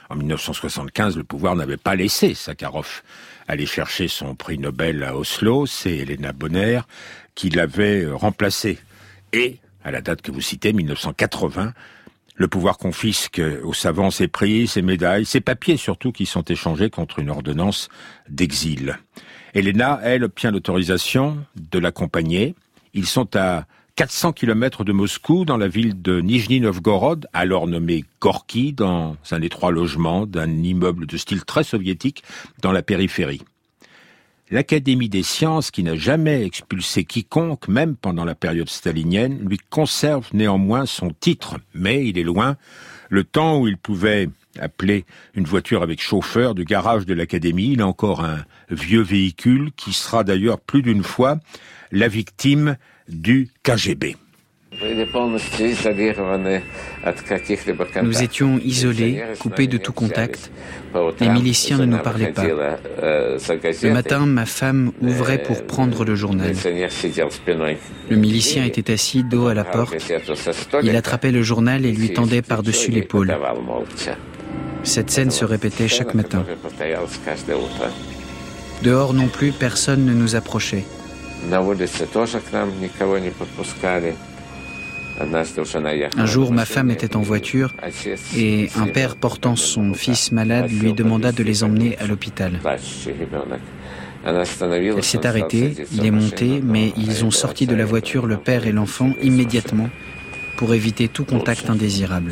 En 0.10 0.16
1975, 0.16 1.18
le 1.18 1.26
pouvoir 1.26 1.58
n'avait 1.58 1.76
pas 1.76 1.96
laissé 1.96 2.34
Sakharov 2.34 3.04
aller 3.50 3.66
chercher 3.66 4.08
son 4.08 4.34
prix 4.34 4.58
Nobel 4.58 5.04
à 5.04 5.18
Oslo. 5.18 5.66
C'est 5.66 5.98
Elena 5.98 6.32
Bonner 6.32 6.80
qui 7.36 7.50
l'avait 7.50 8.08
remplacé. 8.10 8.80
Et, 9.34 9.58
à 9.84 9.91
la 9.91 10.00
date 10.00 10.22
que 10.22 10.32
vous 10.32 10.39
citez, 10.39 10.72
1980, 10.72 11.74
le 12.36 12.47
pouvoir 12.47 12.77
confisque 12.77 13.41
aux 13.63 13.73
savants 13.73 14.11
ses 14.11 14.27
prix, 14.27 14.67
ses 14.67 14.81
médailles, 14.81 15.25
ses 15.25 15.41
papiers 15.41 15.77
surtout 15.77 16.11
qui 16.11 16.25
sont 16.25 16.43
échangés 16.43 16.89
contre 16.89 17.19
une 17.19 17.29
ordonnance 17.29 17.89
d'exil. 18.29 18.99
Elena, 19.53 19.99
elle, 20.03 20.25
obtient 20.25 20.51
l'autorisation 20.51 21.38
de 21.55 21.79
l'accompagner. 21.79 22.55
Ils 22.93 23.05
sont 23.05 23.36
à 23.36 23.65
400 23.95 24.33
km 24.33 24.83
de 24.83 24.91
Moscou, 24.91 25.45
dans 25.45 25.55
la 25.55 25.69
ville 25.69 26.01
de 26.01 26.19
Nijni 26.19 26.59
Novgorod, 26.59 27.27
alors 27.31 27.65
nommée 27.65 28.03
Gorky, 28.19 28.73
dans 28.73 29.15
un 29.31 29.41
étroit 29.41 29.71
logement 29.71 30.25
d'un 30.25 30.49
immeuble 30.49 31.05
de 31.05 31.15
style 31.15 31.45
très 31.45 31.63
soviétique 31.63 32.21
dans 32.61 32.73
la 32.73 32.83
périphérie. 32.83 33.41
L'Académie 34.52 35.10
des 35.10 35.24
sciences, 35.24 35.72
qui 35.72 35.82
n'a 35.82 35.96
jamais 35.96 36.46
expulsé 36.46 37.04
quiconque, 37.04 37.68
même 37.68 37.96
pendant 37.96 38.26
la 38.26 38.36
période 38.36 38.70
stalinienne, 38.70 39.39
lui 39.48 39.58
conserve 39.72 40.28
néanmoins 40.34 40.86
son 40.86 41.10
titre, 41.10 41.58
mais 41.74 42.08
il 42.08 42.20
est 42.20 42.24
loin 42.24 42.56
le 43.10 43.24
temps 43.24 43.60
où 43.60 43.68
il 43.68 43.78
pouvait 43.78 44.30
appeler 44.60 45.06
une 45.34 45.46
voiture 45.46 45.82
avec 45.82 46.02
chauffeur 46.02 46.54
du 46.54 46.64
garage 46.64 47.06
de 47.06 47.14
l'Académie. 47.14 47.72
Il 47.74 47.82
a 47.82 47.88
encore 47.88 48.24
un 48.24 48.46
vieux 48.70 49.02
véhicule 49.02 49.72
qui 49.76 49.93
sera 49.93 50.24
d'ailleurs 50.24 50.60
plus 50.60 50.82
d'une 50.82 51.04
fois 51.04 51.39
la 51.91 52.08
victime 52.08 52.78
du 53.10 53.50
KGB. 53.64 54.16
Nous 58.03 58.23
étions 58.23 58.59
isolés, 58.63 59.23
coupés 59.39 59.67
de 59.67 59.78
tout 59.78 59.93
contact. 59.93 60.51
Les 61.19 61.30
miliciens 61.30 61.78
ne 61.78 61.86
nous 61.86 61.97
parlaient 61.97 62.32
pas. 62.32 62.43
Le 62.45 63.89
matin, 63.91 64.26
ma 64.26 64.45
femme 64.45 64.91
ouvrait 65.01 65.41
pour 65.41 65.65
prendre 65.65 66.03
le 66.05 66.15
journal. 66.15 66.53
Le 68.09 68.15
milicien 68.15 68.65
était 68.65 68.91
assis 68.93 69.23
dos 69.23 69.47
à 69.47 69.53
la 69.53 69.63
porte. 69.63 69.95
Il 70.84 70.95
attrapait 70.95 71.32
le 71.32 71.41
journal 71.41 71.86
et 71.86 71.91
lui 71.91 72.13
tendait 72.13 72.41
par-dessus 72.41 72.91
l'épaule. 72.91 73.36
Cette 74.84 75.09
scène 75.09 75.32
se 75.32 75.45
répétait 75.45 75.88
chaque 75.88 76.13
matin. 76.13 76.45
Dehors 78.84 79.13
non 79.13 79.28
plus, 79.28 79.51
personne 79.51 80.05
ne 80.05 80.13
nous 80.13 80.36
approchait. 80.36 80.84
Un 85.20 86.26
jour, 86.26 86.51
ma 86.51 86.66
femme 86.66 86.91
était 86.91 87.16
en 87.16 87.22
voiture 87.22 87.74
et 88.36 88.70
un 88.76 88.88
père 88.88 89.16
portant 89.16 89.55
son 89.55 89.93
fils 89.93 90.32
malade 90.32 90.70
lui 90.72 90.93
demanda 90.93 91.32
de 91.32 91.43
les 91.43 91.63
emmener 91.63 91.97
à 91.99 92.07
l'hôpital. 92.07 92.59
Elle 94.26 95.03
s'est 95.03 95.26
arrêtée, 95.26 95.74
il 95.93 96.05
est 96.05 96.11
monté, 96.11 96.61
mais 96.63 96.93
ils 96.97 97.24
ont 97.24 97.32
sorti 97.32 97.68
de 97.68 97.76
la 97.76 97.86
voiture 97.86 98.26
le 98.26 98.38
père 98.38 98.66
et 98.68 98.72
l'enfant 98.72 99.13
immédiatement 99.22 99.89
pour 100.57 100.74
éviter 100.74 101.07
tout 101.07 101.26
contact 101.26 101.70
indésirable. 101.70 102.32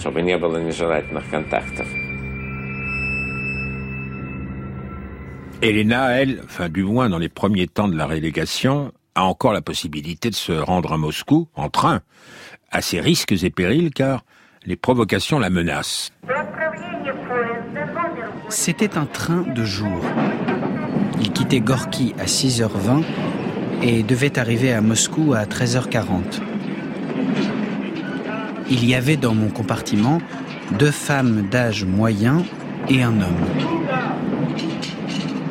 Elena, 5.62 6.10
elle, 6.10 6.42
enfin 6.44 6.68
du 6.68 6.84
moins 6.84 7.10
dans 7.10 7.20
les 7.20 7.30
premiers 7.30 7.68
temps 7.68 7.88
de 7.88 7.96
la 7.96 8.06
relégation, 8.06 8.92
a 9.16 9.24
encore 9.24 9.54
la 9.54 9.62
possibilité 9.62 10.30
de 10.30 10.36
se 10.36 10.52
rendre 10.52 10.92
à 10.92 10.98
Moscou 10.98 11.48
en 11.56 11.70
train, 11.70 12.02
à 12.74 12.82
ses 12.82 13.00
risques 13.00 13.44
et 13.44 13.50
périls 13.50 13.92
car 13.92 14.26
les 14.66 14.76
provocations 14.76 15.40
la 15.40 15.50
menacent. 15.50 16.12
C'était 18.50 18.98
un 18.98 19.06
train 19.06 19.44
de 19.44 19.64
jour. 19.64 20.04
Il 21.22 21.32
quittait 21.32 21.60
Gorky 21.60 22.14
à 22.20 22.26
6h20 22.26 23.04
et 23.82 24.04
devait 24.04 24.38
arriver 24.40 24.74
à 24.74 24.82
Moscou 24.82 25.34
à 25.34 25.46
13h40. 25.46 26.42
Il 28.70 28.86
y 28.86 28.96
avait 28.96 29.18
dans 29.18 29.36
mon 29.36 29.50
compartiment 29.50 30.20
deux 30.80 30.92
femmes 30.92 31.48
d'âge 31.50 31.86
moyen 31.86 32.44
et 32.90 33.04
un 33.04 33.22
homme. 33.22 33.46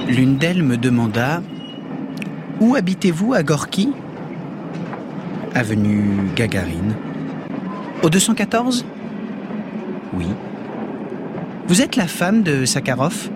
L'une 0.09 0.37
d'elles 0.37 0.63
me 0.63 0.77
demanda 0.77 1.43
où 2.61 2.75
habitez-vous 2.75 3.35
à 3.35 3.43
Gorky 3.43 3.93
Avenue 5.55 6.31
Gagarine. 6.35 6.95
Au 8.03 8.11
214 8.11 8.85
Oui. 10.15 10.27
Vous 11.69 11.83
êtes 11.83 11.95
la 11.95 12.09
femme 12.09 12.43
de 12.43 12.65
Sakharov? 12.65 13.31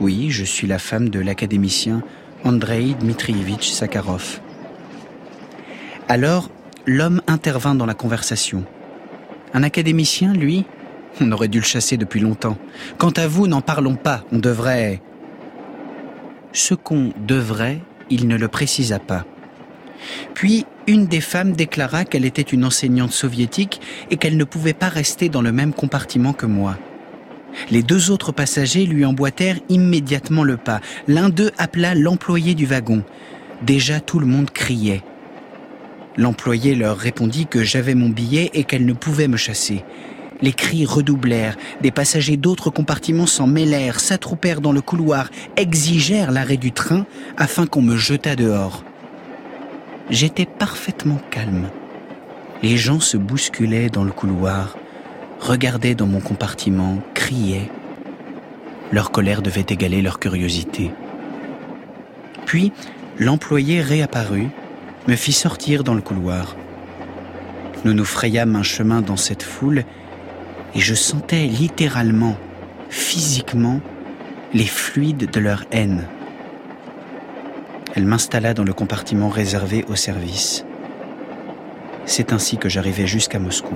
Oui, 0.00 0.28
je 0.28 0.44
suis 0.44 0.66
la 0.66 0.78
femme 0.78 1.08
de 1.08 1.18
l'académicien 1.18 2.02
Andrei 2.44 2.94
Dmitrievitch 3.00 3.70
Sakharov. 3.70 4.40
Alors, 6.08 6.50
l'homme 6.84 7.22
intervint 7.26 7.74
dans 7.74 7.86
la 7.86 7.94
conversation. 7.94 8.64
Un 9.54 9.62
académicien, 9.62 10.34
lui, 10.34 10.66
on 11.22 11.32
aurait 11.32 11.48
dû 11.48 11.60
le 11.60 11.64
chasser 11.64 11.96
depuis 11.96 12.20
longtemps. 12.20 12.58
Quant 12.98 13.12
à 13.16 13.26
vous, 13.26 13.46
n'en 13.46 13.62
parlons 13.62 13.96
pas. 13.96 14.24
On 14.30 14.38
devrait 14.38 15.00
ce 16.52 16.74
qu'on 16.74 17.14
devrait, 17.26 17.80
il 18.10 18.28
ne 18.28 18.36
le 18.36 18.48
précisa 18.48 18.98
pas. 18.98 19.24
Puis, 20.34 20.66
une 20.86 21.06
des 21.06 21.20
femmes 21.20 21.52
déclara 21.52 22.04
qu'elle 22.04 22.24
était 22.24 22.42
une 22.42 22.64
enseignante 22.64 23.12
soviétique 23.12 23.80
et 24.10 24.16
qu'elle 24.16 24.36
ne 24.36 24.44
pouvait 24.44 24.72
pas 24.72 24.88
rester 24.88 25.28
dans 25.28 25.42
le 25.42 25.52
même 25.52 25.72
compartiment 25.72 26.32
que 26.32 26.46
moi. 26.46 26.76
Les 27.70 27.82
deux 27.82 28.10
autres 28.10 28.32
passagers 28.32 28.86
lui 28.86 29.04
emboîtèrent 29.04 29.58
immédiatement 29.68 30.44
le 30.44 30.56
pas. 30.56 30.80
L'un 31.08 31.28
d'eux 31.28 31.50
appela 31.58 31.94
l'employé 31.94 32.54
du 32.54 32.66
wagon. 32.66 33.02
Déjà 33.62 34.00
tout 34.00 34.18
le 34.18 34.26
monde 34.26 34.50
criait. 34.50 35.02
L'employé 36.16 36.74
leur 36.74 36.96
répondit 36.96 37.46
que 37.46 37.62
j'avais 37.62 37.94
mon 37.94 38.08
billet 38.08 38.50
et 38.54 38.64
qu'elle 38.64 38.86
ne 38.86 38.92
pouvait 38.92 39.28
me 39.28 39.36
chasser. 39.36 39.84
Les 40.42 40.52
cris 40.52 40.84
redoublèrent, 40.84 41.56
des 41.80 41.90
passagers 41.90 42.36
d'autres 42.36 42.70
compartiments 42.70 43.26
s'en 43.26 43.46
mêlèrent, 43.46 44.00
s'attroupèrent 44.00 44.60
dans 44.60 44.72
le 44.72 44.82
couloir, 44.82 45.30
exigèrent 45.56 46.30
l'arrêt 46.30 46.58
du 46.58 46.72
train 46.72 47.06
afin 47.38 47.66
qu'on 47.66 47.82
me 47.82 47.96
jetât 47.96 48.36
dehors. 48.36 48.84
J'étais 50.08 50.46
parfaitement 50.46 51.18
calme. 51.30 51.68
Les 52.62 52.76
gens 52.76 53.00
se 53.00 53.16
bousculaient 53.16 53.90
dans 53.90 54.04
le 54.04 54.12
couloir, 54.12 54.76
regardaient 55.40 55.96
dans 55.96 56.06
mon 56.06 56.20
compartiment, 56.20 56.98
criaient. 57.12 57.68
Leur 58.92 59.10
colère 59.10 59.42
devait 59.42 59.66
égaler 59.68 60.02
leur 60.02 60.20
curiosité. 60.20 60.92
Puis, 62.44 62.72
l'employé 63.18 63.80
réapparut, 63.80 64.48
me 65.08 65.16
fit 65.16 65.32
sortir 65.32 65.82
dans 65.82 65.94
le 65.94 66.02
couloir. 66.02 66.54
Nous 67.84 67.92
nous 67.92 68.04
frayâmes 68.04 68.54
un 68.54 68.62
chemin 68.62 69.00
dans 69.00 69.16
cette 69.16 69.42
foule 69.42 69.84
et 70.76 70.80
je 70.80 70.94
sentais 70.94 71.46
littéralement, 71.46 72.36
physiquement, 72.90 73.80
les 74.54 74.66
fluides 74.66 75.30
de 75.32 75.40
leur 75.40 75.64
haine. 75.72 76.06
Elle 77.96 78.04
m'installa 78.04 78.52
dans 78.52 78.62
le 78.62 78.74
compartiment 78.74 79.30
réservé 79.30 79.82
au 79.88 79.96
service. 79.96 80.66
C'est 82.04 82.34
ainsi 82.34 82.58
que 82.58 82.68
j'arrivai 82.68 83.06
jusqu'à 83.06 83.38
Moscou. 83.38 83.74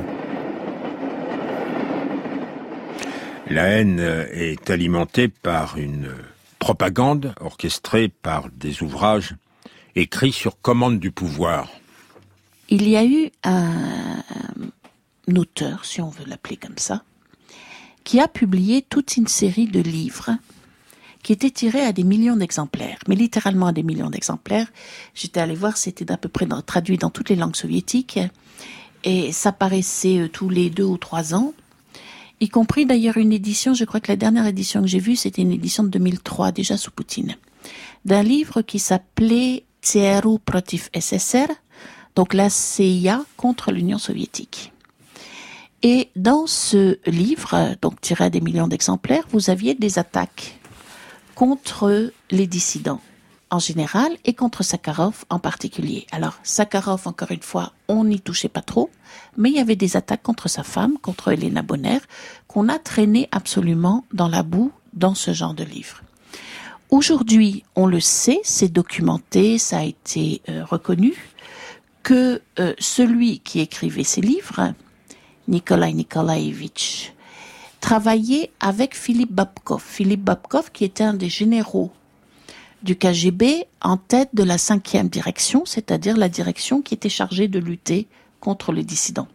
La 3.49 3.65
haine 3.65 3.99
est 3.99 4.69
alimentée 4.69 5.29
par 5.29 5.79
une 5.79 6.11
propagande 6.59 7.35
orchestrée 7.41 8.09
par 8.09 8.51
des 8.51 8.83
ouvrages 8.83 9.37
écrits 9.97 10.33
sur 10.33 10.61
commande 10.61 11.01
du 11.01 11.11
pouvoir. 11.11 11.71
Il 12.69 12.87
y 12.87 12.99
a 12.99 13.05
eu 13.07 13.31
un, 13.43 14.23
auteur, 15.35 15.87
si 15.87 16.03
on 16.03 16.11
veut 16.11 16.27
l'appeler 16.27 16.59
comme 16.59 16.77
ça, 16.77 17.03
qui 18.05 18.21
a 18.21 18.29
publié 18.29 18.83
toute 18.83 19.17
une 19.17 19.29
série 19.29 19.67
de 19.67 19.81
livres 19.81 20.31
qui 21.23 21.33
étaient 21.33 21.51
tirés 21.51 21.83
à 21.83 21.93
des 21.93 22.05
millions 22.05 22.37
d'exemplaires, 22.37 22.99
mais 23.09 23.15
littéralement 23.15 23.67
à 23.67 23.73
des 23.73 23.83
millions 23.83 24.11
d'exemplaires. 24.11 24.69
J'étais 25.15 25.41
allé 25.41 25.55
voir, 25.55 25.77
c'était 25.77 26.05
d'à 26.05 26.17
peu 26.17 26.29
près 26.29 26.47
traduit 26.67 26.99
dans 26.99 27.11
toutes 27.11 27.29
les 27.29 27.37
langues 27.37 27.57
soviétiques, 27.57 28.19
et 29.05 29.33
ça 29.33 29.53
paraissait 29.53 30.19
euh, 30.19 30.29
tous 30.29 30.49
les 30.49 30.71
deux 30.71 30.85
ou 30.85 30.99
trois 30.99 31.35
ans, 31.35 31.55
y 32.41 32.49
compris 32.49 32.87
d'ailleurs 32.87 33.19
une 33.19 33.33
édition, 33.33 33.75
je 33.75 33.85
crois 33.85 34.01
que 34.01 34.11
la 34.11 34.17
dernière 34.17 34.47
édition 34.47 34.81
que 34.81 34.87
j'ai 34.87 34.99
vue, 34.99 35.17
c'était 35.17 35.43
une 35.43 35.53
édition 35.53 35.85
de 35.85 35.89
2003, 35.91 36.53
déjà 36.53 36.77
sous 36.77 36.91
Poutine, 36.91 37.37
d'un 38.05 38.23
livre 38.23 38.63
qui 38.63 38.79
s'appelait 38.79 39.65
CRU 39.83 40.39
Protif 40.39 40.91
SSR, 40.99 41.49
donc 42.17 42.35
la 42.35 42.51
CIA 42.51 43.25
contre 43.37 43.73
l'Union 43.73 43.99
soviétique. 43.99 44.73
Et 45.83 46.09
dans 46.17 46.47
ce 46.47 46.99
livre, 47.09 47.75
donc 47.81 48.01
tiré 48.01 48.25
à 48.25 48.31
des 48.31 48.41
millions 48.41 48.69
d'exemplaires, 48.69 49.25
vous 49.31 49.49
aviez 49.49 49.75
des 49.75 49.99
attaques 49.99 50.60
contre 51.41 52.13
les 52.31 52.47
dissidents 52.47 53.01
en 53.49 53.59
général 53.59 54.13
et 54.27 54.35
contre 54.35 54.63
Sakharov 54.63 55.25
en 55.31 55.39
particulier. 55.39 56.07
Alors 56.13 56.39
Sakharov, 56.43 57.07
encore 57.07 57.31
une 57.31 57.41
fois, 57.41 57.73
on 57.89 58.05
n'y 58.05 58.21
touchait 58.21 58.51
pas 58.51 58.61
trop, 58.61 58.91
mais 59.39 59.49
il 59.49 59.57
y 59.57 59.59
avait 59.59 59.75
des 59.75 59.97
attaques 59.97 60.23
contre 60.23 60.51
sa 60.51 60.65
femme, 60.65 60.99
contre 60.99 61.33
Elena 61.33 61.63
Bonner, 61.63 62.01
qu'on 62.47 62.69
a 62.69 62.79
traîné 62.79 63.27
absolument 63.33 64.05
dans 64.13 64.29
la 64.29 64.43
boue 64.43 64.71
dans 64.93 65.15
ce 65.15 65.33
genre 65.33 65.55
de 65.55 65.65
livre. 65.65 66.03
Aujourd'hui, 66.91 67.65
on 67.75 67.87
le 67.87 68.01
sait, 68.01 68.43
c'est 68.45 68.71
documenté, 68.71 69.57
ça 69.57 69.79
a 69.79 69.85
été 69.85 70.43
euh, 70.51 70.63
reconnu, 70.67 71.15
que 72.03 72.43
euh, 72.59 72.75
celui 72.79 73.39
qui 73.39 73.61
écrivait 73.61 74.05
ces 74.05 74.21
livres, 74.21 74.75
Nikolai 75.49 75.95
Nikolaevitch, 75.95 77.15
travaillait 77.81 78.51
avec 78.61 78.95
Philippe 78.95 79.33
Babkov. 79.33 79.83
Philippe 79.85 80.23
Babkov 80.23 80.71
qui 80.73 80.85
était 80.85 81.05
un 81.05 81.15
des 81.15 81.29
généraux 81.29 81.91
du 82.83 82.97
KGB 82.97 83.67
en 83.83 83.97
tête 83.97 84.31
de 84.33 84.43
la 84.43 84.59
cinquième 84.59 85.09
direction, 85.09 85.65
c'est-à-dire 85.67 86.17
la 86.17 86.29
direction 86.29 86.81
qui 86.81 86.95
était 86.95 87.09
chargée 87.09 87.49
de 87.49 87.59
lutter 87.59 88.07
contre 88.41 88.73
les 88.73 88.85
dissidents. 88.85 89.29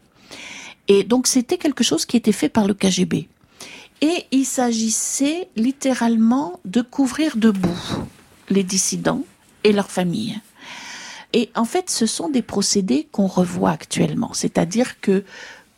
Et 0.88 1.04
donc 1.04 1.28
c'était 1.28 1.58
quelque 1.58 1.84
chose 1.84 2.06
qui 2.06 2.18
était 2.18 2.32
fait 2.32 2.50
par 2.50 2.66
le 2.66 2.74
KGB. 2.74 3.28
Et 4.02 4.26
il 4.32 4.46
s'agissait 4.46 5.50
littéralement 5.56 6.60
de 6.66 6.82
couvrir 6.82 7.38
debout 7.38 7.80
les 8.50 8.64
dissidents 8.64 9.24
et 9.64 9.72
leurs 9.72 9.90
familles. 9.90 10.40
Et 11.34 11.50
en 11.56 11.66
fait, 11.66 11.90
ce 11.90 12.06
sont 12.06 12.30
des 12.30 12.42
procédés 12.42 13.08
qu'on 13.12 13.28
revoit 13.28 13.72
actuellement. 13.72 14.34
C'est-à-dire 14.34 15.00
que 15.02 15.24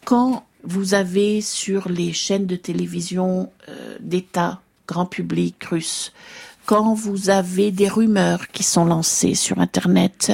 quand 0.05 0.45
vous 0.67 0.93
avez 0.93 1.39
sur 1.39 1.87
les 1.87 2.11
chaînes 2.11 2.45
de 2.45 2.57
télévision 2.57 3.49
euh, 3.69 3.95
d'État, 4.01 4.59
grand 4.85 5.05
public 5.05 5.63
russe, 5.63 6.11
quand 6.65 6.93
vous 6.93 7.29
avez 7.29 7.71
des 7.71 7.87
rumeurs 7.87 8.49
qui 8.49 8.63
sont 8.63 8.83
lancées 8.83 9.33
sur 9.33 9.59
Internet 9.59 10.33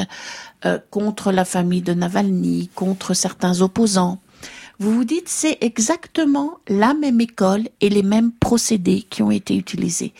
euh, 0.65 0.79
contre 0.89 1.31
la 1.31 1.45
famille 1.45 1.83
de 1.83 1.93
Navalny, 1.93 2.71
contre 2.73 3.13
certains 3.13 3.61
opposants, 3.61 4.19
vous 4.79 4.95
vous 4.95 5.03
dites 5.03 5.29
c'est 5.29 5.59
exactement 5.61 6.57
la 6.67 6.95
même 6.95 7.21
école 7.21 7.69
et 7.79 7.89
les 7.89 8.01
mêmes 8.01 8.31
procédés 8.31 9.03
qui 9.07 9.21
ont 9.21 9.29
été 9.29 9.55
utilisés. 9.55 10.13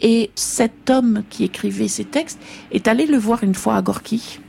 Et 0.00 0.30
cet 0.34 0.88
homme 0.88 1.24
qui 1.28 1.44
écrivait 1.44 1.88
ces 1.88 2.06
textes 2.06 2.40
est 2.72 2.88
allé 2.88 3.04
le 3.04 3.18
voir 3.18 3.44
une 3.44 3.54
fois 3.54 3.76
à 3.76 3.82
Gorky. 3.82 4.40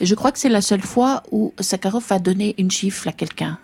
Et 0.00 0.06
je 0.06 0.14
crois 0.14 0.32
que 0.32 0.38
c'est 0.38 0.48
la 0.48 0.62
seule 0.62 0.80
fois 0.80 1.22
où 1.30 1.52
Sakharov 1.60 2.06
a 2.08 2.18
donné 2.18 2.54
une 2.56 2.70
chiffre 2.70 3.06
à 3.06 3.12
quelqu'un 3.12 3.58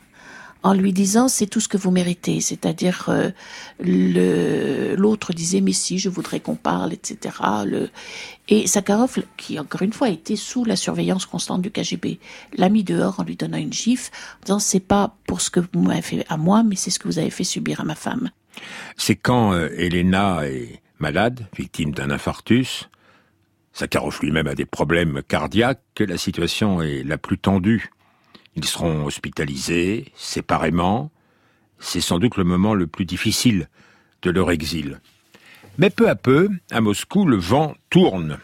en 0.62 0.74
lui 0.74 0.92
disant 0.92 1.28
c'est 1.28 1.46
tout 1.46 1.60
ce 1.60 1.68
que 1.68 1.76
vous 1.76 1.90
méritez, 1.90 2.40
c'est-à-dire 2.40 3.08
euh, 3.08 4.96
l'autre 4.96 5.32
disait 5.32 5.60
mais 5.60 5.72
si 5.72 5.98
je 5.98 6.08
voudrais 6.08 6.40
qu'on 6.40 6.54
parle, 6.54 6.92
etc. 6.92 7.34
Et 8.48 8.66
Sakharov, 8.66 9.18
qui 9.36 9.58
encore 9.58 9.82
une 9.82 9.92
fois 9.92 10.08
était 10.08 10.36
sous 10.36 10.64
la 10.64 10.76
surveillance 10.76 11.26
constante 11.26 11.62
du 11.62 11.70
KGB, 11.70 12.18
l'a 12.56 12.68
mis 12.68 12.84
dehors 12.84 13.20
en 13.20 13.24
lui 13.24 13.36
donnant 13.36 13.58
une 13.58 13.72
gifle, 13.72 14.10
en 14.42 14.44
disant 14.44 14.58
c'est 14.58 14.80
pas 14.80 15.16
pour 15.26 15.40
ce 15.40 15.50
que 15.50 15.60
vous 15.60 15.82
m'avez 15.82 16.02
fait 16.02 16.26
à 16.28 16.36
moi, 16.36 16.62
mais 16.62 16.76
c'est 16.76 16.90
ce 16.90 16.98
que 16.98 17.08
vous 17.08 17.18
avez 17.18 17.30
fait 17.30 17.44
subir 17.44 17.80
à 17.80 17.84
ma 17.84 17.94
femme. 17.94 18.30
C'est 18.96 19.16
quand 19.16 19.52
euh, 19.52 19.68
Elena 19.76 20.46
est 20.46 20.80
malade, 20.98 21.46
victime 21.56 21.92
d'un 21.92 22.10
infarctus, 22.10 22.88
Sakharov 23.72 24.18
lui-même 24.20 24.46
a 24.46 24.54
des 24.54 24.66
problèmes 24.66 25.22
cardiaques, 25.26 25.82
que 25.94 26.04
la 26.04 26.18
situation 26.18 26.82
est 26.82 27.02
la 27.02 27.18
plus 27.18 27.38
tendue. 27.38 27.90
Ils 28.56 28.64
seront 28.64 29.04
hospitalisés 29.04 30.12
séparément. 30.14 31.10
C'est 31.78 32.00
sans 32.00 32.18
doute 32.18 32.36
le 32.36 32.44
moment 32.44 32.74
le 32.74 32.86
plus 32.86 33.04
difficile 33.04 33.68
de 34.22 34.30
leur 34.30 34.50
exil. 34.50 35.00
Mais 35.78 35.90
peu 35.90 36.08
à 36.08 36.14
peu, 36.14 36.48
à 36.70 36.80
Moscou, 36.80 37.24
le 37.24 37.36
vent 37.36 37.74
tourne. 37.90 38.38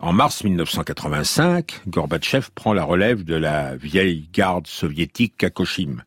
En 0.00 0.12
mars 0.12 0.42
1985, 0.42 1.82
Gorbatchev 1.86 2.48
prend 2.54 2.72
la 2.72 2.82
relève 2.82 3.22
de 3.22 3.36
la 3.36 3.76
vieille 3.76 4.28
garde 4.32 4.66
soviétique 4.66 5.44
à 5.44 5.50
Koshim. 5.50 6.02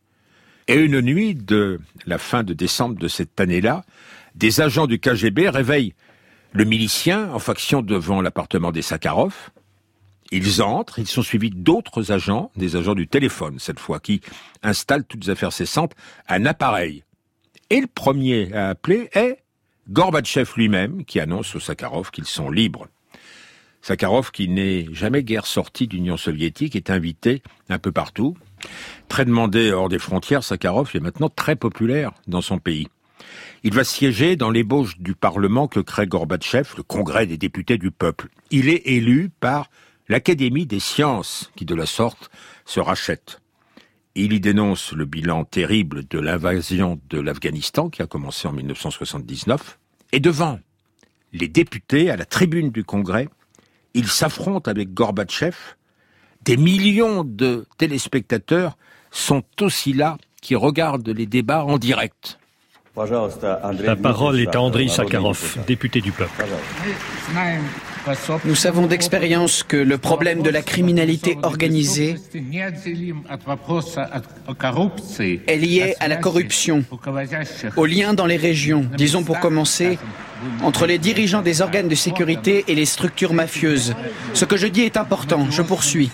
Et 0.67 0.75
une 0.75 0.99
nuit 0.99 1.35
de 1.35 1.79
la 2.05 2.17
fin 2.17 2.43
de 2.43 2.53
décembre 2.53 2.99
de 2.99 3.07
cette 3.07 3.39
année-là, 3.39 3.85
des 4.35 4.59
agents 4.59 4.87
du 4.87 4.99
KGB 4.99 5.47
réveillent 5.47 5.93
le 6.51 6.65
milicien 6.65 7.31
en 7.31 7.39
faction 7.39 7.81
devant 7.81 8.21
l'appartement 8.21 8.73
des 8.73 8.81
Sakharov, 8.81 9.51
ils 10.31 10.61
entrent, 10.61 10.99
ils 10.99 11.07
sont 11.07 11.21
suivis 11.21 11.51
d'autres 11.51 12.11
agents, 12.11 12.51
des 12.55 12.75
agents 12.75 12.95
du 12.95 13.07
téléphone 13.07 13.59
cette 13.59 13.79
fois, 13.79 13.99
qui 13.99 14.21
installent 14.63 15.05
toutes 15.05 15.29
affaires 15.29 15.53
cessantes 15.53 15.93
un 16.27 16.45
appareil. 16.45 17.03
Et 17.69 17.81
le 17.81 17.87
premier 17.87 18.53
à 18.53 18.69
appeler 18.69 19.09
est 19.13 19.43
Gorbatchev 19.89 20.51
lui-même, 20.55 21.05
qui 21.05 21.19
annonce 21.19 21.55
aux 21.55 21.59
Sakharov 21.59 22.11
qu'ils 22.11 22.25
sont 22.25 22.49
libres. 22.49 22.87
Sakharov, 23.81 24.31
qui 24.31 24.47
n'est 24.47 24.87
jamais 24.91 25.23
guère 25.23 25.45
sorti 25.45 25.87
d'Union 25.87 26.17
soviétique, 26.17 26.75
est 26.75 26.89
invité 26.89 27.43
un 27.69 27.77
peu 27.77 27.91
partout. 27.91 28.35
Très 29.09 29.25
demandé 29.25 29.71
hors 29.71 29.89
des 29.89 29.99
frontières, 29.99 30.43
Sakharov 30.43 30.89
est 30.95 30.99
maintenant 30.99 31.29
très 31.29 31.55
populaire 31.55 32.11
dans 32.27 32.41
son 32.41 32.57
pays. 32.57 32.87
Il 33.63 33.73
va 33.73 33.83
siéger 33.83 34.35
dans 34.35 34.49
l'ébauche 34.49 34.97
du 34.97 35.13
Parlement 35.13 35.67
que 35.67 35.79
crée 35.79 36.07
Gorbatchev, 36.07 36.69
le 36.77 36.83
Congrès 36.83 37.27
des 37.27 37.37
députés 37.37 37.77
du 37.77 37.91
peuple. 37.91 38.29
Il 38.49 38.69
est 38.69 38.87
élu 38.87 39.29
par 39.39 39.69
l'Académie 40.07 40.65
des 40.65 40.79
sciences, 40.79 41.51
qui 41.55 41.65
de 41.65 41.75
la 41.75 41.85
sorte 41.85 42.29
se 42.65 42.79
rachète. 42.79 43.41
Il 44.15 44.31
y 44.33 44.39
dénonce 44.39 44.93
le 44.93 45.05
bilan 45.05 45.43
terrible 45.43 46.07
de 46.07 46.19
l'invasion 46.19 46.99
de 47.09 47.19
l'Afghanistan 47.19 47.89
qui 47.89 48.01
a 48.01 48.07
commencé 48.07 48.47
en 48.47 48.53
1979. 48.53 49.77
Et 50.13 50.19
devant 50.19 50.59
les 51.33 51.49
députés 51.49 52.09
à 52.09 52.15
la 52.15 52.25
tribune 52.25 52.69
du 52.69 52.85
Congrès, 52.85 53.27
il 53.93 54.07
s'affronte 54.07 54.67
avec 54.67 54.93
Gorbatchev. 54.93 55.57
Des 56.43 56.55
millions 56.55 57.23
de 57.25 57.65
téléspectateurs 57.77 58.77
sont 59.11 59.43
aussi 59.61 59.93
là 59.93 60.17
qui 60.41 60.55
regardent 60.55 61.09
les 61.09 61.25
débats 61.25 61.65
en 61.65 61.77
direct. 61.77 62.37
La 62.97 63.95
parole 63.97 64.39
est 64.39 64.55
à 64.55 64.61
Andrei 64.61 64.87
Sakharov, 64.87 65.57
député 65.67 65.99
du 65.99 66.13
peuple. 66.13 66.45
Nous 68.45 68.55
savons 68.55 68.85
d'expérience 68.85 69.63
que 69.63 69.75
le 69.75 69.97
problème 69.97 70.41
de 70.43 70.49
la 70.49 70.61
criminalité 70.61 71.37
organisée 71.43 72.15
est 75.47 75.57
lié 75.57 75.95
à 75.99 76.07
la 76.07 76.15
corruption, 76.15 76.85
aux 77.75 77.85
liens 77.85 78.13
dans 78.13 78.27
les 78.27 78.37
régions, 78.37 78.85
disons 78.95 79.23
pour 79.23 79.39
commencer, 79.39 79.97
entre 80.63 80.85
les 80.85 80.97
dirigeants 80.97 81.41
des 81.41 81.61
organes 81.61 81.89
de 81.89 81.95
sécurité 81.95 82.63
et 82.67 82.75
les 82.75 82.85
structures 82.85 83.33
mafieuses. 83.33 83.93
Ce 84.33 84.45
que 84.45 84.55
je 84.55 84.67
dis 84.67 84.81
est 84.81 84.95
important, 84.95 85.47
je 85.49 85.63
poursuis. 85.63 86.11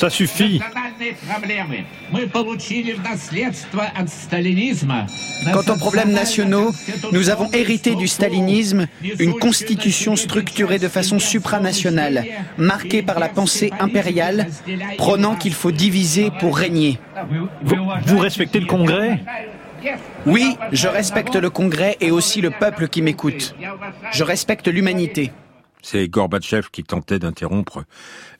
Ça 0.00 0.08
suffit. 0.08 0.62
Quant 5.52 5.74
aux 5.74 5.76
problèmes 5.76 6.10
nationaux, 6.10 6.72
nous 7.12 7.28
avons 7.28 7.50
hérité 7.52 7.94
du 7.96 8.08
stalinisme 8.08 8.86
une 9.18 9.34
constitution 9.34 10.16
structurée 10.16 10.78
de 10.78 10.88
façon 10.88 11.18
supranationale, 11.18 12.24
marquée 12.56 13.02
par 13.02 13.20
la 13.20 13.28
pensée 13.28 13.72
impériale, 13.78 14.46
prônant 14.96 15.36
qu'il 15.36 15.52
faut 15.52 15.70
diviser 15.70 16.30
pour 16.40 16.56
régner. 16.56 16.98
Vous, 17.62 17.76
vous 18.06 18.18
respectez 18.18 18.58
le 18.58 18.66
Congrès? 18.66 19.20
Oui, 20.24 20.56
je 20.72 20.88
respecte 20.88 21.36
le 21.36 21.50
Congrès 21.50 21.98
et 22.00 22.10
aussi 22.10 22.40
le 22.40 22.48
peuple 22.48 22.88
qui 22.88 23.02
m'écoute. 23.02 23.54
Je 24.12 24.24
respecte 24.24 24.66
l'humanité. 24.66 25.30
C'est 25.82 26.08
Gorbatchev 26.08 26.68
qui 26.72 26.84
tentait 26.84 27.18
d'interrompre 27.18 27.84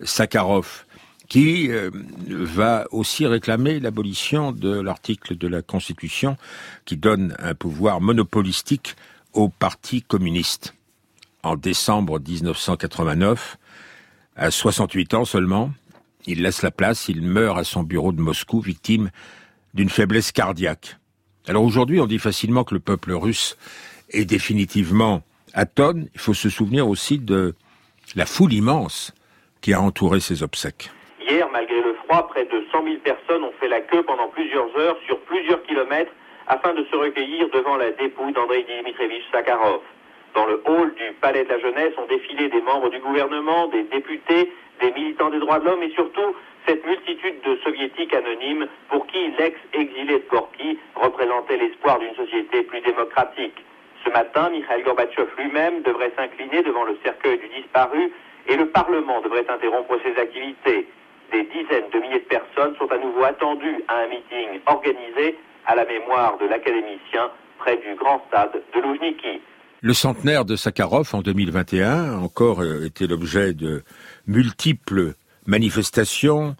Sakharov 0.02 0.86
qui 1.30 1.70
euh, 1.70 1.90
va 2.28 2.86
aussi 2.90 3.24
réclamer 3.24 3.78
l'abolition 3.78 4.50
de 4.50 4.80
l'article 4.80 5.38
de 5.38 5.46
la 5.46 5.62
Constitution 5.62 6.36
qui 6.84 6.96
donne 6.96 7.36
un 7.38 7.54
pouvoir 7.54 8.00
monopolistique 8.00 8.96
au 9.32 9.48
Parti 9.48 10.02
communiste. 10.02 10.74
En 11.44 11.54
décembre 11.54 12.18
1989, 12.18 13.58
à 14.34 14.50
68 14.50 15.14
ans 15.14 15.24
seulement, 15.24 15.72
il 16.26 16.42
laisse 16.42 16.62
la 16.62 16.72
place, 16.72 17.08
il 17.08 17.22
meurt 17.22 17.58
à 17.58 17.64
son 17.64 17.84
bureau 17.84 18.10
de 18.10 18.20
Moscou, 18.20 18.60
victime 18.60 19.10
d'une 19.72 19.88
faiblesse 19.88 20.32
cardiaque. 20.32 20.98
Alors 21.46 21.62
aujourd'hui, 21.62 22.00
on 22.00 22.08
dit 22.08 22.18
facilement 22.18 22.64
que 22.64 22.74
le 22.74 22.80
peuple 22.80 23.12
russe 23.12 23.56
est 24.10 24.24
définitivement 24.24 25.22
atone. 25.54 26.08
Il 26.12 26.20
faut 26.20 26.34
se 26.34 26.50
souvenir 26.50 26.88
aussi 26.88 27.20
de 27.20 27.54
la 28.16 28.26
foule 28.26 28.52
immense 28.52 29.12
qui 29.60 29.72
a 29.72 29.80
entouré 29.80 30.18
ses 30.18 30.42
obsèques 30.42 30.90
malgré 31.52 31.80
le 31.80 31.94
froid, 32.04 32.28
près 32.28 32.44
de 32.44 32.64
100 32.72 32.84
000 32.84 32.96
personnes 32.98 33.44
ont 33.44 33.52
fait 33.60 33.68
la 33.68 33.80
queue 33.80 34.02
pendant 34.02 34.28
plusieurs 34.28 34.76
heures 34.78 34.98
sur 35.06 35.18
plusieurs 35.20 35.62
kilomètres 35.62 36.12
afin 36.46 36.74
de 36.74 36.84
se 36.84 36.96
recueillir 36.96 37.48
devant 37.50 37.76
la 37.76 37.90
dépouille 37.92 38.32
d'Andrei 38.32 38.64
Dimitrievich 38.64 39.24
Sakharov. 39.32 39.80
Dans 40.34 40.46
le 40.46 40.62
hall 40.64 40.94
du 40.94 41.12
Palais 41.20 41.44
de 41.44 41.48
la 41.48 41.58
Jeunesse 41.58 41.92
ont 41.98 42.06
défilé 42.06 42.48
des 42.48 42.60
membres 42.60 42.90
du 42.90 42.98
gouvernement, 42.98 43.66
des 43.68 43.82
députés, 43.84 44.52
des 44.80 44.92
militants 44.92 45.30
des 45.30 45.40
droits 45.40 45.58
de 45.58 45.66
l'homme 45.66 45.82
et 45.82 45.90
surtout 45.90 46.34
cette 46.66 46.84
multitude 46.86 47.40
de 47.44 47.56
soviétiques 47.64 48.14
anonymes 48.14 48.66
pour 48.88 49.06
qui 49.06 49.18
l'ex-exilé 49.38 50.18
de 50.18 50.24
Gorky 50.30 50.78
représentait 50.94 51.56
l'espoir 51.56 51.98
d'une 51.98 52.14
société 52.14 52.62
plus 52.62 52.80
démocratique. 52.80 53.64
Ce 54.04 54.10
matin, 54.10 54.50
Mikhail 54.50 54.82
Gorbatchev 54.82 55.28
lui-même 55.38 55.82
devrait 55.82 56.12
s'incliner 56.16 56.62
devant 56.62 56.84
le 56.84 56.96
cercueil 57.04 57.38
du 57.38 57.48
disparu 57.48 58.12
et 58.46 58.56
le 58.56 58.66
Parlement 58.66 59.20
devrait 59.20 59.48
interrompre 59.48 59.98
ses 60.04 60.18
activités. 60.20 60.86
Des 61.32 61.44
dizaines 61.44 61.88
de 61.92 61.98
milliers 62.00 62.20
de 62.20 62.28
personnes 62.28 62.74
sont 62.76 62.90
à 62.90 62.98
nouveau 62.98 63.22
attendues 63.22 63.84
à 63.88 63.98
un 64.00 64.08
meeting 64.08 64.60
organisé 64.66 65.36
à 65.66 65.76
la 65.76 65.84
mémoire 65.84 66.36
de 66.38 66.46
l'académicien 66.46 67.30
près 67.58 67.76
du 67.76 67.94
grand 67.94 68.24
stade 68.28 68.50
de 68.74 68.80
Loujniki. 68.80 69.40
Le 69.80 69.94
centenaire 69.94 70.44
de 70.44 70.56
Sakharov 70.56 71.08
en 71.14 71.22
2021 71.22 72.14
a 72.14 72.16
encore 72.18 72.60
euh, 72.60 72.84
été 72.84 73.06
l'objet 73.06 73.54
de 73.54 73.82
multiples 74.26 75.14
manifestations, 75.46 76.56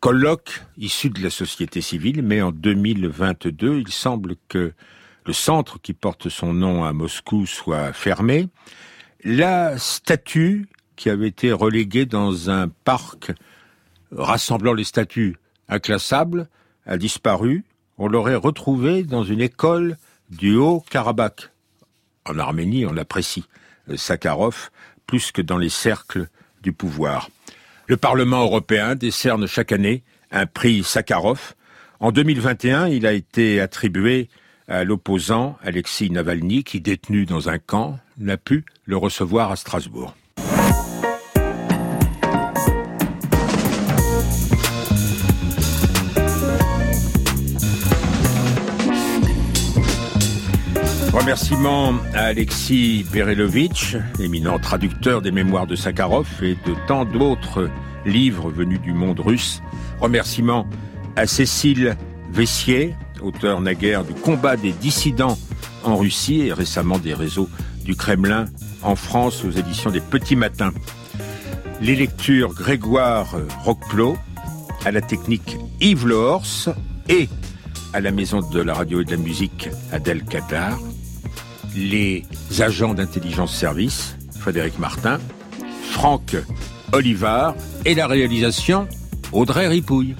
colloques 0.00 0.62
issus 0.78 1.10
de 1.10 1.22
la 1.22 1.30
société 1.30 1.80
civile, 1.80 2.22
mais 2.22 2.42
en 2.42 2.52
2022, 2.52 3.78
il 3.78 3.88
semble 3.88 4.36
que 4.48 4.72
le 5.24 5.32
centre 5.32 5.80
qui 5.80 5.92
porte 5.92 6.28
son 6.28 6.52
nom 6.52 6.84
à 6.84 6.92
Moscou 6.92 7.44
soit 7.46 7.92
fermé. 7.92 8.48
La 9.24 9.76
statue 9.78 10.66
qui 10.94 11.10
avait 11.10 11.28
été 11.28 11.52
reléguée 11.52 12.06
dans 12.06 12.50
un 12.50 12.68
parc 12.68 13.32
rassemblant 14.12 14.74
les 14.74 14.84
statues 14.84 15.36
inclassables 15.68 16.48
a 16.86 16.96
disparu. 16.96 17.64
On 17.98 18.08
l'aurait 18.08 18.36
retrouvée 18.36 19.02
dans 19.02 19.24
une 19.24 19.40
école 19.40 19.96
du 20.30 20.56
Haut-Karabakh 20.56 21.50
en 22.28 22.38
Arménie, 22.38 22.86
on 22.86 22.96
apprécie 22.96 23.44
euh, 23.88 23.96
Sakharov 23.96 24.70
plus 25.06 25.30
que 25.30 25.42
dans 25.42 25.58
les 25.58 25.68
cercles 25.68 26.26
du 26.62 26.72
pouvoir. 26.72 27.30
Le 27.86 27.96
Parlement 27.96 28.42
européen 28.42 28.96
décerne 28.96 29.46
chaque 29.46 29.70
année 29.70 30.02
un 30.32 30.46
prix 30.46 30.82
Sakharov. 30.82 31.54
En 32.00 32.10
2021, 32.10 32.88
il 32.88 33.06
a 33.06 33.12
été 33.12 33.60
attribué 33.60 34.28
à 34.66 34.82
l'opposant 34.82 35.56
Alexis 35.62 36.10
Navalny, 36.10 36.64
qui, 36.64 36.80
détenu 36.80 37.24
dans 37.24 37.48
un 37.48 37.58
camp, 37.58 38.00
n'a 38.18 38.36
pu 38.36 38.64
le 38.84 38.96
recevoir 38.96 39.52
à 39.52 39.56
Strasbourg. 39.56 40.16
Remerciements 51.16 51.94
à 52.12 52.24
Alexis 52.24 53.06
Berelovitch, 53.10 53.96
éminent 54.20 54.58
traducteur 54.58 55.22
des 55.22 55.30
mémoires 55.30 55.66
de 55.66 55.74
Sakharov 55.74 56.28
et 56.42 56.56
de 56.66 56.74
tant 56.86 57.06
d'autres 57.06 57.70
livres 58.04 58.50
venus 58.50 58.82
du 58.82 58.92
monde 58.92 59.20
russe. 59.20 59.62
Remerciements 59.98 60.68
à 61.16 61.26
Cécile 61.26 61.96
Vessier, 62.30 62.94
auteur 63.22 63.62
naguère 63.62 64.04
du 64.04 64.12
combat 64.12 64.58
des 64.58 64.72
dissidents 64.72 65.38
en 65.84 65.96
Russie 65.96 66.42
et 66.42 66.52
récemment 66.52 66.98
des 66.98 67.14
réseaux 67.14 67.48
du 67.82 67.96
Kremlin 67.96 68.44
en 68.82 68.94
France 68.94 69.42
aux 69.42 69.52
éditions 69.52 69.90
des 69.90 70.00
Petits 70.00 70.36
Matins. 70.36 70.74
Les 71.80 71.96
lectures 71.96 72.52
Grégoire 72.52 73.36
Roqueplot, 73.64 74.18
à 74.84 74.90
la 74.90 75.00
technique 75.00 75.56
Yves 75.80 76.06
Lehors 76.06 76.68
et 77.08 77.30
à 77.94 78.02
la 78.02 78.10
maison 78.10 78.40
de 78.40 78.60
la 78.60 78.74
radio 78.74 79.00
et 79.00 79.04
de 79.06 79.12
la 79.12 79.16
musique 79.16 79.70
Adèle 79.92 80.22
Qatar 80.22 80.78
les 81.76 82.24
agents 82.58 82.94
d'intelligence 82.94 83.54
service, 83.54 84.16
Frédéric 84.40 84.78
Martin, 84.78 85.18
Franck 85.90 86.36
Olivard 86.92 87.54
et 87.84 87.94
la 87.94 88.06
réalisation, 88.06 88.88
Audrey 89.32 89.68
Ripouille. 89.68 90.16